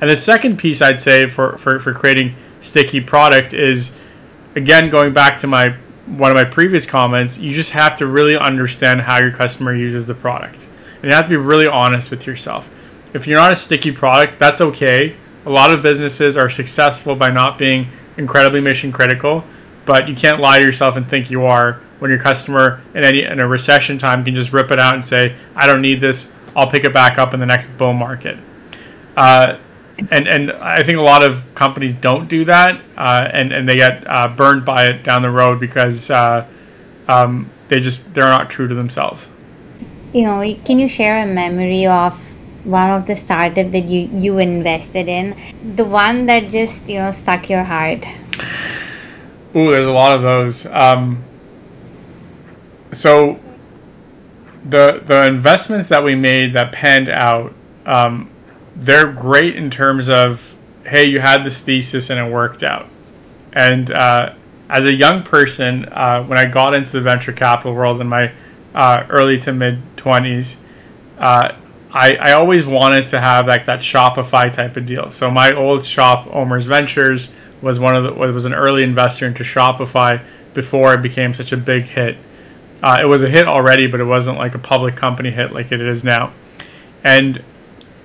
And 0.00 0.10
the 0.10 0.16
second 0.16 0.58
piece 0.58 0.82
I'd 0.82 1.00
say 1.00 1.26
for, 1.26 1.56
for, 1.58 1.78
for 1.78 1.92
creating 1.92 2.34
sticky 2.60 3.00
product 3.00 3.52
is 3.52 3.92
again 4.56 4.90
going 4.90 5.12
back 5.12 5.38
to 5.38 5.46
my 5.46 5.76
one 6.06 6.30
of 6.30 6.34
my 6.34 6.44
previous 6.44 6.84
comments, 6.84 7.38
you 7.38 7.52
just 7.52 7.70
have 7.70 7.96
to 7.96 8.06
really 8.06 8.36
understand 8.36 9.00
how 9.00 9.18
your 9.18 9.32
customer 9.32 9.74
uses 9.74 10.06
the 10.06 10.14
product. 10.14 10.68
And 10.96 11.04
you 11.04 11.12
have 11.12 11.24
to 11.24 11.30
be 11.30 11.36
really 11.36 11.66
honest 11.66 12.10
with 12.10 12.26
yourself. 12.26 12.70
If 13.14 13.26
you're 13.26 13.38
not 13.38 13.52
a 13.52 13.56
sticky 13.56 13.92
product, 13.92 14.38
that's 14.38 14.60
okay. 14.60 15.16
A 15.46 15.50
lot 15.50 15.70
of 15.70 15.82
businesses 15.82 16.36
are 16.36 16.48
successful 16.48 17.14
by 17.14 17.30
not 17.30 17.58
being 17.58 17.88
incredibly 18.16 18.60
mission 18.60 18.92
critical, 18.92 19.44
but 19.84 20.08
you 20.08 20.14
can't 20.14 20.40
lie 20.40 20.58
to 20.58 20.64
yourself 20.64 20.96
and 20.96 21.06
think 21.06 21.30
you 21.30 21.44
are 21.44 21.80
when 21.98 22.10
your 22.10 22.20
customer 22.20 22.80
in 22.94 23.04
any 23.04 23.22
in 23.24 23.40
a 23.40 23.46
recession 23.46 23.98
time 23.98 24.24
can 24.24 24.34
just 24.34 24.52
rip 24.52 24.70
it 24.70 24.78
out 24.78 24.94
and 24.94 25.04
say, 25.04 25.34
"I 25.54 25.66
don't 25.66 25.82
need 25.82 26.00
this. 26.00 26.30
I'll 26.56 26.70
pick 26.70 26.84
it 26.84 26.92
back 26.92 27.18
up 27.18 27.34
in 27.34 27.40
the 27.40 27.46
next 27.46 27.76
bull 27.76 27.92
market." 27.92 28.38
Uh, 29.16 29.56
and 30.10 30.26
and 30.26 30.52
I 30.52 30.82
think 30.82 30.98
a 30.98 31.02
lot 31.02 31.22
of 31.22 31.54
companies 31.54 31.94
don't 31.94 32.28
do 32.28 32.44
that, 32.46 32.80
uh, 32.96 33.28
and 33.32 33.52
and 33.52 33.68
they 33.68 33.76
get 33.76 34.04
uh, 34.06 34.28
burned 34.28 34.64
by 34.64 34.86
it 34.86 35.04
down 35.04 35.22
the 35.22 35.30
road 35.30 35.60
because 35.60 36.10
uh, 36.10 36.46
um, 37.08 37.50
they 37.68 37.80
just 37.80 38.12
they're 38.14 38.24
not 38.24 38.50
true 38.50 38.66
to 38.66 38.74
themselves. 38.74 39.28
You 40.12 40.22
know, 40.22 40.56
can 40.64 40.78
you 40.78 40.88
share 40.88 41.22
a 41.22 41.26
memory 41.26 41.86
of 41.86 42.33
one 42.64 42.90
of 42.90 43.06
the 43.06 43.16
startup 43.16 43.70
that 43.70 43.88
you 43.88 44.08
you 44.12 44.38
invested 44.38 45.08
in, 45.08 45.36
the 45.76 45.84
one 45.84 46.26
that 46.26 46.50
just 46.50 46.88
you 46.88 46.98
know 46.98 47.10
stuck 47.10 47.48
your 47.48 47.64
heart? 47.64 48.04
Ooh, 49.56 49.70
there's 49.70 49.86
a 49.86 49.92
lot 49.92 50.14
of 50.14 50.22
those. 50.22 50.66
Um, 50.66 51.22
so 52.92 53.38
the 54.64 55.02
the 55.04 55.26
investments 55.26 55.88
that 55.88 56.02
we 56.02 56.14
made 56.14 56.54
that 56.54 56.72
panned 56.72 57.08
out. 57.08 57.52
Um, 57.86 58.30
they're 58.76 59.12
great 59.12 59.56
in 59.56 59.70
terms 59.70 60.08
of 60.08 60.56
hey, 60.84 61.04
you 61.04 61.20
had 61.20 61.44
this 61.44 61.60
thesis 61.60 62.10
and 62.10 62.18
it 62.18 62.30
worked 62.30 62.62
out. 62.62 62.88
And 63.52 63.90
uh, 63.90 64.34
as 64.68 64.84
a 64.84 64.92
young 64.92 65.22
person, 65.22 65.86
uh, 65.86 66.22
when 66.24 66.38
I 66.38 66.44
got 66.46 66.74
into 66.74 66.90
the 66.92 67.00
venture 67.00 67.32
capital 67.32 67.74
world 67.74 68.00
in 68.00 68.08
my 68.08 68.32
uh, 68.74 69.06
early 69.08 69.38
to 69.40 69.52
mid 69.52 69.80
twenties, 69.96 70.56
uh, 71.18 71.54
I, 71.94 72.16
I 72.16 72.32
always 72.32 72.66
wanted 72.66 73.06
to 73.08 73.20
have 73.20 73.46
like 73.46 73.66
that 73.66 73.78
Shopify 73.78 74.52
type 74.52 74.76
of 74.76 74.84
deal. 74.84 75.12
So 75.12 75.30
my 75.30 75.52
old 75.52 75.86
shop, 75.86 76.26
OMERS 76.26 76.66
Ventures, 76.66 77.32
was 77.62 77.78
one 77.78 77.94
of 77.94 78.02
the 78.02 78.12
was 78.12 78.44
an 78.44 78.52
early 78.52 78.82
investor 78.82 79.26
into 79.26 79.44
Shopify 79.44 80.20
before 80.54 80.92
it 80.94 81.02
became 81.02 81.32
such 81.32 81.52
a 81.52 81.56
big 81.56 81.84
hit. 81.84 82.16
Uh, 82.82 82.98
it 83.00 83.04
was 83.04 83.22
a 83.22 83.28
hit 83.28 83.46
already, 83.46 83.86
but 83.86 84.00
it 84.00 84.04
wasn't 84.04 84.36
like 84.36 84.56
a 84.56 84.58
public 84.58 84.96
company 84.96 85.30
hit 85.30 85.52
like 85.52 85.70
it 85.70 85.80
is 85.80 86.02
now. 86.02 86.32
And 87.04 87.42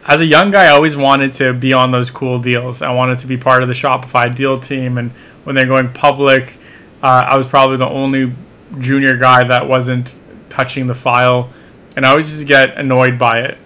as 0.06 0.21
a 0.21 0.25
young 0.25 0.52
guy, 0.52 0.65
I 0.65 0.69
always 0.69 0.95
wanted 0.95 1.34
to 1.34 1.54
be 1.54 1.73
on 1.73 1.91
those 1.91 2.12
cool 2.12 2.39
deals. 2.39 2.84
I 2.84 2.91
wanted 2.91 3.17
to 3.19 3.28
be 3.28 3.38
part 3.38 3.63
of 3.63 3.67
the 3.67 3.73
Shopify 3.73 4.34
deal 4.34 4.60
team. 4.60 4.99
And 4.99 5.12
when 5.43 5.56
they're 5.56 5.65
going 5.65 5.91
public, 5.93 6.58
uh, 7.02 7.25
I 7.28 7.36
was 7.36 7.47
probably 7.47 7.78
the 7.78 7.89
only 7.89 8.34
junior 8.80 9.17
guy 9.17 9.43
that 9.45 9.67
wasn't 9.67 10.17
touching 10.49 10.86
the 10.86 10.93
file. 10.93 11.49
And 11.95 12.06
I 12.06 12.12
always 12.12 12.30
used 12.30 12.39
to 12.39 12.45
get 12.45 12.78
annoyed 12.78 13.17
by 13.17 13.39
it. 13.39 13.58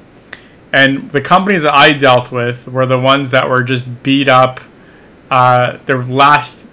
And 0.74 1.10
the 1.12 1.22
companies 1.22 1.64
that 1.64 1.74
I 1.74 1.94
dealt 1.94 2.32
with 2.32 2.68
were 2.68 2.86
the 2.86 3.00
ones 3.00 3.30
that 3.30 3.48
were 3.48 3.64
just 3.64 3.86
beat 4.04 4.28
up. 4.28 4.60
Uh, 5.32 5.78
their 5.86 6.04
last 6.04 6.66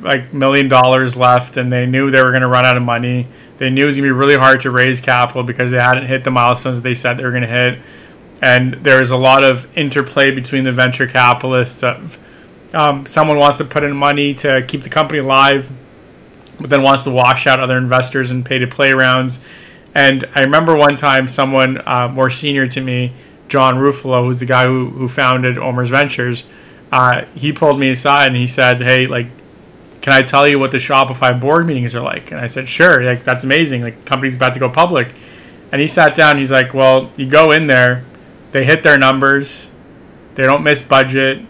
like 0.00 0.32
million 0.34 0.68
dollars 0.68 1.16
left, 1.16 1.56
and 1.56 1.72
they 1.72 1.86
knew 1.86 2.10
they 2.10 2.22
were 2.22 2.30
going 2.30 2.42
to 2.42 2.48
run 2.48 2.66
out 2.66 2.76
of 2.76 2.82
money. 2.82 3.28
They 3.58 3.70
knew 3.70 3.84
it 3.84 3.86
was 3.86 3.96
going 3.96 4.08
to 4.08 4.14
be 4.14 4.18
really 4.18 4.36
hard 4.36 4.60
to 4.62 4.70
raise 4.70 5.00
capital 5.00 5.44
because 5.44 5.70
they 5.70 5.78
hadn't 5.78 6.06
hit 6.06 6.24
the 6.24 6.30
milestones 6.30 6.80
they 6.80 6.94
said 6.94 7.16
they 7.16 7.24
were 7.24 7.30
going 7.30 7.42
to 7.42 7.48
hit 7.48 7.78
and 8.44 8.74
there's 8.84 9.10
a 9.10 9.16
lot 9.16 9.42
of 9.42 9.66
interplay 9.76 10.30
between 10.30 10.64
the 10.64 10.72
venture 10.72 11.06
capitalists 11.06 11.82
of 11.82 12.18
um, 12.74 13.06
someone 13.06 13.38
wants 13.38 13.58
to 13.58 13.64
put 13.64 13.84
in 13.84 13.96
money 13.96 14.34
to 14.34 14.62
keep 14.66 14.82
the 14.82 14.90
company 14.90 15.20
alive 15.20 15.70
but 16.60 16.68
then 16.68 16.82
wants 16.82 17.04
to 17.04 17.10
wash 17.10 17.46
out 17.46 17.58
other 17.58 17.78
investors 17.78 18.30
and 18.30 18.44
pay 18.44 18.58
to 18.58 18.66
play 18.66 18.92
rounds 18.92 19.40
and 19.94 20.28
i 20.34 20.40
remember 20.40 20.76
one 20.76 20.96
time 20.96 21.26
someone 21.26 21.80
uh, 21.86 22.06
more 22.08 22.28
senior 22.28 22.66
to 22.66 22.80
me 22.80 23.12
john 23.48 23.76
ruffolo 23.76 24.24
who's 24.24 24.40
the 24.40 24.46
guy 24.46 24.66
who, 24.66 24.90
who 24.90 25.08
founded 25.08 25.58
omers 25.58 25.90
ventures 25.90 26.44
uh, 26.92 27.24
he 27.34 27.52
pulled 27.52 27.78
me 27.78 27.90
aside 27.90 28.28
and 28.28 28.36
he 28.36 28.46
said 28.46 28.80
hey 28.80 29.06
like 29.06 29.26
can 30.00 30.12
i 30.12 30.22
tell 30.22 30.46
you 30.46 30.58
what 30.58 30.70
the 30.70 30.78
shopify 30.78 31.38
board 31.38 31.66
meetings 31.66 31.94
are 31.94 32.02
like 32.02 32.30
and 32.30 32.40
i 32.40 32.46
said 32.46 32.68
sure 32.68 33.02
like 33.02 33.24
that's 33.24 33.44
amazing 33.44 33.82
like 33.82 34.04
company's 34.04 34.34
about 34.34 34.54
to 34.54 34.60
go 34.60 34.68
public 34.68 35.12
and 35.72 35.80
he 35.80 35.86
sat 35.86 36.14
down 36.14 36.38
he's 36.38 36.52
like 36.52 36.72
well 36.74 37.10
you 37.16 37.26
go 37.26 37.52
in 37.52 37.66
there 37.66 38.04
they 38.54 38.64
hit 38.64 38.84
their 38.84 38.96
numbers. 38.96 39.68
They 40.36 40.44
don't 40.44 40.62
miss 40.62 40.80
budget. 40.80 41.44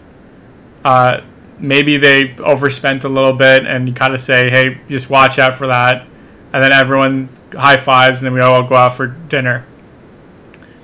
Uh, 0.83 1.21
maybe 1.59 1.97
they 1.97 2.35
overspent 2.37 3.03
a 3.03 3.09
little 3.09 3.31
bit, 3.31 3.67
and 3.67 3.87
you 3.87 3.93
kind 3.93 4.11
of 4.15 4.19
say, 4.19 4.49
"Hey, 4.49 4.81
just 4.89 5.11
watch 5.11 5.37
out 5.37 5.53
for 5.53 5.67
that," 5.67 6.07
and 6.51 6.63
then 6.63 6.73
everyone 6.73 7.29
high 7.53 7.77
fives, 7.77 8.21
and 8.21 8.25
then 8.25 8.33
we 8.33 8.41
all 8.41 8.63
go 8.63 8.73
out 8.73 8.95
for 8.95 9.05
dinner. 9.05 9.67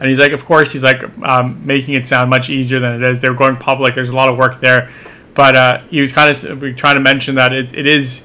And 0.01 0.09
he's 0.09 0.19
like, 0.19 0.31
of 0.31 0.43
course, 0.43 0.71
he's 0.71 0.83
like 0.83 1.03
um, 1.21 1.63
making 1.63 1.93
it 1.93 2.07
sound 2.07 2.27
much 2.27 2.49
easier 2.49 2.79
than 2.79 3.01
it 3.01 3.07
is. 3.07 3.19
They're 3.19 3.35
going 3.35 3.55
public. 3.55 3.93
There's 3.93 4.09
a 4.09 4.15
lot 4.15 4.29
of 4.29 4.37
work 4.39 4.59
there, 4.59 4.89
but 5.35 5.55
uh, 5.55 5.81
he 5.91 6.01
was 6.01 6.11
kind 6.11 6.31
of 6.31 6.75
trying 6.75 6.95
to 6.95 6.99
mention 6.99 7.35
that 7.35 7.53
it, 7.53 7.75
it 7.75 7.85
is 7.85 8.23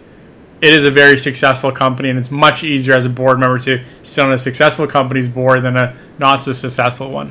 it 0.62 0.72
is 0.72 0.86
a 0.86 0.90
very 0.90 1.18
successful 1.18 1.70
company, 1.70 2.08
and 2.08 2.18
it's 2.18 2.30
much 2.30 2.64
easier 2.64 2.94
as 2.94 3.04
a 3.04 3.10
board 3.10 3.38
member 3.38 3.58
to 3.58 3.84
sit 4.02 4.24
on 4.24 4.32
a 4.32 4.38
successful 4.38 4.86
company's 4.86 5.28
board 5.28 5.62
than 5.62 5.76
a 5.76 5.94
not 6.18 6.42
so 6.42 6.54
successful 6.54 7.10
one. 7.10 7.30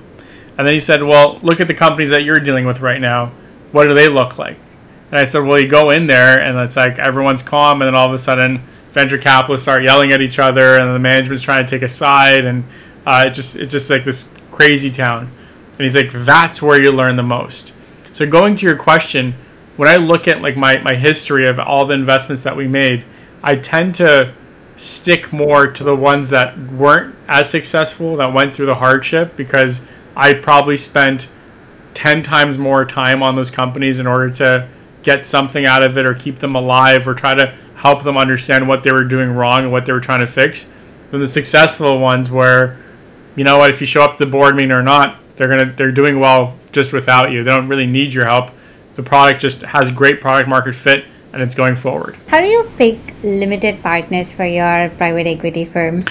And 0.60 0.68
then 0.68 0.76
he 0.76 0.80
said, 0.80 1.02
"Well, 1.02 1.40
look 1.42 1.60
at 1.60 1.68
the 1.68 1.74
companies 1.74 2.12
that 2.12 2.24
you're 2.24 2.40
dealing 2.40 2.68
with 2.68 2.82
right 2.82 3.02
now. 3.02 3.32
What 3.72 3.86
do 3.86 3.96
they 3.96 4.08
look 4.08 4.38
like?" 4.38 4.58
And 5.10 5.20
I 5.20 5.24
said, 5.24 5.40
"Well, 5.40 5.60
you 5.60 5.68
go 5.68 5.90
in 5.90 6.06
there, 6.06 6.40
and 6.40 6.56
it's 6.60 6.78
like 6.78 7.00
everyone's 7.00 7.42
calm, 7.42 7.82
and 7.82 7.88
then 7.88 7.96
all 7.96 8.08
of 8.08 8.14
a 8.14 8.20
sudden." 8.20 8.62
venture 8.96 9.18
capitalists 9.18 9.66
start 9.66 9.84
yelling 9.84 10.14
at 10.14 10.22
each 10.22 10.40
other, 10.40 10.78
and 10.78 10.96
the 10.96 11.00
management's 11.00 11.44
trying 11.44 11.66
to 11.66 11.70
take 11.70 11.84
a 11.84 11.90
side, 11.90 12.46
and 12.46 12.64
uh, 13.06 13.26
it 13.28 13.32
just 13.32 13.56
it's 13.56 13.72
just 13.72 13.90
like 13.90 14.04
this 14.04 14.28
crazy 14.52 14.90
town. 14.90 15.30
And 15.78 15.84
he's 15.84 15.96
like, 15.96 16.12
that's 16.12 16.62
where 16.62 16.82
you 16.82 16.92
learn 16.92 17.16
the 17.16 17.24
most. 17.24 17.74
So 18.12 18.26
going 18.26 18.56
to 18.56 18.66
your 18.66 18.78
question, 18.78 19.34
when 19.76 19.90
I 19.90 19.98
look 19.98 20.28
at 20.28 20.42
like 20.42 20.56
my, 20.56 20.78
my 20.78 20.96
history 20.96 21.48
of 21.48 21.60
all 21.60 21.86
the 21.86 21.94
investments 21.94 22.44
that 22.44 22.56
we 22.56 22.68
made, 22.68 23.04
I 23.44 23.56
tend 23.56 23.96
to 23.96 24.34
stick 24.78 25.34
more 25.34 25.68
to 25.68 25.84
the 25.84 25.96
ones 25.96 26.30
that 26.30 26.58
weren't 26.72 27.16
as 27.28 27.50
successful, 27.50 28.16
that 28.18 28.34
went 28.34 28.54
through 28.54 28.68
the 28.68 28.76
hardship, 28.76 29.36
because 29.36 29.82
I 30.16 30.34
probably 30.34 30.78
spent 30.78 31.28
10 31.94 32.24
times 32.24 32.58
more 32.58 32.86
time 32.86 33.22
on 33.22 33.36
those 33.36 33.52
companies 33.52 34.00
in 34.00 34.08
order 34.08 34.30
to 34.32 34.68
get 35.04 35.28
something 35.28 35.66
out 35.66 35.84
of 35.84 35.98
it 35.98 36.06
or 36.06 36.14
keep 36.14 36.40
them 36.40 36.56
alive 36.56 37.08
or 37.08 37.14
try 37.14 37.34
to 37.34 37.54
help 37.76 38.04
them 38.04 38.18
understand 38.18 38.68
what 38.68 38.84
they 38.84 38.92
were 38.92 39.04
doing 39.04 39.30
wrong 39.30 39.64
and 39.64 39.72
what 39.72 39.86
they 39.86 39.94
were 39.94 40.00
trying 40.00 40.20
to 40.22 40.26
fix 40.26 40.72
than 41.12 41.20
the 41.20 41.28
successful 41.28 42.00
ones 42.00 42.32
where 42.32 42.78
you 43.36 43.44
know 43.44 43.58
what 43.58 43.70
if 43.70 43.82
you 43.82 43.88
show 43.88 44.02
up 44.02 44.18
to 44.18 44.26
the 44.26 44.30
board 44.30 44.56
meeting 44.56 44.72
or 44.72 44.84
not 44.84 45.20
they're 45.36 45.48
gonna 45.48 45.66
they're 45.66 45.92
doing 45.92 46.20
well 46.20 46.56
just 46.72 46.94
without 46.94 47.32
you. 47.32 47.44
They 47.44 47.52
don't 47.52 47.68
really 47.68 47.86
need 47.86 48.14
your 48.14 48.26
help. 48.26 48.52
The 48.96 49.04
product 49.04 49.42
just 49.42 49.62
has 49.62 49.92
great 49.92 50.22
product 50.22 50.50
market 50.50 50.76
fit 50.76 51.06
and 51.34 51.42
it's 51.42 51.56
going 51.56 51.76
forward. 51.76 52.16
How 52.28 52.40
do 52.40 52.48
you 52.48 52.70
pick 52.78 52.98
limited 53.24 53.82
partners 53.82 54.32
for 54.34 54.46
your 54.46 54.90
private 54.92 55.28
equity 55.28 55.66
firm? 55.66 56.04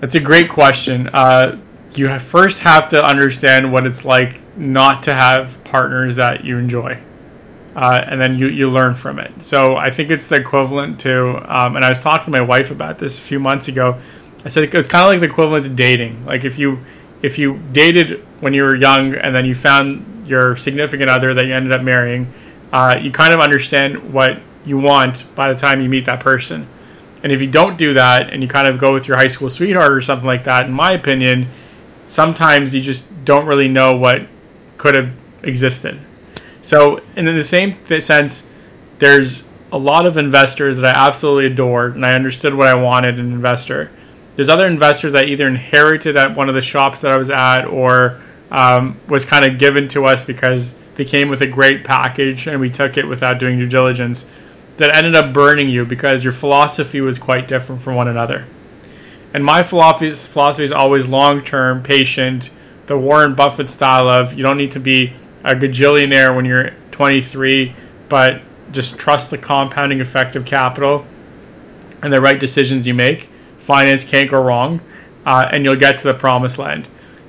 That's 0.00 0.16
a 0.16 0.20
great 0.20 0.50
question. 0.50 1.08
Uh, 1.12 1.60
you 1.94 2.08
have 2.08 2.22
first 2.22 2.58
have 2.58 2.86
to 2.90 3.04
understand 3.04 3.72
what 3.72 3.86
it's 3.86 4.04
like 4.04 4.40
not 4.56 5.02
to 5.04 5.14
have 5.14 5.62
partners 5.64 6.16
that 6.16 6.44
you 6.44 6.58
enjoy 6.58 7.00
uh, 7.76 8.04
and 8.06 8.20
then 8.20 8.38
you, 8.38 8.48
you 8.48 8.68
learn 8.68 8.94
from 8.94 9.18
it. 9.18 9.30
So 9.42 9.76
I 9.76 9.90
think 9.90 10.10
it's 10.10 10.26
the 10.26 10.36
equivalent 10.36 10.98
to, 11.00 11.36
um, 11.46 11.76
and 11.76 11.84
I 11.84 11.88
was 11.88 12.00
talking 12.00 12.32
to 12.32 12.38
my 12.38 12.44
wife 12.44 12.70
about 12.70 12.98
this 12.98 13.18
a 13.18 13.22
few 13.22 13.38
months 13.38 13.68
ago. 13.68 14.00
I 14.46 14.48
said 14.48 14.72
it's 14.72 14.86
kind 14.86 15.04
of 15.04 15.10
like 15.10 15.18
the 15.18 15.26
equivalent 15.26 15.64
to 15.64 15.70
dating. 15.72 16.22
Like 16.22 16.44
if 16.44 16.56
you 16.56 16.78
if 17.20 17.36
you 17.36 17.58
dated 17.72 18.24
when 18.38 18.54
you 18.54 18.62
were 18.62 18.76
young 18.76 19.12
and 19.16 19.34
then 19.34 19.44
you 19.44 19.54
found 19.54 20.24
your 20.24 20.56
significant 20.56 21.10
other 21.10 21.34
that 21.34 21.46
you 21.46 21.52
ended 21.52 21.72
up 21.72 21.82
marrying, 21.82 22.32
uh, 22.72 22.94
you 23.00 23.10
kind 23.10 23.34
of 23.34 23.40
understand 23.40 24.12
what 24.12 24.40
you 24.64 24.78
want 24.78 25.26
by 25.34 25.52
the 25.52 25.58
time 25.58 25.80
you 25.80 25.88
meet 25.88 26.04
that 26.04 26.20
person. 26.20 26.68
And 27.24 27.32
if 27.32 27.40
you 27.40 27.48
don't 27.48 27.76
do 27.76 27.92
that 27.94 28.32
and 28.32 28.40
you 28.40 28.48
kind 28.48 28.68
of 28.68 28.78
go 28.78 28.92
with 28.92 29.08
your 29.08 29.16
high 29.16 29.26
school 29.26 29.50
sweetheart 29.50 29.90
or 29.90 30.00
something 30.00 30.26
like 30.26 30.44
that, 30.44 30.66
in 30.66 30.72
my 30.72 30.92
opinion, 30.92 31.48
sometimes 32.04 32.72
you 32.72 32.80
just 32.80 33.08
don't 33.24 33.46
really 33.46 33.66
know 33.66 33.96
what 33.96 34.28
could 34.78 34.94
have 34.94 35.10
existed. 35.42 35.98
So, 36.62 37.00
in 37.16 37.24
the 37.24 37.42
same 37.42 37.74
sense, 38.00 38.46
there's 39.00 39.42
a 39.72 39.78
lot 39.78 40.06
of 40.06 40.16
investors 40.18 40.76
that 40.76 40.96
I 40.96 41.06
absolutely 41.08 41.46
adored, 41.46 41.96
and 41.96 42.06
I 42.06 42.12
understood 42.14 42.54
what 42.54 42.68
I 42.68 42.76
wanted 42.76 43.18
in 43.18 43.26
an 43.26 43.32
investor. 43.32 43.90
There's 44.36 44.48
other 44.48 44.66
investors 44.66 45.12
that 45.12 45.28
either 45.28 45.48
inherited 45.48 46.16
at 46.16 46.36
one 46.36 46.48
of 46.48 46.54
the 46.54 46.60
shops 46.60 47.00
that 47.00 47.10
I 47.10 47.16
was 47.16 47.30
at 47.30 47.64
or 47.64 48.20
um, 48.50 49.00
was 49.08 49.24
kind 49.24 49.44
of 49.44 49.58
given 49.58 49.88
to 49.88 50.04
us 50.04 50.24
because 50.24 50.74
they 50.94 51.04
came 51.04 51.28
with 51.28 51.40
a 51.40 51.46
great 51.46 51.84
package 51.84 52.46
and 52.46 52.60
we 52.60 52.70
took 52.70 52.96
it 52.96 53.06
without 53.06 53.38
doing 53.38 53.58
due 53.58 53.66
diligence 53.66 54.26
that 54.76 54.94
ended 54.94 55.16
up 55.16 55.32
burning 55.32 55.68
you 55.68 55.84
because 55.84 56.22
your 56.22 56.32
philosophy 56.32 57.00
was 57.00 57.18
quite 57.18 57.48
different 57.48 57.80
from 57.80 57.94
one 57.94 58.08
another. 58.08 58.46
And 59.32 59.44
my 59.44 59.62
philosophy 59.62 60.62
is 60.62 60.72
always 60.72 61.06
long 61.06 61.42
term, 61.42 61.82
patient, 61.82 62.50
the 62.86 62.96
Warren 62.96 63.34
Buffett 63.34 63.68
style 63.68 64.08
of 64.08 64.34
you 64.34 64.42
don't 64.42 64.56
need 64.56 64.70
to 64.72 64.80
be 64.80 65.12
a 65.44 65.54
gajillionaire 65.54 66.34
when 66.34 66.44
you're 66.44 66.70
23, 66.92 67.74
but 68.08 68.40
just 68.72 68.98
trust 68.98 69.30
the 69.30 69.38
compounding 69.38 70.00
effect 70.00 70.36
of 70.36 70.44
capital 70.44 71.06
and 72.02 72.12
the 72.12 72.20
right 72.20 72.38
decisions 72.38 72.86
you 72.86 72.94
make. 72.94 73.28
Finance 73.66 74.04
can't 74.04 74.30
go 74.30 74.42
wrong, 74.42 74.80
uh, 75.26 75.48
and 75.50 75.64
you'll 75.64 75.76
get 75.76 75.98
to 75.98 76.04
the 76.04 76.14
promised 76.14 76.58
land. 76.58 76.88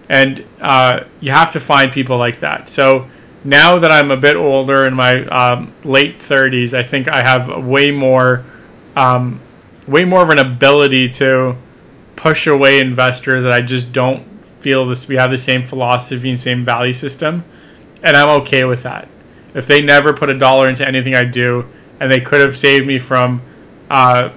And 0.09 0.45
uh, 0.61 1.01
you 1.19 1.31
have 1.31 1.51
to 1.53 1.59
find 1.59 1.91
people 1.91 2.17
like 2.17 2.39
that. 2.39 2.69
So 2.69 3.07
now 3.43 3.77
that 3.77 3.91
I'm 3.91 4.11
a 4.11 4.17
bit 4.17 4.35
older 4.35 4.85
in 4.85 4.93
my 4.93 5.25
um, 5.25 5.73
late 5.83 6.19
30s, 6.19 6.73
I 6.73 6.83
think 6.83 7.07
I 7.09 7.21
have 7.21 7.65
way 7.65 7.91
more, 7.91 8.45
um, 8.95 9.41
way 9.87 10.05
more 10.05 10.23
of 10.23 10.29
an 10.29 10.39
ability 10.39 11.09
to 11.09 11.57
push 12.15 12.47
away 12.47 12.79
investors 12.79 13.43
that 13.43 13.51
I 13.51 13.59
just 13.61 13.91
don't 13.91 14.23
feel 14.61 14.85
this. 14.85 15.07
We 15.07 15.15
have 15.15 15.31
the 15.31 15.37
same 15.37 15.63
philosophy 15.63 16.29
and 16.29 16.39
same 16.39 16.63
value 16.63 16.93
system 16.93 17.43
and 18.03 18.15
I'm 18.15 18.29
okay 18.41 18.63
with 18.63 18.83
that. 18.83 19.09
If 19.53 19.67
they 19.67 19.81
never 19.81 20.13
put 20.13 20.29
a 20.29 20.37
dollar 20.37 20.69
into 20.69 20.87
anything 20.87 21.15
I 21.15 21.23
do, 21.23 21.65
and 21.99 22.11
they 22.11 22.19
could 22.19 22.41
have 22.41 22.55
saved 22.55 22.85
me 22.85 22.99
from 22.99 23.41
uh, 23.89 24.29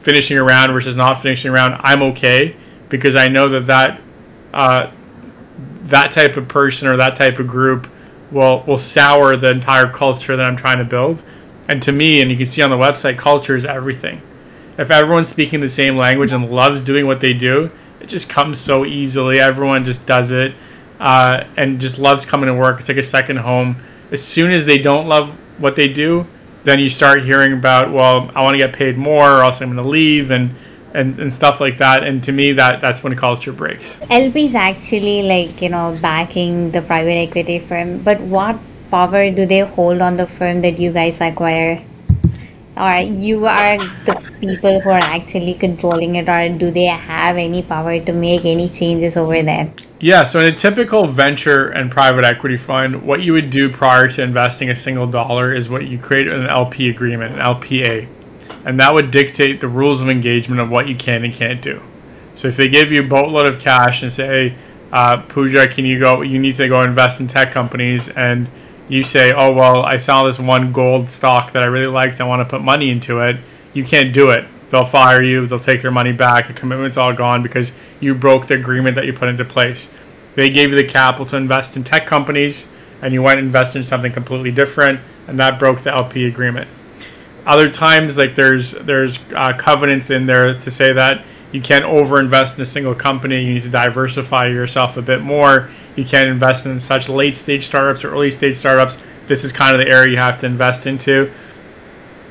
finishing 0.00 0.38
around 0.38 0.72
versus 0.72 0.96
not 0.96 1.14
finishing 1.14 1.50
around, 1.50 1.80
I'm 1.80 2.02
okay 2.02 2.56
because 2.88 3.16
I 3.16 3.28
know 3.28 3.48
that 3.48 3.66
that 3.66 4.00
uh, 4.52 4.90
that 5.84 6.12
type 6.12 6.36
of 6.36 6.48
person 6.48 6.88
or 6.88 6.96
that 6.96 7.16
type 7.16 7.38
of 7.38 7.46
group 7.46 7.88
will 8.30 8.62
will 8.66 8.78
sour 8.78 9.36
the 9.36 9.50
entire 9.50 9.90
culture 9.90 10.36
that 10.36 10.46
I'm 10.46 10.56
trying 10.56 10.78
to 10.78 10.84
build. 10.84 11.22
And 11.68 11.80
to 11.82 11.92
me, 11.92 12.20
and 12.20 12.30
you 12.30 12.36
can 12.36 12.46
see 12.46 12.62
on 12.62 12.70
the 12.70 12.76
website, 12.76 13.16
culture 13.16 13.54
is 13.54 13.64
everything. 13.64 14.20
If 14.76 14.90
everyone's 14.90 15.28
speaking 15.28 15.60
the 15.60 15.68
same 15.68 15.96
language 15.96 16.32
and 16.32 16.50
loves 16.50 16.82
doing 16.82 17.06
what 17.06 17.20
they 17.20 17.32
do, 17.32 17.70
it 18.00 18.08
just 18.08 18.28
comes 18.28 18.58
so 18.58 18.84
easily. 18.86 19.38
Everyone 19.38 19.84
just 19.84 20.04
does 20.06 20.30
it 20.30 20.54
uh, 20.98 21.44
and 21.56 21.80
just 21.80 21.98
loves 21.98 22.24
coming 22.24 22.46
to 22.46 22.54
work. 22.54 22.80
It's 22.80 22.88
like 22.88 22.98
a 22.98 23.02
second 23.02 23.36
home. 23.36 23.76
As 24.10 24.24
soon 24.24 24.50
as 24.50 24.66
they 24.66 24.78
don't 24.78 25.06
love 25.06 25.36
what 25.58 25.76
they 25.76 25.86
do, 25.86 26.26
then 26.64 26.78
you 26.78 26.90
start 26.90 27.24
hearing 27.24 27.52
about, 27.52 27.92
well, 27.92 28.30
I 28.34 28.42
want 28.42 28.54
to 28.54 28.58
get 28.58 28.72
paid 28.72 28.96
more, 28.96 29.38
or 29.38 29.42
else 29.42 29.60
I'm 29.60 29.72
going 29.72 29.82
to 29.82 29.88
leave, 29.88 30.30
and, 30.30 30.54
and 30.94 31.18
and 31.18 31.32
stuff 31.32 31.60
like 31.60 31.78
that. 31.78 32.04
And 32.04 32.22
to 32.24 32.32
me, 32.32 32.52
that 32.52 32.80
that's 32.80 33.02
when 33.02 33.14
culture 33.16 33.52
breaks. 33.52 33.98
LP 34.10 34.46
is 34.46 34.54
actually 34.54 35.22
like 35.22 35.62
you 35.62 35.68
know 35.68 35.96
backing 36.02 36.70
the 36.72 36.82
private 36.82 37.28
equity 37.28 37.58
firm, 37.58 37.98
but 38.02 38.20
what 38.20 38.58
power 38.90 39.30
do 39.30 39.46
they 39.46 39.60
hold 39.60 40.00
on 40.00 40.16
the 40.16 40.26
firm 40.26 40.60
that 40.62 40.78
you 40.78 40.92
guys 40.92 41.20
acquire? 41.20 41.82
Or 42.76 42.96
you 42.96 43.46
are 43.46 43.76
the 44.06 44.16
people 44.40 44.80
who 44.80 44.90
are 44.90 45.06
actually 45.16 45.54
controlling 45.54 46.16
it, 46.16 46.28
or 46.28 46.48
do 46.56 46.70
they 46.70 46.86
have 46.86 47.36
any 47.36 47.62
power 47.62 48.00
to 48.00 48.12
make 48.12 48.44
any 48.44 48.68
changes 48.68 49.16
over 49.16 49.42
there? 49.42 49.70
Yeah, 50.02 50.24
so 50.24 50.40
in 50.40 50.46
a 50.46 50.56
typical 50.56 51.04
venture 51.04 51.68
and 51.68 51.90
private 51.90 52.24
equity 52.24 52.56
fund, 52.56 53.02
what 53.02 53.20
you 53.20 53.34
would 53.34 53.50
do 53.50 53.68
prior 53.68 54.08
to 54.08 54.22
investing 54.22 54.70
a 54.70 54.74
single 54.74 55.06
dollar 55.06 55.52
is 55.52 55.68
what 55.68 55.88
you 55.88 55.98
create 55.98 56.26
an 56.26 56.46
LP 56.46 56.88
agreement, 56.88 57.34
an 57.34 57.40
LPA. 57.40 58.08
And 58.64 58.80
that 58.80 58.94
would 58.94 59.10
dictate 59.10 59.60
the 59.60 59.68
rules 59.68 60.00
of 60.00 60.08
engagement 60.08 60.58
of 60.58 60.70
what 60.70 60.88
you 60.88 60.96
can 60.96 61.22
and 61.22 61.34
can't 61.34 61.60
do. 61.60 61.82
So 62.34 62.48
if 62.48 62.56
they 62.56 62.68
give 62.68 62.90
you 62.90 63.02
a 63.02 63.06
boatload 63.06 63.46
of 63.46 63.58
cash 63.58 64.02
and 64.02 64.10
say, 64.10 64.54
uh, 64.90 65.18
Pooja, 65.18 65.68
can 65.68 65.84
you 65.84 65.98
go, 65.98 66.22
you 66.22 66.38
need 66.38 66.54
to 66.54 66.66
go 66.66 66.80
invest 66.80 67.20
in 67.20 67.26
tech 67.26 67.52
companies, 67.52 68.08
and 68.08 68.48
you 68.88 69.02
say, 69.02 69.34
oh, 69.36 69.52
well, 69.52 69.82
I 69.82 69.98
saw 69.98 70.24
this 70.24 70.38
one 70.38 70.72
gold 70.72 71.10
stock 71.10 71.52
that 71.52 71.62
I 71.62 71.66
really 71.66 71.86
liked, 71.86 72.22
I 72.22 72.24
want 72.24 72.40
to 72.40 72.46
put 72.46 72.62
money 72.62 72.88
into 72.88 73.20
it, 73.20 73.36
you 73.74 73.84
can't 73.84 74.14
do 74.14 74.30
it 74.30 74.46
they'll 74.70 74.84
fire 74.84 75.22
you, 75.22 75.46
they'll 75.46 75.58
take 75.58 75.82
their 75.82 75.90
money 75.90 76.12
back, 76.12 76.46
the 76.46 76.52
commitment's 76.52 76.96
all 76.96 77.12
gone 77.12 77.42
because 77.42 77.72
you 78.00 78.14
broke 78.14 78.46
the 78.46 78.54
agreement 78.54 78.94
that 78.94 79.04
you 79.04 79.12
put 79.12 79.28
into 79.28 79.44
place. 79.44 79.90
They 80.34 80.48
gave 80.48 80.70
you 80.70 80.76
the 80.76 80.84
capital 80.84 81.26
to 81.26 81.36
invest 81.36 81.76
in 81.76 81.84
tech 81.84 82.06
companies, 82.06 82.68
and 83.02 83.12
you 83.12 83.22
went 83.22 83.38
and 83.38 83.46
invested 83.46 83.78
in 83.78 83.84
something 83.84 84.12
completely 84.12 84.52
different, 84.52 85.00
and 85.26 85.38
that 85.38 85.58
broke 85.58 85.80
the 85.80 85.92
LP 85.92 86.26
agreement. 86.26 86.68
Other 87.46 87.68
times, 87.68 88.16
like 88.16 88.34
there's 88.34 88.72
there's 88.72 89.18
uh, 89.34 89.52
covenants 89.54 90.10
in 90.10 90.26
there 90.26 90.52
to 90.54 90.70
say 90.70 90.92
that 90.92 91.24
you 91.52 91.60
can't 91.60 91.84
overinvest 91.84 92.56
in 92.56 92.60
a 92.60 92.66
single 92.66 92.94
company. 92.94 93.42
You 93.42 93.54
need 93.54 93.62
to 93.62 93.70
diversify 93.70 94.46
yourself 94.46 94.96
a 94.96 95.02
bit 95.02 95.20
more. 95.20 95.68
You 95.96 96.04
can't 96.04 96.28
invest 96.28 96.66
in 96.66 96.78
such 96.78 97.08
late 97.08 97.34
stage 97.34 97.64
startups 97.64 98.04
or 98.04 98.12
early 98.12 98.30
stage 98.30 98.56
startups. 98.56 98.98
This 99.26 99.42
is 99.42 99.52
kind 99.52 99.74
of 99.74 99.84
the 99.84 99.92
area 99.92 100.12
you 100.12 100.18
have 100.18 100.38
to 100.38 100.46
invest 100.46 100.86
into. 100.86 101.32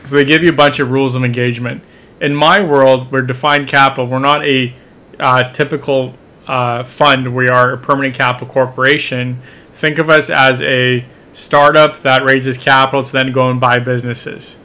So 0.05 0.15
they 0.15 0.25
give 0.25 0.43
you 0.43 0.49
a 0.49 0.55
bunch 0.55 0.79
of 0.79 0.91
rules 0.91 1.15
of 1.15 1.23
engagement 1.25 1.83
in 2.21 2.35
my 2.35 2.61
world, 2.61 3.11
we're 3.11 3.21
Define 3.21 3.65
Capital. 3.65 4.07
We're 4.07 4.19
not 4.19 4.45
a 4.45 4.73
uh, 5.19 5.51
typical 5.51 6.15
uh, 6.47 6.83
fund. 6.83 7.33
We 7.33 7.47
are 7.47 7.73
a 7.73 7.77
permanent 7.77 8.15
capital 8.15 8.47
corporation. 8.47 9.41
Think 9.73 9.97
of 9.99 10.09
us 10.09 10.29
as 10.29 10.61
a 10.61 11.05
startup 11.31 11.99
that 11.99 12.23
raises 12.23 12.57
capital 12.57 13.03
to 13.03 13.11
then 13.11 13.31
go 13.31 13.49
and 13.49 13.59
buy 13.59 13.79
businesses. 13.79 14.57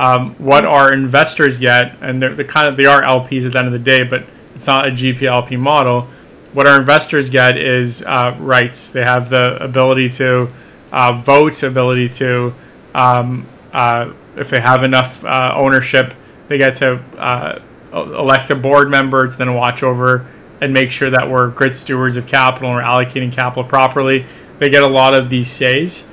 Um, 0.00 0.34
what 0.36 0.64
our 0.64 0.92
investors 0.92 1.58
get, 1.58 1.96
and 2.00 2.20
they're, 2.20 2.34
they're 2.34 2.46
kind 2.46 2.68
of 2.68 2.76
they 2.76 2.86
are 2.86 3.02
LPs 3.02 3.46
at 3.46 3.52
the 3.52 3.58
end 3.58 3.66
of 3.66 3.72
the 3.72 3.78
day, 3.78 4.04
but 4.04 4.24
it's 4.54 4.66
not 4.66 4.86
a 4.86 4.90
GPLP 4.90 5.58
model. 5.58 6.08
What 6.52 6.66
our 6.66 6.78
investors 6.78 7.28
get 7.28 7.56
is 7.56 8.02
uh, 8.02 8.36
rights. 8.38 8.90
They 8.90 9.02
have 9.02 9.30
the 9.30 9.62
ability 9.62 10.08
to 10.10 10.52
uh, 10.92 11.12
vote, 11.12 11.62
ability 11.62 12.08
to, 12.08 12.54
um, 12.94 13.46
uh, 13.72 14.12
if 14.36 14.50
they 14.50 14.60
have 14.60 14.84
enough 14.84 15.24
uh, 15.24 15.52
ownership, 15.56 16.14
they 16.48 16.58
get 16.58 16.76
to 16.76 16.96
uh, 17.18 17.60
elect 17.92 18.50
a 18.50 18.54
board 18.54 18.90
member 18.90 19.28
to 19.28 19.36
then 19.36 19.54
watch 19.54 19.82
over 19.82 20.26
and 20.60 20.72
make 20.72 20.90
sure 20.90 21.10
that 21.10 21.28
we're 21.28 21.50
good 21.50 21.74
stewards 21.74 22.16
of 22.16 22.26
capital 22.26 22.68
and 22.68 22.76
we're 22.76 22.82
allocating 22.82 23.32
capital 23.32 23.64
properly. 23.64 24.26
They 24.58 24.68
get 24.68 24.82
a 24.82 24.88
lot 24.88 25.14
of 25.14 25.30
these 25.30 25.50
says, 25.50 26.06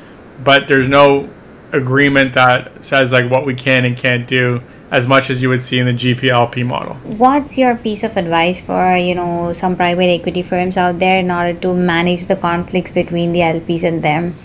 but 0.44 0.68
there's 0.68 0.88
no 0.88 1.30
agreement 1.72 2.34
that 2.34 2.86
says 2.86 3.12
like 3.12 3.30
what 3.30 3.46
we 3.46 3.56
can 3.56 3.86
and 3.86 3.98
can't 3.98 4.28
do 4.28 4.62
as 4.92 5.08
much 5.08 5.30
as 5.30 5.42
you 5.42 5.50
would 5.50 5.62
see 5.62 5.80
in 5.80 5.88
the 5.88 5.94
GPLP 5.94 6.66
model. 6.66 6.96
What's 7.04 7.58
your 7.58 7.76
piece 7.76 8.04
of 8.04 8.16
advice 8.18 8.62
for, 8.62 8.96
you 8.96 9.16
know, 9.16 9.52
some 9.52 9.76
private 9.76 10.08
equity 10.08 10.44
firms 10.44 10.78
out 10.78 11.00
there 11.00 11.20
in 11.20 11.32
order 11.32 11.60
to 11.60 11.74
manage 11.74 12.28
the 12.28 12.36
conflicts 12.36 12.92
between 12.92 13.34
the 13.34 13.40
LPs 13.40 13.84
and 13.84 14.02
them? 14.02 14.36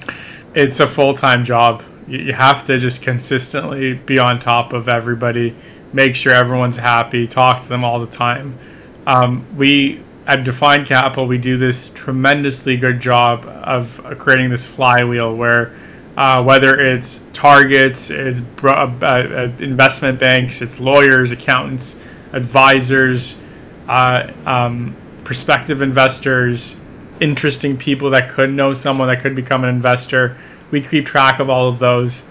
It's 0.55 0.81
a 0.81 0.87
full-time 0.87 1.45
job. 1.45 1.83
You 2.09 2.33
have 2.33 2.65
to 2.67 2.79
just 2.79 3.03
consistently 3.03 3.95
be 3.95 4.19
on 4.19 4.41
top 4.41 4.73
of 4.73 4.89
everybody, 4.89 5.55
make 5.93 6.15
sure 6.15 6.33
everyone's 6.33 6.77
happy, 6.77 7.27
talk 7.27 7.63
to 7.63 7.69
them 7.69 7.85
all 7.85 7.99
the 7.99 8.07
time. 8.07 8.59
Um, 9.07 9.47
we 9.57 10.03
at 10.27 10.45
Define 10.45 10.85
Capital, 10.85 11.27
we 11.27 11.39
do 11.39 11.57
this 11.57 11.89
tremendously 11.89 12.77
good 12.77 13.01
job 13.01 13.47
of 13.47 14.01
creating 14.19 14.51
this 14.51 14.65
flywheel 14.65 15.35
where 15.35 15.75
uh, 16.17 16.43
whether 16.43 16.79
it's 16.79 17.25
targets, 17.33 18.11
it's 18.11 18.43
uh, 18.63 18.69
uh, 18.69 19.53
investment 19.59 20.19
banks, 20.19 20.61
it's 20.61 20.79
lawyers, 20.79 21.33
accountants, 21.33 21.99
advisors, 22.33 23.41
uh, 23.89 24.31
um, 24.45 24.95
prospective 25.25 25.83
investors, 25.83 26.77
interesting 27.21 27.77
people 27.77 28.11
that 28.11 28.29
could 28.29 28.53
know 28.53 28.73
someone 28.73 29.09
that 29.09 29.21
could 29.21 29.35
become 29.35 29.65
an 29.65 29.71
investor. 29.71 30.37
We 30.71 30.81
keep 30.81 31.07
track 31.07 31.41
of 31.41 31.49
all 31.49 31.69
of 31.69 31.79
those, 31.79 32.23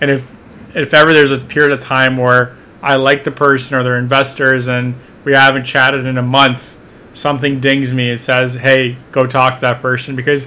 and 0.00 0.10
if 0.10 0.34
if 0.74 0.92
ever 0.92 1.12
there's 1.12 1.30
a 1.30 1.38
period 1.38 1.72
of 1.72 1.80
time 1.80 2.16
where 2.16 2.56
I 2.84 2.96
like 2.96 3.24
the 3.24 3.30
person 3.30 3.76
or 3.76 3.82
their 3.82 3.98
investors 3.98 4.68
and 4.68 4.94
we 5.24 5.32
haven't 5.32 5.64
chatted 5.64 6.06
in 6.06 6.18
a 6.18 6.22
month, 6.22 6.76
something 7.14 7.58
dings 7.58 7.94
me. 7.94 8.10
It 8.10 8.18
says, 8.18 8.54
"Hey, 8.54 8.98
go 9.10 9.24
talk 9.24 9.54
to 9.54 9.60
that 9.62 9.80
person," 9.80 10.14
because 10.14 10.46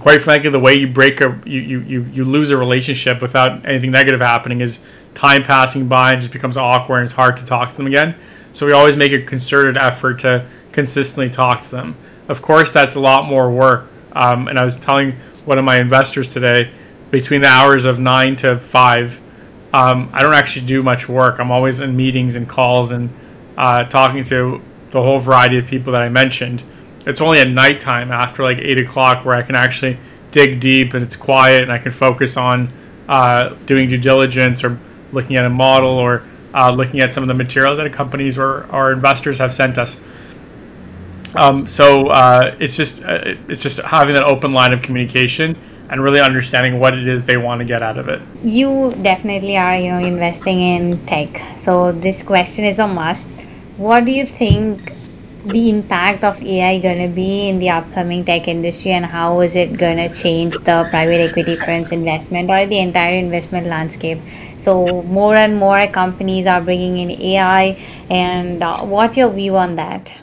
quite 0.00 0.22
frankly, 0.22 0.48
the 0.50 0.58
way 0.58 0.74
you 0.74 0.86
break 0.86 1.20
a 1.20 1.38
you, 1.44 1.60
you, 1.60 1.80
you, 1.80 2.02
you 2.12 2.24
lose 2.24 2.50
a 2.50 2.56
relationship 2.56 3.20
without 3.20 3.66
anything 3.66 3.90
negative 3.90 4.20
happening 4.20 4.62
is 4.62 4.80
time 5.14 5.42
passing 5.42 5.86
by 5.86 6.12
and 6.12 6.20
just 6.20 6.32
becomes 6.32 6.56
awkward 6.56 6.98
and 6.98 7.04
it's 7.04 7.12
hard 7.12 7.36
to 7.36 7.44
talk 7.44 7.70
to 7.70 7.76
them 7.76 7.86
again. 7.86 8.14
So 8.52 8.64
we 8.64 8.72
always 8.72 8.96
make 8.96 9.12
a 9.12 9.22
concerted 9.22 9.76
effort 9.76 10.20
to 10.20 10.46
consistently 10.72 11.28
talk 11.28 11.62
to 11.64 11.70
them. 11.70 11.94
Of 12.28 12.40
course, 12.40 12.72
that's 12.72 12.94
a 12.94 13.00
lot 13.00 13.26
more 13.26 13.50
work. 13.50 13.88
Um, 14.12 14.48
and 14.48 14.58
I 14.58 14.64
was 14.64 14.76
telling 14.76 15.12
one 15.44 15.58
of 15.58 15.64
my 15.64 15.76
investors 15.78 16.32
today, 16.32 16.70
between 17.10 17.42
the 17.42 17.48
hours 17.48 17.84
of 17.84 17.98
nine 17.98 18.36
to 18.36 18.58
five, 18.58 19.20
um, 19.72 20.10
I 20.12 20.22
don't 20.22 20.34
actually 20.34 20.66
do 20.66 20.82
much 20.82 21.08
work. 21.08 21.38
I'm 21.38 21.50
always 21.50 21.80
in 21.80 21.96
meetings 21.96 22.36
and 22.36 22.48
calls 22.48 22.90
and 22.90 23.10
uh, 23.56 23.84
talking 23.84 24.22
to 24.24 24.60
the 24.90 25.02
whole 25.02 25.18
variety 25.18 25.58
of 25.58 25.66
people 25.66 25.92
that 25.92 26.02
I 26.02 26.08
mentioned. 26.08 26.62
It's 27.06 27.20
only 27.20 27.40
at 27.40 27.48
nighttime 27.48 28.12
after 28.12 28.42
like 28.42 28.58
eight 28.58 28.80
o'clock 28.80 29.24
where 29.24 29.36
I 29.36 29.42
can 29.42 29.56
actually 29.56 29.98
dig 30.30 30.60
deep 30.60 30.94
and 30.94 31.02
it's 31.02 31.16
quiet 31.16 31.62
and 31.62 31.72
I 31.72 31.78
can 31.78 31.90
focus 31.90 32.36
on 32.36 32.72
uh, 33.08 33.50
doing 33.66 33.88
due 33.88 33.98
diligence 33.98 34.62
or 34.62 34.78
looking 35.12 35.36
at 35.36 35.44
a 35.44 35.50
model 35.50 35.90
or 35.90 36.26
uh, 36.54 36.70
looking 36.70 37.00
at 37.00 37.12
some 37.12 37.22
of 37.24 37.28
the 37.28 37.34
materials 37.34 37.78
that 37.78 37.90
companies 37.92 38.38
or 38.38 38.64
our 38.70 38.92
investors 38.92 39.38
have 39.38 39.52
sent 39.52 39.78
us. 39.78 40.00
Um, 41.34 41.66
so 41.66 42.08
uh, 42.08 42.54
it's 42.60 42.76
just 42.76 43.04
uh, 43.04 43.34
it's 43.48 43.62
just 43.62 43.80
having 43.80 44.14
that 44.14 44.24
open 44.24 44.52
line 44.52 44.72
of 44.72 44.82
communication 44.82 45.56
and 45.92 46.02
really 46.02 46.20
understanding 46.20 46.80
what 46.80 46.96
it 46.96 47.06
is 47.06 47.22
they 47.24 47.36
want 47.36 47.58
to 47.58 47.66
get 47.66 47.82
out 47.82 47.98
of 47.98 48.08
it. 48.08 48.22
You 48.42 48.94
definitely 49.02 49.58
are, 49.58 49.76
you 49.76 49.90
know, 49.90 49.98
investing 49.98 50.60
in 50.62 51.06
tech. 51.06 51.28
So 51.60 51.92
this 51.92 52.22
question 52.22 52.64
is 52.64 52.78
a 52.78 52.88
must. 52.88 53.26
What 53.76 54.06
do 54.06 54.10
you 54.12 54.24
think 54.24 54.90
the 55.44 55.68
impact 55.68 56.24
of 56.24 56.40
AI 56.42 56.78
going 56.78 57.06
to 57.06 57.14
be 57.14 57.48
in 57.50 57.58
the 57.58 57.68
upcoming 57.68 58.24
tech 58.24 58.48
industry 58.48 58.92
and 58.92 59.04
how 59.04 59.40
is 59.40 59.54
it 59.54 59.76
going 59.76 59.98
to 59.98 60.08
change 60.14 60.54
the 60.54 60.86
private 60.88 61.28
equity 61.28 61.56
firms 61.56 61.92
investment 61.92 62.48
or 62.48 62.64
the 62.64 62.78
entire 62.78 63.14
investment 63.16 63.66
landscape? 63.66 64.18
So 64.56 65.02
more 65.02 65.34
and 65.34 65.58
more 65.58 65.86
companies 65.88 66.46
are 66.46 66.62
bringing 66.62 66.98
in 66.98 67.10
AI 67.20 67.78
and 68.08 68.62
uh, 68.62 68.80
what's 68.82 69.18
your 69.18 69.28
view 69.28 69.56
on 69.56 69.76
that? 69.76 70.14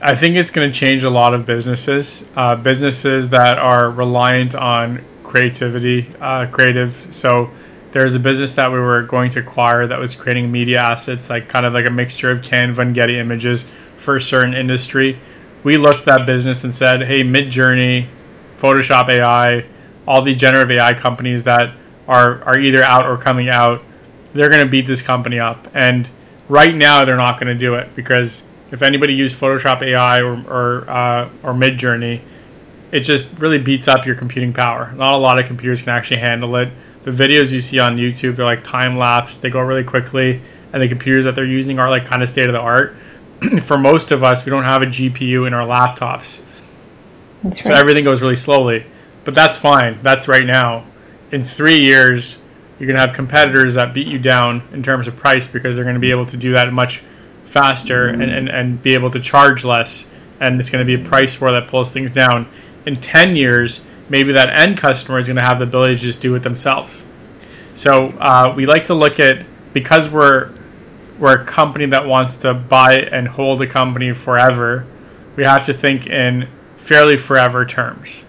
I 0.00 0.14
think 0.14 0.36
it's 0.36 0.50
going 0.50 0.70
to 0.70 0.74
change 0.74 1.04
a 1.04 1.10
lot 1.10 1.34
of 1.34 1.44
businesses, 1.44 2.24
uh, 2.34 2.56
businesses 2.56 3.28
that 3.30 3.58
are 3.58 3.90
reliant 3.90 4.54
on 4.54 5.04
creativity, 5.30 6.10
uh, 6.20 6.44
creative. 6.48 7.06
So 7.14 7.48
there's 7.92 8.16
a 8.16 8.18
business 8.18 8.54
that 8.54 8.70
we 8.70 8.80
were 8.80 9.04
going 9.04 9.30
to 9.30 9.38
acquire 9.38 9.86
that 9.86 9.96
was 9.96 10.12
creating 10.12 10.50
media 10.50 10.80
assets, 10.80 11.30
like 11.30 11.48
kind 11.48 11.64
of 11.64 11.72
like 11.72 11.86
a 11.86 11.90
mixture 11.90 12.32
of 12.32 12.40
Canva 12.40 12.78
and 12.78 12.94
Getty 12.96 13.16
images 13.16 13.68
for 13.96 14.16
a 14.16 14.20
certain 14.20 14.54
industry. 14.54 15.20
We 15.62 15.76
looked 15.76 16.00
at 16.00 16.06
that 16.06 16.26
business 16.26 16.64
and 16.64 16.74
said, 16.74 17.02
hey, 17.02 17.22
Midjourney, 17.22 18.08
Photoshop 18.54 19.08
AI, 19.08 19.64
all 20.04 20.20
the 20.20 20.34
generative 20.34 20.72
AI 20.72 20.94
companies 20.94 21.44
that 21.44 21.76
are, 22.08 22.42
are 22.42 22.58
either 22.58 22.82
out 22.82 23.06
or 23.06 23.16
coming 23.16 23.50
out, 23.50 23.84
they're 24.32 24.48
going 24.48 24.64
to 24.64 24.70
beat 24.70 24.86
this 24.88 25.00
company 25.00 25.38
up. 25.38 25.68
And 25.74 26.10
right 26.48 26.74
now, 26.74 27.04
they're 27.04 27.16
not 27.16 27.38
going 27.38 27.52
to 27.52 27.58
do 27.58 27.76
it 27.76 27.94
because 27.94 28.42
if 28.72 28.82
anybody 28.82 29.14
used 29.14 29.38
Photoshop 29.38 29.80
AI 29.82 30.22
or, 30.22 30.32
or, 30.48 30.90
uh, 30.90 31.30
or 31.44 31.52
Midjourney, 31.52 32.20
it 32.92 33.00
just 33.00 33.30
really 33.38 33.58
beats 33.58 33.88
up 33.88 34.06
your 34.06 34.14
computing 34.14 34.52
power. 34.52 34.92
Not 34.96 35.14
a 35.14 35.16
lot 35.16 35.38
of 35.40 35.46
computers 35.46 35.82
can 35.82 35.90
actually 35.90 36.20
handle 36.20 36.56
it. 36.56 36.70
The 37.02 37.10
videos 37.10 37.52
you 37.52 37.60
see 37.60 37.78
on 37.78 37.96
YouTube, 37.96 38.36
they're 38.36 38.44
like 38.44 38.64
time 38.64 38.98
lapse, 38.98 39.36
they 39.36 39.50
go 39.50 39.60
really 39.60 39.84
quickly, 39.84 40.40
and 40.72 40.82
the 40.82 40.88
computers 40.88 41.24
that 41.24 41.34
they're 41.34 41.44
using 41.44 41.78
are 41.78 41.90
like 41.90 42.04
kind 42.04 42.22
of 42.22 42.28
state 42.28 42.46
of 42.46 42.52
the 42.52 42.60
art. 42.60 42.96
for 43.62 43.78
most 43.78 44.12
of 44.12 44.22
us, 44.22 44.44
we 44.44 44.50
don't 44.50 44.64
have 44.64 44.82
a 44.82 44.86
GPU 44.86 45.46
in 45.46 45.54
our 45.54 45.66
laptops. 45.66 46.42
That's 47.42 47.62
so 47.62 47.72
everything 47.72 48.04
goes 48.04 48.20
really 48.20 48.36
slowly. 48.36 48.84
But 49.24 49.34
that's 49.34 49.56
fine. 49.56 49.98
That's 50.02 50.28
right 50.28 50.44
now. 50.44 50.84
In 51.32 51.44
three 51.44 51.78
years, 51.78 52.38
you're 52.78 52.86
going 52.86 52.96
to 52.96 53.06
have 53.06 53.14
competitors 53.14 53.74
that 53.74 53.94
beat 53.94 54.06
you 54.06 54.18
down 54.18 54.62
in 54.72 54.82
terms 54.82 55.06
of 55.06 55.16
price 55.16 55.46
because 55.46 55.76
they're 55.76 55.84
going 55.84 55.94
to 55.94 56.00
be 56.00 56.10
able 56.10 56.26
to 56.26 56.36
do 56.36 56.52
that 56.52 56.72
much 56.72 57.02
faster 57.44 58.08
and, 58.08 58.22
and, 58.22 58.48
and 58.48 58.82
be 58.82 58.94
able 58.94 59.10
to 59.10 59.20
charge 59.20 59.64
less. 59.64 60.06
And 60.40 60.58
it's 60.58 60.70
going 60.70 60.84
to 60.84 60.96
be 60.96 61.00
a 61.00 61.06
price 61.06 61.38
war 61.40 61.52
that 61.52 61.68
pulls 61.68 61.92
things 61.92 62.10
down. 62.10 62.48
In 62.86 62.96
10 62.96 63.36
years, 63.36 63.80
maybe 64.08 64.32
that 64.32 64.50
end 64.50 64.76
customer 64.76 65.18
is 65.18 65.26
going 65.26 65.36
to 65.36 65.44
have 65.44 65.58
the 65.58 65.64
ability 65.64 65.96
to 65.96 66.00
just 66.00 66.20
do 66.20 66.34
it 66.34 66.42
themselves. 66.42 67.04
So 67.74 68.08
uh, 68.18 68.52
we 68.56 68.66
like 68.66 68.84
to 68.86 68.94
look 68.94 69.20
at, 69.20 69.44
because 69.72 70.08
we're 70.08 70.52
we're 71.20 71.42
a 71.42 71.44
company 71.44 71.84
that 71.84 72.06
wants 72.06 72.36
to 72.38 72.54
buy 72.54 72.94
and 72.94 73.28
hold 73.28 73.60
a 73.60 73.66
company 73.66 74.12
forever, 74.12 74.86
we 75.36 75.44
have 75.44 75.66
to 75.66 75.74
think 75.74 76.06
in 76.06 76.48
fairly 76.76 77.16
forever 77.16 77.66
terms. 77.66 78.24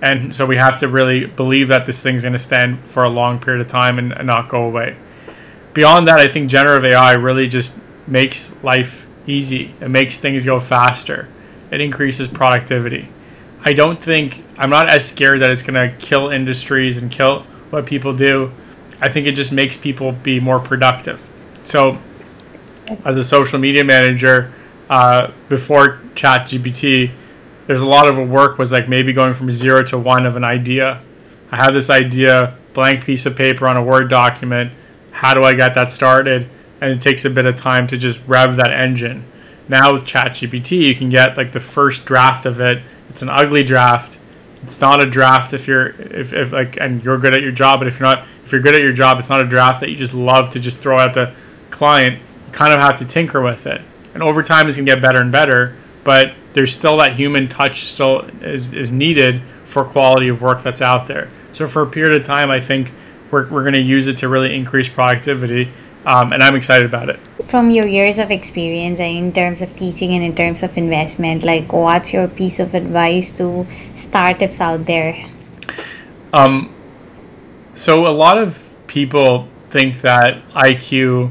And 0.00 0.34
so 0.34 0.46
we 0.46 0.56
have 0.56 0.80
to 0.80 0.88
really 0.88 1.26
believe 1.26 1.68
that 1.68 1.84
this 1.84 2.02
thing's 2.02 2.22
going 2.22 2.32
to 2.32 2.38
stand 2.38 2.82
for 2.82 3.04
a 3.04 3.08
long 3.08 3.38
period 3.38 3.60
of 3.60 3.68
time 3.70 3.98
and, 3.98 4.12
and 4.12 4.26
not 4.26 4.48
go 4.48 4.64
away. 4.64 4.96
Beyond 5.74 6.08
that, 6.08 6.18
I 6.18 6.26
think 6.26 6.50
generative 6.50 6.90
AI 6.90 7.12
really 7.12 7.48
just 7.48 7.74
makes 8.06 8.52
life 8.62 9.06
easy. 9.26 9.74
It 9.80 9.88
makes 9.88 10.18
things 10.18 10.44
go 10.44 10.58
faster. 10.58 11.28
It 11.70 11.80
increases 11.80 12.28
productivity. 12.28 13.08
I 13.64 13.72
don't 13.72 14.00
think 14.00 14.44
I'm 14.58 14.70
not 14.70 14.88
as 14.88 15.06
scared 15.06 15.40
that 15.40 15.50
it's 15.50 15.62
going 15.62 15.74
to 15.74 15.96
kill 15.98 16.30
industries 16.30 16.98
and 16.98 17.10
kill 17.10 17.42
what 17.70 17.86
people 17.86 18.12
do. 18.12 18.52
I 19.00 19.08
think 19.08 19.26
it 19.26 19.32
just 19.32 19.52
makes 19.52 19.76
people 19.76 20.12
be 20.12 20.40
more 20.40 20.58
productive. 20.60 21.28
So 21.64 21.98
as 23.04 23.16
a 23.16 23.24
social 23.24 23.58
media 23.58 23.84
manager 23.84 24.52
uh, 24.90 25.30
before 25.48 26.00
ChatGPT, 26.14 27.12
there's 27.66 27.82
a 27.82 27.86
lot 27.86 28.08
of 28.08 28.28
work 28.28 28.58
was 28.58 28.72
like 28.72 28.88
maybe 28.88 29.12
going 29.12 29.34
from 29.34 29.50
zero 29.50 29.82
to 29.84 29.98
one 29.98 30.26
of 30.26 30.36
an 30.36 30.44
idea. 30.44 31.00
I 31.50 31.56
have 31.56 31.74
this 31.74 31.90
idea, 31.90 32.56
blank 32.74 33.04
piece 33.04 33.26
of 33.26 33.36
paper 33.36 33.68
on 33.68 33.76
a 33.76 33.84
Word 33.84 34.10
document. 34.10 34.72
How 35.12 35.34
do 35.34 35.42
I 35.42 35.54
get 35.54 35.74
that 35.74 35.92
started? 35.92 36.48
And 36.80 36.90
it 36.90 37.00
takes 37.00 37.24
a 37.24 37.30
bit 37.30 37.46
of 37.46 37.56
time 37.56 37.86
to 37.88 37.96
just 37.96 38.20
rev 38.26 38.56
that 38.56 38.72
engine. 38.72 39.24
Now 39.68 39.92
with 39.92 40.04
ChatGPT, 40.04 40.80
you 40.88 40.94
can 40.94 41.08
get 41.08 41.36
like 41.36 41.52
the 41.52 41.60
first 41.60 42.04
draft 42.04 42.46
of 42.46 42.60
it. 42.60 42.82
It's 43.12 43.22
an 43.22 43.28
ugly 43.28 43.62
draft. 43.62 44.18
It's 44.62 44.80
not 44.80 45.00
a 45.00 45.06
draft 45.06 45.52
if 45.52 45.66
you're 45.66 45.88
if, 45.88 46.32
if 46.32 46.52
like 46.52 46.78
and 46.80 47.02
you're 47.04 47.18
good 47.18 47.34
at 47.34 47.42
your 47.42 47.52
job, 47.52 47.80
but 47.80 47.88
if 47.88 47.98
you're 47.98 48.08
not 48.08 48.26
if 48.44 48.52
you're 48.52 48.60
good 48.60 48.74
at 48.74 48.80
your 48.80 48.92
job, 48.92 49.18
it's 49.18 49.28
not 49.28 49.40
a 49.40 49.46
draft 49.46 49.80
that 49.80 49.90
you 49.90 49.96
just 49.96 50.14
love 50.14 50.50
to 50.50 50.60
just 50.60 50.78
throw 50.78 50.98
at 50.98 51.14
the 51.14 51.34
client 51.70 52.20
You 52.46 52.52
kind 52.52 52.72
of 52.72 52.80
have 52.80 52.98
to 52.98 53.04
tinker 53.04 53.40
with 53.42 53.66
it. 53.66 53.80
And 54.14 54.22
over 54.22 54.42
time, 54.42 54.68
it's 54.68 54.76
to 54.76 54.84
get 54.84 55.00
better 55.00 55.20
and 55.20 55.32
better. 55.32 55.76
But 56.04 56.34
there's 56.52 56.72
still 56.72 56.96
that 56.98 57.14
human 57.14 57.48
touch 57.48 57.84
still 57.84 58.20
is, 58.42 58.74
is 58.74 58.92
needed 58.92 59.42
for 59.64 59.84
quality 59.84 60.28
of 60.28 60.42
work 60.42 60.62
that's 60.62 60.82
out 60.82 61.06
there. 61.06 61.28
So 61.52 61.66
for 61.66 61.82
a 61.82 61.86
period 61.86 62.20
of 62.20 62.26
time, 62.26 62.50
I 62.50 62.60
think 62.60 62.92
we're, 63.30 63.48
we're 63.48 63.62
going 63.62 63.74
to 63.74 63.80
use 63.80 64.08
it 64.08 64.16
to 64.18 64.28
really 64.28 64.54
increase 64.54 64.88
productivity. 64.88 65.70
Um, 66.04 66.32
and 66.32 66.42
I'm 66.42 66.56
excited 66.56 66.86
about 66.86 67.10
it. 67.10 67.20
From 67.44 67.70
your 67.70 67.86
years 67.86 68.18
of 68.18 68.30
experience 68.30 68.98
in 68.98 69.32
terms 69.32 69.62
of 69.62 69.74
teaching 69.76 70.14
and 70.14 70.24
in 70.24 70.34
terms 70.34 70.62
of 70.62 70.76
investment, 70.76 71.44
like 71.44 71.72
what's 71.72 72.12
your 72.12 72.26
piece 72.28 72.58
of 72.58 72.74
advice 72.74 73.30
to 73.38 73.66
startups 73.94 74.60
out 74.60 74.84
there? 74.84 75.14
Um, 76.32 76.74
so 77.74 78.06
a 78.06 78.10
lot 78.10 78.38
of 78.38 78.68
people 78.86 79.48
think 79.70 80.00
that 80.00 80.46
IQ 80.50 81.30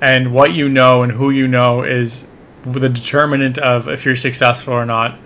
and 0.00 0.32
what 0.32 0.52
you 0.52 0.68
know 0.68 1.02
and 1.04 1.12
who 1.12 1.30
you 1.30 1.46
know 1.46 1.84
is 1.84 2.26
the 2.64 2.88
determinant 2.88 3.58
of 3.58 3.88
if 3.88 4.04
you're 4.04 4.16
successful 4.16 4.74
or 4.74 4.84
not. 4.84 5.18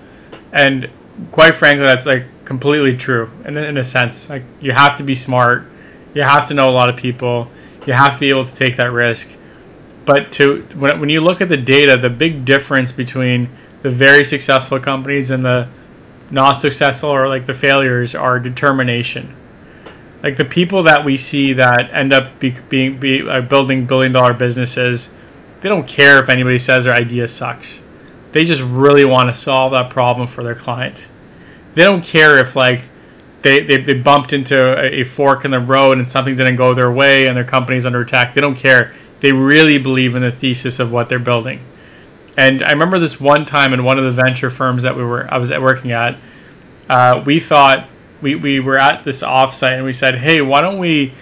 And 0.52 0.90
quite 1.32 1.54
frankly, 1.54 1.84
that's 1.84 2.06
like 2.06 2.24
completely 2.44 2.96
true. 2.96 3.30
And 3.44 3.56
in 3.56 3.76
a 3.78 3.82
sense, 3.82 4.28
like 4.28 4.44
you 4.60 4.72
have 4.72 4.96
to 4.98 5.02
be 5.02 5.14
smart, 5.14 5.66
you 6.14 6.22
have 6.22 6.48
to 6.48 6.54
know 6.54 6.68
a 6.68 6.72
lot 6.72 6.88
of 6.88 6.96
people, 6.96 7.50
you 7.86 7.92
have 7.92 8.14
to 8.14 8.20
be 8.20 8.28
able 8.28 8.44
to 8.44 8.54
take 8.54 8.76
that 8.76 8.92
risk. 8.92 9.30
But 10.04 10.30
to 10.32 10.62
when, 10.74 11.00
when 11.00 11.08
you 11.08 11.20
look 11.20 11.40
at 11.40 11.48
the 11.48 11.56
data, 11.56 11.96
the 11.96 12.10
big 12.10 12.44
difference 12.44 12.92
between 12.92 13.48
the 13.82 13.90
very 13.90 14.24
successful 14.24 14.78
companies 14.80 15.30
and 15.30 15.44
the 15.44 15.68
not 16.30 16.60
successful 16.60 17.10
or 17.10 17.28
like 17.28 17.46
the 17.46 17.54
failures 17.54 18.14
are 18.14 18.38
determination. 18.38 19.34
Like 20.22 20.36
the 20.36 20.44
people 20.44 20.82
that 20.84 21.04
we 21.04 21.16
see 21.16 21.52
that 21.52 21.92
end 21.92 22.12
up 22.12 22.38
be, 22.40 22.56
being 22.68 22.98
be, 22.98 23.28
uh, 23.28 23.42
building 23.42 23.86
billion 23.86 24.12
dollar 24.12 24.32
businesses, 24.32 25.12
they 25.60 25.68
don't 25.68 25.86
care 25.86 26.20
if 26.20 26.28
anybody 26.28 26.58
says 26.58 26.84
their 26.84 26.94
idea 26.94 27.28
sucks. 27.28 27.82
They 28.32 28.44
just 28.44 28.62
really 28.62 29.04
want 29.04 29.28
to 29.28 29.34
solve 29.34 29.72
that 29.72 29.90
problem 29.90 30.26
for 30.26 30.42
their 30.42 30.54
client. 30.54 31.06
They 31.74 31.84
don't 31.84 32.02
care 32.02 32.38
if 32.38 32.56
like 32.56 32.82
they, 33.42 33.62
they, 33.64 33.78
they 33.78 33.94
bumped 33.94 34.32
into 34.32 34.78
a, 34.78 35.04
fork 35.04 35.44
in 35.44 35.50
the 35.50 35.60
road 35.60 35.98
and 35.98 36.08
something 36.08 36.34
didn't 36.34 36.56
go 36.56 36.74
their 36.74 36.90
way 36.90 37.26
and 37.28 37.36
their 37.36 37.44
company's 37.44 37.86
under 37.86 38.00
attack. 38.00 38.34
They 38.34 38.40
don't 38.40 38.56
care. 38.56 38.94
They 39.20 39.32
really 39.32 39.78
believe 39.78 40.14
in 40.16 40.22
the 40.22 40.30
thesis 40.30 40.78
of 40.78 40.90
what 40.90 41.08
they're 41.08 41.18
building. 41.18 41.60
And 42.36 42.62
I 42.62 42.72
remember 42.72 42.98
this 42.98 43.20
one 43.20 43.46
time 43.46 43.72
in 43.72 43.84
one 43.84 43.98
of 43.98 44.04
the 44.04 44.10
venture 44.10 44.50
firms 44.50 44.82
that 44.82 44.96
we 44.96 45.02
were 45.02 45.32
I 45.32 45.38
was 45.38 45.50
working 45.50 45.92
at, 45.92 46.18
uh, 46.88 47.22
we 47.24 47.40
thought 47.40 47.88
we, 48.20 48.34
we 48.34 48.60
were 48.60 48.78
at 48.78 49.04
this 49.04 49.22
offsite 49.22 49.74
and 49.74 49.84
we 49.84 49.92
said, 49.92 50.16
hey, 50.16 50.42
why 50.42 50.60
don't 50.60 50.78
we 50.78 51.14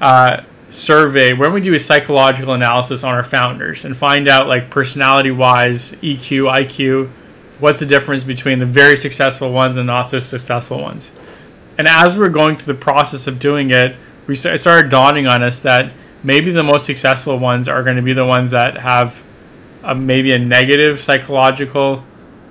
uh, 0.00 0.42
survey, 0.70 1.32
why 1.32 1.44
don't 1.44 1.54
we 1.54 1.60
do 1.60 1.74
a 1.74 1.78
psychological 1.78 2.54
analysis 2.54 3.04
on 3.04 3.14
our 3.14 3.24
founders 3.24 3.84
and 3.84 3.96
find 3.96 4.28
out 4.28 4.48
like 4.48 4.70
personality 4.70 5.30
wise, 5.30 5.92
EQ, 5.92 6.66
IQ, 6.66 7.10
what's 7.60 7.80
the 7.80 7.86
difference 7.86 8.24
between 8.24 8.58
the 8.58 8.66
very 8.66 8.96
successful 8.96 9.52
ones 9.52 9.76
and 9.76 9.86
not 9.86 10.10
so 10.10 10.18
successful 10.18 10.80
ones. 10.80 11.12
And 11.78 11.86
as 11.86 12.14
we 12.14 12.20
were 12.20 12.28
going 12.28 12.56
through 12.56 12.74
the 12.74 12.80
process 12.80 13.26
of 13.26 13.38
doing 13.38 13.70
it, 13.70 13.96
we 14.26 14.34
started 14.34 14.90
dawning 14.90 15.26
on 15.26 15.42
us 15.42 15.60
that 15.60 15.92
maybe 16.22 16.50
the 16.50 16.62
most 16.62 16.84
successful 16.84 17.38
ones 17.38 17.68
are 17.68 17.82
going 17.82 17.96
to 17.96 18.02
be 18.02 18.12
the 18.12 18.26
ones 18.26 18.50
that 18.50 18.76
have 18.76 19.22
a, 19.84 19.94
maybe 19.94 20.32
a 20.32 20.38
negative 20.38 21.00
psychological 21.00 22.04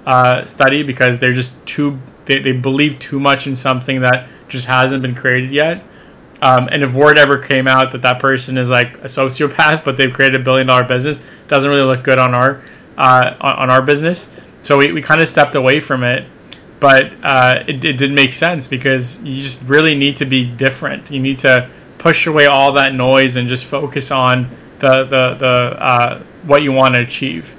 uh, 0.05 0.45
study 0.45 0.83
because 0.83 1.19
they're 1.19 1.33
just 1.33 1.63
too 1.65 1.99
they, 2.25 2.39
they 2.39 2.51
believe 2.51 2.97
too 2.99 3.19
much 3.19 3.47
in 3.47 3.55
something 3.55 4.01
that 4.01 4.27
just 4.47 4.65
hasn't 4.65 5.01
been 5.01 5.15
created 5.15 5.51
yet. 5.51 5.83
Um, 6.41 6.69
and 6.71 6.83
if 6.83 6.93
word 6.93 7.17
ever 7.17 7.37
came 7.37 7.67
out 7.67 7.91
that 7.93 8.01
that 8.03 8.19
person 8.19 8.57
is 8.57 8.69
like 8.69 8.95
a 8.97 9.07
sociopath, 9.07 9.83
but 9.83 9.97
they've 9.97 10.13
created 10.13 10.41
a 10.41 10.43
billion 10.43 10.67
dollar 10.67 10.83
business, 10.83 11.19
doesn't 11.47 11.69
really 11.69 11.83
look 11.83 12.03
good 12.03 12.19
on 12.19 12.35
our 12.35 12.61
uh, 12.97 13.35
on, 13.41 13.53
on, 13.55 13.69
our 13.69 13.81
business. 13.81 14.29
So 14.61 14.77
we, 14.77 14.91
we 14.91 15.01
kind 15.01 15.21
of 15.21 15.27
stepped 15.27 15.55
away 15.55 15.79
from 15.79 16.03
it, 16.03 16.25
but 16.79 17.11
uh, 17.23 17.63
it, 17.67 17.83
it 17.83 17.97
did 17.97 18.11
make 18.11 18.33
sense 18.33 18.67
because 18.67 19.21
you 19.23 19.41
just 19.41 19.63
really 19.63 19.95
need 19.95 20.17
to 20.17 20.25
be 20.25 20.45
different. 20.45 21.09
You 21.09 21.19
need 21.19 21.39
to 21.39 21.69
push 21.97 22.27
away 22.27 22.45
all 22.45 22.71
that 22.73 22.93
noise 22.93 23.35
and 23.35 23.47
just 23.47 23.65
focus 23.65 24.11
on 24.11 24.49
the 24.79 25.03
the 25.03 25.33
the 25.35 25.47
uh, 25.81 26.23
what 26.43 26.61
you 26.61 26.71
want 26.71 26.95
to 26.95 27.01
achieve. 27.01 27.55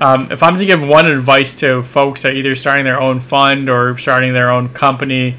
Um, 0.00 0.32
if 0.32 0.42
I'm 0.42 0.56
to 0.56 0.66
give 0.66 0.82
one 0.82 1.06
advice 1.06 1.54
to 1.60 1.82
folks 1.82 2.22
that 2.22 2.34
either 2.34 2.56
starting 2.56 2.84
their 2.84 3.00
own 3.00 3.20
fund 3.20 3.68
or 3.68 3.96
starting 3.98 4.32
their 4.32 4.50
own 4.50 4.68
company, 4.70 5.36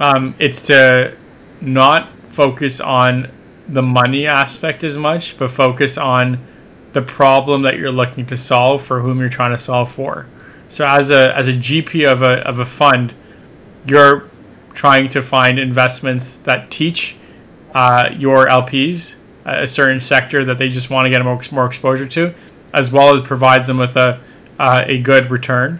um, 0.00 0.34
it's 0.40 0.62
to 0.62 1.16
not 1.60 2.08
focus 2.24 2.80
on 2.80 3.30
the 3.68 3.82
money 3.82 4.26
aspect 4.26 4.82
as 4.82 4.96
much, 4.96 5.38
but 5.38 5.50
focus 5.50 5.98
on 5.98 6.38
the 6.92 7.02
problem 7.02 7.62
that 7.62 7.78
you're 7.78 7.92
looking 7.92 8.26
to 8.26 8.36
solve 8.36 8.82
for 8.82 9.00
whom 9.00 9.20
you're 9.20 9.28
trying 9.28 9.52
to 9.52 9.58
solve 9.58 9.90
for. 9.90 10.26
So 10.72 10.86
as 10.86 11.10
a 11.10 11.36
as 11.36 11.48
a 11.48 11.52
GP 11.52 12.10
of 12.10 12.22
a 12.22 12.38
of 12.48 12.60
a 12.60 12.64
fund, 12.64 13.12
you're 13.86 14.30
trying 14.72 15.06
to 15.10 15.20
find 15.20 15.58
investments 15.58 16.36
that 16.44 16.70
teach 16.70 17.14
uh, 17.74 18.08
your 18.16 18.46
LPs 18.46 19.16
a 19.44 19.66
certain 19.66 20.00
sector 20.00 20.46
that 20.46 20.56
they 20.56 20.70
just 20.70 20.88
want 20.88 21.04
to 21.04 21.12
get 21.12 21.22
more, 21.22 21.38
more 21.50 21.66
exposure 21.66 22.06
to, 22.06 22.34
as 22.72 22.90
well 22.90 23.14
as 23.14 23.20
provides 23.20 23.66
them 23.66 23.76
with 23.76 23.96
a 23.96 24.18
uh, 24.58 24.82
a 24.86 24.96
good 25.02 25.30
return. 25.30 25.78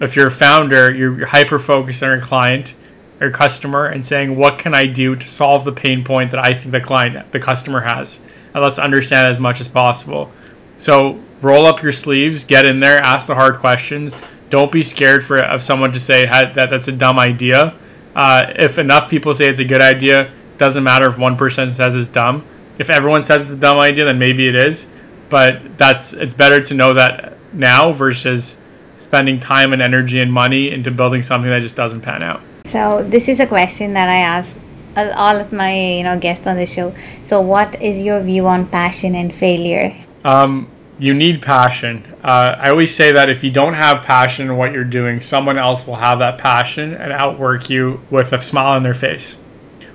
If 0.00 0.16
you're 0.16 0.28
a 0.28 0.30
founder, 0.30 0.90
you're, 0.90 1.18
you're 1.18 1.26
hyper 1.26 1.58
focused 1.58 2.02
on 2.02 2.08
your 2.08 2.22
client 2.22 2.76
or 3.20 3.30
customer 3.30 3.88
and 3.88 4.06
saying, 4.06 4.34
"What 4.34 4.58
can 4.58 4.72
I 4.72 4.86
do 4.86 5.14
to 5.16 5.28
solve 5.28 5.66
the 5.66 5.72
pain 5.72 6.02
point 6.02 6.30
that 6.30 6.40
I 6.40 6.54
think 6.54 6.72
the 6.72 6.80
client, 6.80 7.30
the 7.30 7.40
customer 7.40 7.82
has?" 7.82 8.20
And 8.54 8.62
let's 8.62 8.78
understand 8.78 9.30
as 9.30 9.38
much 9.38 9.60
as 9.60 9.68
possible. 9.68 10.32
So 10.78 11.20
roll 11.44 11.66
up 11.66 11.82
your 11.82 11.92
sleeves, 11.92 12.42
get 12.42 12.64
in 12.64 12.80
there, 12.80 12.98
ask 12.98 13.26
the 13.26 13.34
hard 13.34 13.56
questions. 13.56 14.16
Don't 14.50 14.72
be 14.72 14.82
scared 14.82 15.22
for 15.22 15.38
of 15.38 15.62
someone 15.62 15.92
to 15.92 16.00
say 16.00 16.26
that 16.26 16.54
that's 16.54 16.88
a 16.88 16.92
dumb 16.92 17.18
idea. 17.18 17.76
Uh, 18.16 18.52
if 18.56 18.78
enough 18.78 19.10
people 19.10 19.34
say 19.34 19.46
it's 19.46 19.60
a 19.60 19.64
good 19.64 19.82
idea, 19.82 20.32
doesn't 20.58 20.84
matter 20.84 21.06
if 21.06 21.18
one 21.18 21.36
person 21.36 21.72
says 21.74 21.94
it's 21.94 22.08
dumb. 22.08 22.44
If 22.78 22.90
everyone 22.90 23.24
says 23.24 23.50
it's 23.50 23.58
a 23.58 23.60
dumb 23.60 23.78
idea, 23.78 24.04
then 24.04 24.18
maybe 24.18 24.48
it 24.48 24.54
is. 24.54 24.88
But 25.28 25.76
that's 25.78 26.12
it's 26.12 26.34
better 26.34 26.60
to 26.62 26.74
know 26.74 26.92
that 26.94 27.36
now 27.52 27.92
versus 27.92 28.56
spending 28.96 29.40
time 29.40 29.72
and 29.72 29.82
energy 29.82 30.20
and 30.20 30.32
money 30.32 30.70
into 30.70 30.90
building 30.90 31.22
something 31.22 31.50
that 31.50 31.60
just 31.60 31.76
doesn't 31.76 32.00
pan 32.00 32.22
out. 32.22 32.40
So 32.66 33.02
this 33.02 33.28
is 33.28 33.40
a 33.40 33.46
question 33.46 33.92
that 33.94 34.08
I 34.08 34.16
ask 34.16 34.56
all 34.96 35.36
of 35.36 35.52
my 35.52 35.96
you 35.98 36.04
know 36.04 36.18
guests 36.18 36.46
on 36.46 36.56
the 36.56 36.66
show. 36.66 36.94
So 37.24 37.40
what 37.40 37.80
is 37.82 38.02
your 38.02 38.20
view 38.22 38.46
on 38.46 38.66
passion 38.66 39.14
and 39.16 39.32
failure? 39.32 39.94
Um, 40.24 40.68
you 40.98 41.14
need 41.14 41.42
passion. 41.42 42.04
Uh, 42.22 42.56
I 42.58 42.70
always 42.70 42.94
say 42.94 43.12
that 43.12 43.28
if 43.28 43.42
you 43.42 43.50
don't 43.50 43.74
have 43.74 44.02
passion 44.02 44.48
in 44.48 44.56
what 44.56 44.72
you're 44.72 44.84
doing, 44.84 45.20
someone 45.20 45.58
else 45.58 45.86
will 45.86 45.96
have 45.96 46.20
that 46.20 46.38
passion 46.38 46.94
and 46.94 47.12
outwork 47.12 47.68
you 47.68 48.00
with 48.10 48.32
a 48.32 48.40
smile 48.40 48.76
on 48.76 48.82
their 48.82 48.94
face 48.94 49.38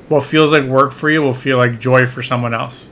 what 0.10 0.24
feels 0.24 0.52
like 0.52 0.64
work 0.66 0.92
for 0.92 1.10
you 1.10 1.22
will 1.22 1.34
feel 1.34 1.58
like 1.58 1.80
joy 1.80 2.06
for 2.06 2.22
someone 2.22 2.54
else. 2.54 2.90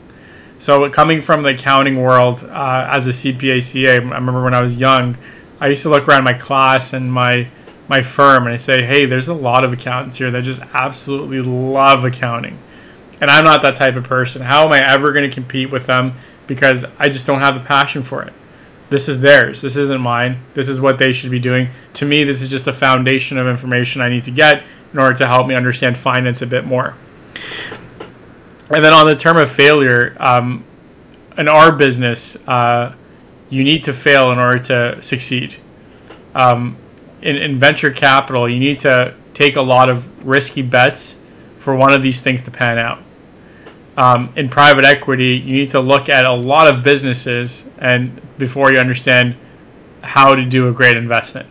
So 0.60 0.90
coming 0.90 1.20
from 1.20 1.44
the 1.44 1.50
accounting 1.50 2.02
world 2.02 2.44
uh, 2.44 2.88
as 2.92 3.08
a 3.08 3.12
CPA 3.12 3.62
CA, 3.62 3.96
I 3.96 3.98
remember 3.98 4.44
when 4.44 4.54
I 4.54 4.62
was 4.62 4.76
young, 4.76 5.18
I 5.60 5.68
used 5.68 5.84
to 5.84 5.90
look 5.90 6.08
around 6.08 6.24
my 6.24 6.34
class 6.34 6.94
and 6.94 7.12
my 7.12 7.48
my 7.90 8.02
firm 8.02 8.46
and 8.46 8.54
I 8.54 8.58
say, 8.58 8.86
hey, 8.86 9.06
there's 9.06 9.30
a 9.30 9.34
lot 9.34 9.64
of 9.64 9.72
accountants 9.72 10.18
here 10.18 10.30
that 10.30 10.44
just 10.44 10.62
absolutely 10.74 11.42
love 11.42 12.04
accounting. 12.04 12.60
And 13.22 13.32
I'm 13.32 13.46
not 13.46 13.62
that 13.62 13.78
type 13.78 13.96
of 13.96 14.04
person. 14.04 14.42
How 14.42 14.66
am 14.66 14.74
I 14.74 14.86
ever 14.86 15.14
going 15.14 15.28
to 15.28 15.34
compete 15.34 15.72
with 15.72 15.86
them? 15.86 16.14
Because 16.48 16.86
I 16.98 17.10
just 17.10 17.28
don't 17.28 17.42
have 17.42 17.56
the 17.56 17.62
passion 17.62 18.02
for 18.02 18.24
it. 18.24 18.34
This 18.90 19.10
is 19.10 19.20
theirs. 19.20 19.62
This 19.62 19.76
isn't 19.76 20.00
mine. 20.00 20.40
This 20.54 20.70
is 20.70 20.80
what 20.80 20.98
they 20.98 21.12
should 21.12 21.32
be 21.32 21.40
doing. 21.40 21.70
To 21.94 22.06
me, 22.06 22.24
this 22.24 22.42
is 22.42 22.50
just 22.50 22.68
a 22.68 22.74
foundation 22.74 23.38
of 23.38 23.48
information 23.48 24.02
I 24.02 24.10
need 24.10 24.24
to 24.24 24.32
get 24.32 24.64
in 24.94 25.00
order 25.00 25.18
to 25.18 25.28
help 25.28 25.46
me 25.46 25.56
understand 25.56 25.98
finance 25.98 26.42
a 26.42 26.48
bit 26.48 26.66
more. 26.66 26.96
And 28.70 28.84
then 28.84 28.94
on 28.94 29.06
the 29.06 29.16
term 29.16 29.38
of 29.38 29.52
failure, 29.52 30.16
um, 30.20 30.64
in 31.38 31.48
our 31.48 31.72
business, 31.72 32.38
uh, 32.48 32.96
you 33.50 33.64
need 33.64 33.84
to 33.84 33.94
fail 33.94 34.32
in 34.32 34.40
order 34.40 34.60
to 34.60 35.02
succeed. 35.02 35.56
Um, 36.36 36.78
in, 37.22 37.36
in 37.36 37.60
venture 37.60 37.92
capital, 37.92 38.50
you 38.50 38.60
need 38.60 38.80
to 38.80 39.14
take 39.34 39.56
a 39.56 39.62
lot 39.62 39.90
of 39.90 40.26
risky 40.26 40.62
bets 40.62 41.20
for 41.58 41.76
one 41.76 41.94
of 41.94 42.02
these 42.02 42.22
things 42.22 42.42
to 42.44 42.52
pan 42.52 42.78
out. 42.78 43.02
Um, 43.98 44.32
in 44.36 44.48
private 44.48 44.86
equity, 44.86 45.36
you 45.38 45.54
need 45.54 45.72
to 45.72 45.80
look 45.80 46.08
at 46.08 46.26
a 46.26 46.32
lot 46.34 46.68
of 46.68 46.84
businesses 46.84 47.70
and 47.80 48.22
before 48.38 48.72
you 48.72 48.80
understand 48.80 49.36
how 50.04 50.36
to 50.36 50.46
do 50.46 50.70
a 50.70 50.72
great 50.72 50.96
investment. 50.96 51.50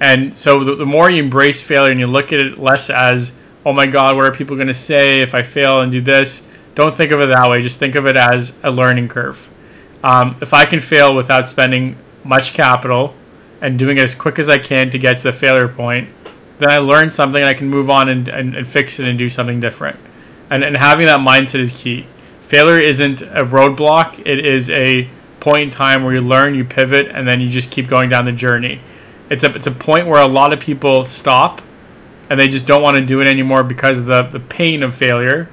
And 0.00 0.36
so, 0.36 0.62
the, 0.62 0.74
the 0.74 0.86
more 0.86 1.10
you 1.10 1.22
embrace 1.22 1.60
failure 1.60 1.90
and 1.90 1.98
you 1.98 2.06
look 2.06 2.32
at 2.32 2.40
it 2.40 2.58
less 2.58 2.90
as 2.90 3.32
oh 3.64 3.72
my 3.72 3.86
god, 3.86 4.16
what 4.16 4.24
are 4.24 4.32
people 4.32 4.56
going 4.56 4.68
to 4.68 4.74
say 4.74 5.20
if 5.20 5.34
I 5.34 5.42
fail 5.42 5.80
and 5.80 5.92
do 5.92 6.00
this? 6.00 6.46
Don't 6.74 6.94
think 6.94 7.12
of 7.12 7.20
it 7.20 7.26
that 7.26 7.50
way. 7.50 7.60
Just 7.60 7.78
think 7.78 7.94
of 7.94 8.06
it 8.06 8.16
as 8.16 8.56
a 8.64 8.70
learning 8.70 9.08
curve. 9.08 9.48
Um, 10.02 10.36
if 10.40 10.52
I 10.52 10.64
can 10.64 10.80
fail 10.80 11.14
without 11.14 11.48
spending 11.48 11.96
much 12.24 12.54
capital 12.54 13.14
and 13.60 13.78
doing 13.78 13.98
it 13.98 14.02
as 14.02 14.14
quick 14.14 14.38
as 14.38 14.48
I 14.48 14.58
can 14.58 14.90
to 14.90 14.98
get 14.98 15.18
to 15.18 15.22
the 15.24 15.32
failure 15.32 15.68
point, 15.68 16.08
then 16.58 16.70
I 16.70 16.78
learn 16.78 17.10
something 17.10 17.40
and 17.40 17.48
I 17.48 17.54
can 17.54 17.68
move 17.68 17.90
on 17.90 18.08
and, 18.08 18.28
and, 18.28 18.56
and 18.56 18.66
fix 18.66 18.98
it 18.98 19.06
and 19.06 19.18
do 19.18 19.28
something 19.28 19.60
different. 19.60 19.98
And, 20.52 20.62
and 20.62 20.76
having 20.76 21.06
that 21.06 21.20
mindset 21.20 21.60
is 21.60 21.72
key. 21.72 22.04
Failure 22.42 22.78
isn't 22.78 23.22
a 23.22 23.42
roadblock, 23.42 24.20
it 24.26 24.44
is 24.44 24.68
a 24.68 25.08
point 25.40 25.62
in 25.62 25.70
time 25.70 26.04
where 26.04 26.14
you 26.14 26.20
learn, 26.20 26.54
you 26.54 26.62
pivot, 26.62 27.08
and 27.08 27.26
then 27.26 27.40
you 27.40 27.48
just 27.48 27.70
keep 27.70 27.88
going 27.88 28.10
down 28.10 28.26
the 28.26 28.32
journey. 28.32 28.78
It's 29.30 29.44
a 29.44 29.54
it's 29.54 29.66
a 29.66 29.70
point 29.70 30.06
where 30.06 30.20
a 30.20 30.26
lot 30.26 30.52
of 30.52 30.60
people 30.60 31.06
stop, 31.06 31.62
and 32.28 32.38
they 32.38 32.48
just 32.48 32.66
don't 32.66 32.82
want 32.82 32.96
to 32.96 33.00
do 33.00 33.22
it 33.22 33.28
anymore 33.28 33.64
because 33.64 33.98
of 34.00 34.04
the 34.04 34.24
the 34.24 34.40
pain 34.40 34.82
of 34.82 34.94
failure. 34.94 35.48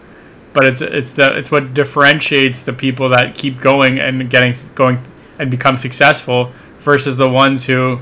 But 0.51 0.65
it's 0.65 0.81
it's 0.81 1.11
the 1.11 1.33
it's 1.37 1.49
what 1.49 1.73
differentiates 1.73 2.63
the 2.63 2.73
people 2.73 3.07
that 3.07 3.35
keep 3.35 3.57
going 3.61 3.99
and 3.99 4.29
getting 4.29 4.53
going 4.75 5.01
and 5.39 5.49
become 5.49 5.77
successful 5.77 6.51
versus 6.81 7.15
the 7.15 7.29
ones 7.29 7.65
who 7.65 8.01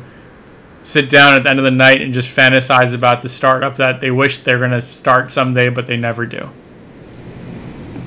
sit 0.82 1.12
down 1.12 1.36
at 1.36 1.44
the 1.44 1.50
end 1.52 1.60
of 1.60 1.66
the 1.66 1.70
night 1.70 2.02
and 2.02 2.12
just 2.12 2.36
fantasize 2.36 2.96
about 2.96 3.22
the 3.22 3.30
startup 3.30 3.76
that 3.76 4.02
they 4.02 4.10
wish 4.10 4.40
they're 4.40 4.58
going 4.58 4.72
to 4.72 4.82
start 4.82 5.32
someday 5.32 5.70
but 5.70 5.86
they 5.86 5.96
never 5.96 6.26
do. 6.26 6.50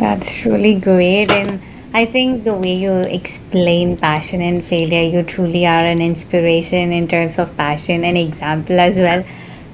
That's 0.01 0.47
really 0.47 0.77
great 0.81 1.31
and 1.31 1.61
I 1.93 2.07
think 2.07 2.45
the 2.45 2.55
way 2.55 2.75
you 2.75 2.93
explain 2.93 3.99
passion 3.99 4.41
and 4.41 4.65
failure, 4.65 5.03
you 5.03 5.23
truly 5.23 5.67
are 5.67 5.85
an 5.85 6.01
inspiration 6.01 6.91
in 6.91 7.07
terms 7.07 7.39
of 7.39 7.55
passion 7.57 8.05
and 8.05 8.17
example 8.17 8.81
as 8.81 8.97
well. 8.97 9.23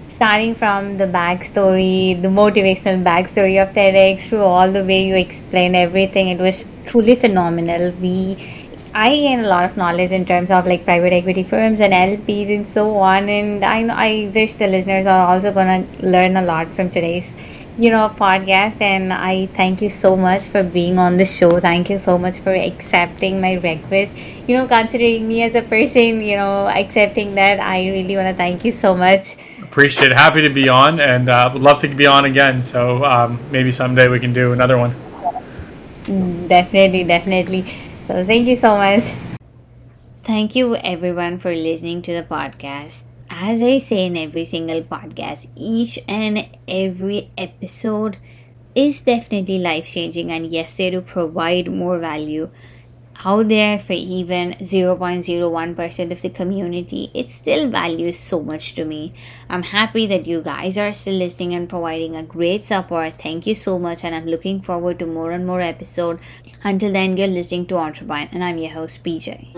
Starting 0.08 0.56
from 0.56 0.96
the 0.96 1.04
backstory, 1.04 2.20
the 2.20 2.28
motivational 2.28 3.04
backstory 3.04 3.62
of 3.62 3.72
TEDx, 3.74 4.28
through 4.28 4.42
all 4.42 4.72
the 4.72 4.82
way 4.82 5.06
you 5.06 5.14
explain 5.14 5.76
everything, 5.76 6.28
it 6.28 6.40
was 6.40 6.64
truly 6.86 7.14
phenomenal. 7.14 7.92
We, 8.00 8.36
I 8.94 9.10
gained 9.10 9.42
a 9.42 9.48
lot 9.48 9.64
of 9.64 9.76
knowledge 9.76 10.10
in 10.10 10.24
terms 10.24 10.50
of 10.50 10.66
like 10.66 10.84
private 10.84 11.12
equity 11.12 11.44
firms 11.44 11.80
and 11.80 11.92
LPs 11.92 12.52
and 12.52 12.68
so 12.68 12.96
on. 12.96 13.28
And 13.28 13.64
I, 13.64 14.08
I 14.08 14.30
wish 14.34 14.54
the 14.54 14.66
listeners 14.66 15.06
are 15.06 15.28
also 15.28 15.52
gonna 15.52 15.86
learn 16.00 16.36
a 16.36 16.42
lot 16.42 16.66
from 16.74 16.90
today's 16.90 17.32
you 17.78 17.90
know 17.90 18.06
a 18.06 18.10
podcast 18.10 18.80
and 18.80 19.12
i 19.12 19.44
thank 19.54 19.82
you 19.82 19.90
so 19.90 20.16
much 20.16 20.48
for 20.48 20.62
being 20.62 20.98
on 20.98 21.18
the 21.18 21.24
show. 21.26 21.60
Thank 21.60 21.90
you 21.90 21.98
so 21.98 22.16
much 22.16 22.40
for 22.40 22.54
accepting 22.54 23.38
my 23.40 23.54
request. 23.54 24.16
You 24.48 24.56
know 24.56 24.66
considering 24.66 25.28
me 25.28 25.42
as 25.42 25.54
a 25.54 25.60
person 25.62 26.22
you 26.22 26.36
know 26.36 26.68
accepting 26.68 27.34
that 27.34 27.60
i 27.60 27.86
really 27.90 28.16
want 28.16 28.28
to 28.28 28.34
thank 28.34 28.64
you 28.64 28.72
so 28.72 28.96
much. 28.96 29.36
Appreciate 29.62 30.10
it. 30.10 30.16
Happy 30.16 30.40
to 30.40 30.48
be 30.48 30.70
on 30.70 31.00
and 31.00 31.28
uh, 31.28 31.50
would 31.52 31.60
love 31.60 31.78
to 31.80 31.88
be 31.88 32.06
on 32.06 32.24
again. 32.24 32.62
So 32.62 33.04
um, 33.04 33.38
maybe 33.50 33.70
someday 33.70 34.08
we 34.08 34.20
can 34.20 34.32
do 34.32 34.52
another 34.52 34.78
one. 34.78 34.94
Mm, 36.04 36.48
definitely 36.48 37.04
definitely. 37.04 37.66
So 38.06 38.24
thank 38.24 38.46
you 38.46 38.56
so 38.56 38.76
much. 38.78 39.12
Thank 40.22 40.56
you 40.56 40.76
everyone 40.76 41.38
for 41.38 41.54
listening 41.54 42.00
to 42.02 42.12
the 42.14 42.22
podcast 42.22 43.04
as 43.38 43.60
I 43.60 43.78
say 43.78 44.06
in 44.06 44.16
every 44.16 44.46
single 44.46 44.82
podcast, 44.82 45.46
each 45.54 45.98
and 46.08 46.48
every 46.66 47.30
episode 47.36 48.16
is 48.74 49.02
definitely 49.02 49.58
life 49.58 49.84
changing, 49.84 50.32
and 50.32 50.46
yes, 50.48 50.76
they 50.78 50.88
do 50.90 51.02
provide 51.02 51.70
more 51.70 51.98
value 51.98 52.48
out 53.24 53.48
there 53.48 53.78
for 53.78 53.92
even 53.92 54.52
0.01% 54.52 56.12
of 56.12 56.22
the 56.22 56.30
community. 56.30 57.10
It 57.14 57.28
still 57.28 57.68
values 57.68 58.18
so 58.18 58.42
much 58.42 58.74
to 58.74 58.86
me. 58.86 59.12
I'm 59.50 59.64
happy 59.64 60.06
that 60.06 60.26
you 60.26 60.40
guys 60.40 60.78
are 60.78 60.92
still 60.94 61.14
listening 61.14 61.54
and 61.54 61.68
providing 61.68 62.16
a 62.16 62.22
great 62.22 62.62
support. 62.62 63.20
Thank 63.20 63.46
you 63.46 63.54
so 63.54 63.78
much, 63.78 64.02
and 64.02 64.14
I'm 64.14 64.26
looking 64.26 64.62
forward 64.62 64.98
to 65.00 65.06
more 65.06 65.30
and 65.30 65.46
more 65.46 65.60
episodes. 65.60 66.22
Until 66.64 66.90
then, 66.90 67.18
you're 67.18 67.28
listening 67.28 67.66
to 67.66 67.76
Entrepreneur, 67.76 68.28
and 68.32 68.42
I'm 68.42 68.56
your 68.56 68.72
host, 68.72 69.04
PJ. 69.04 69.52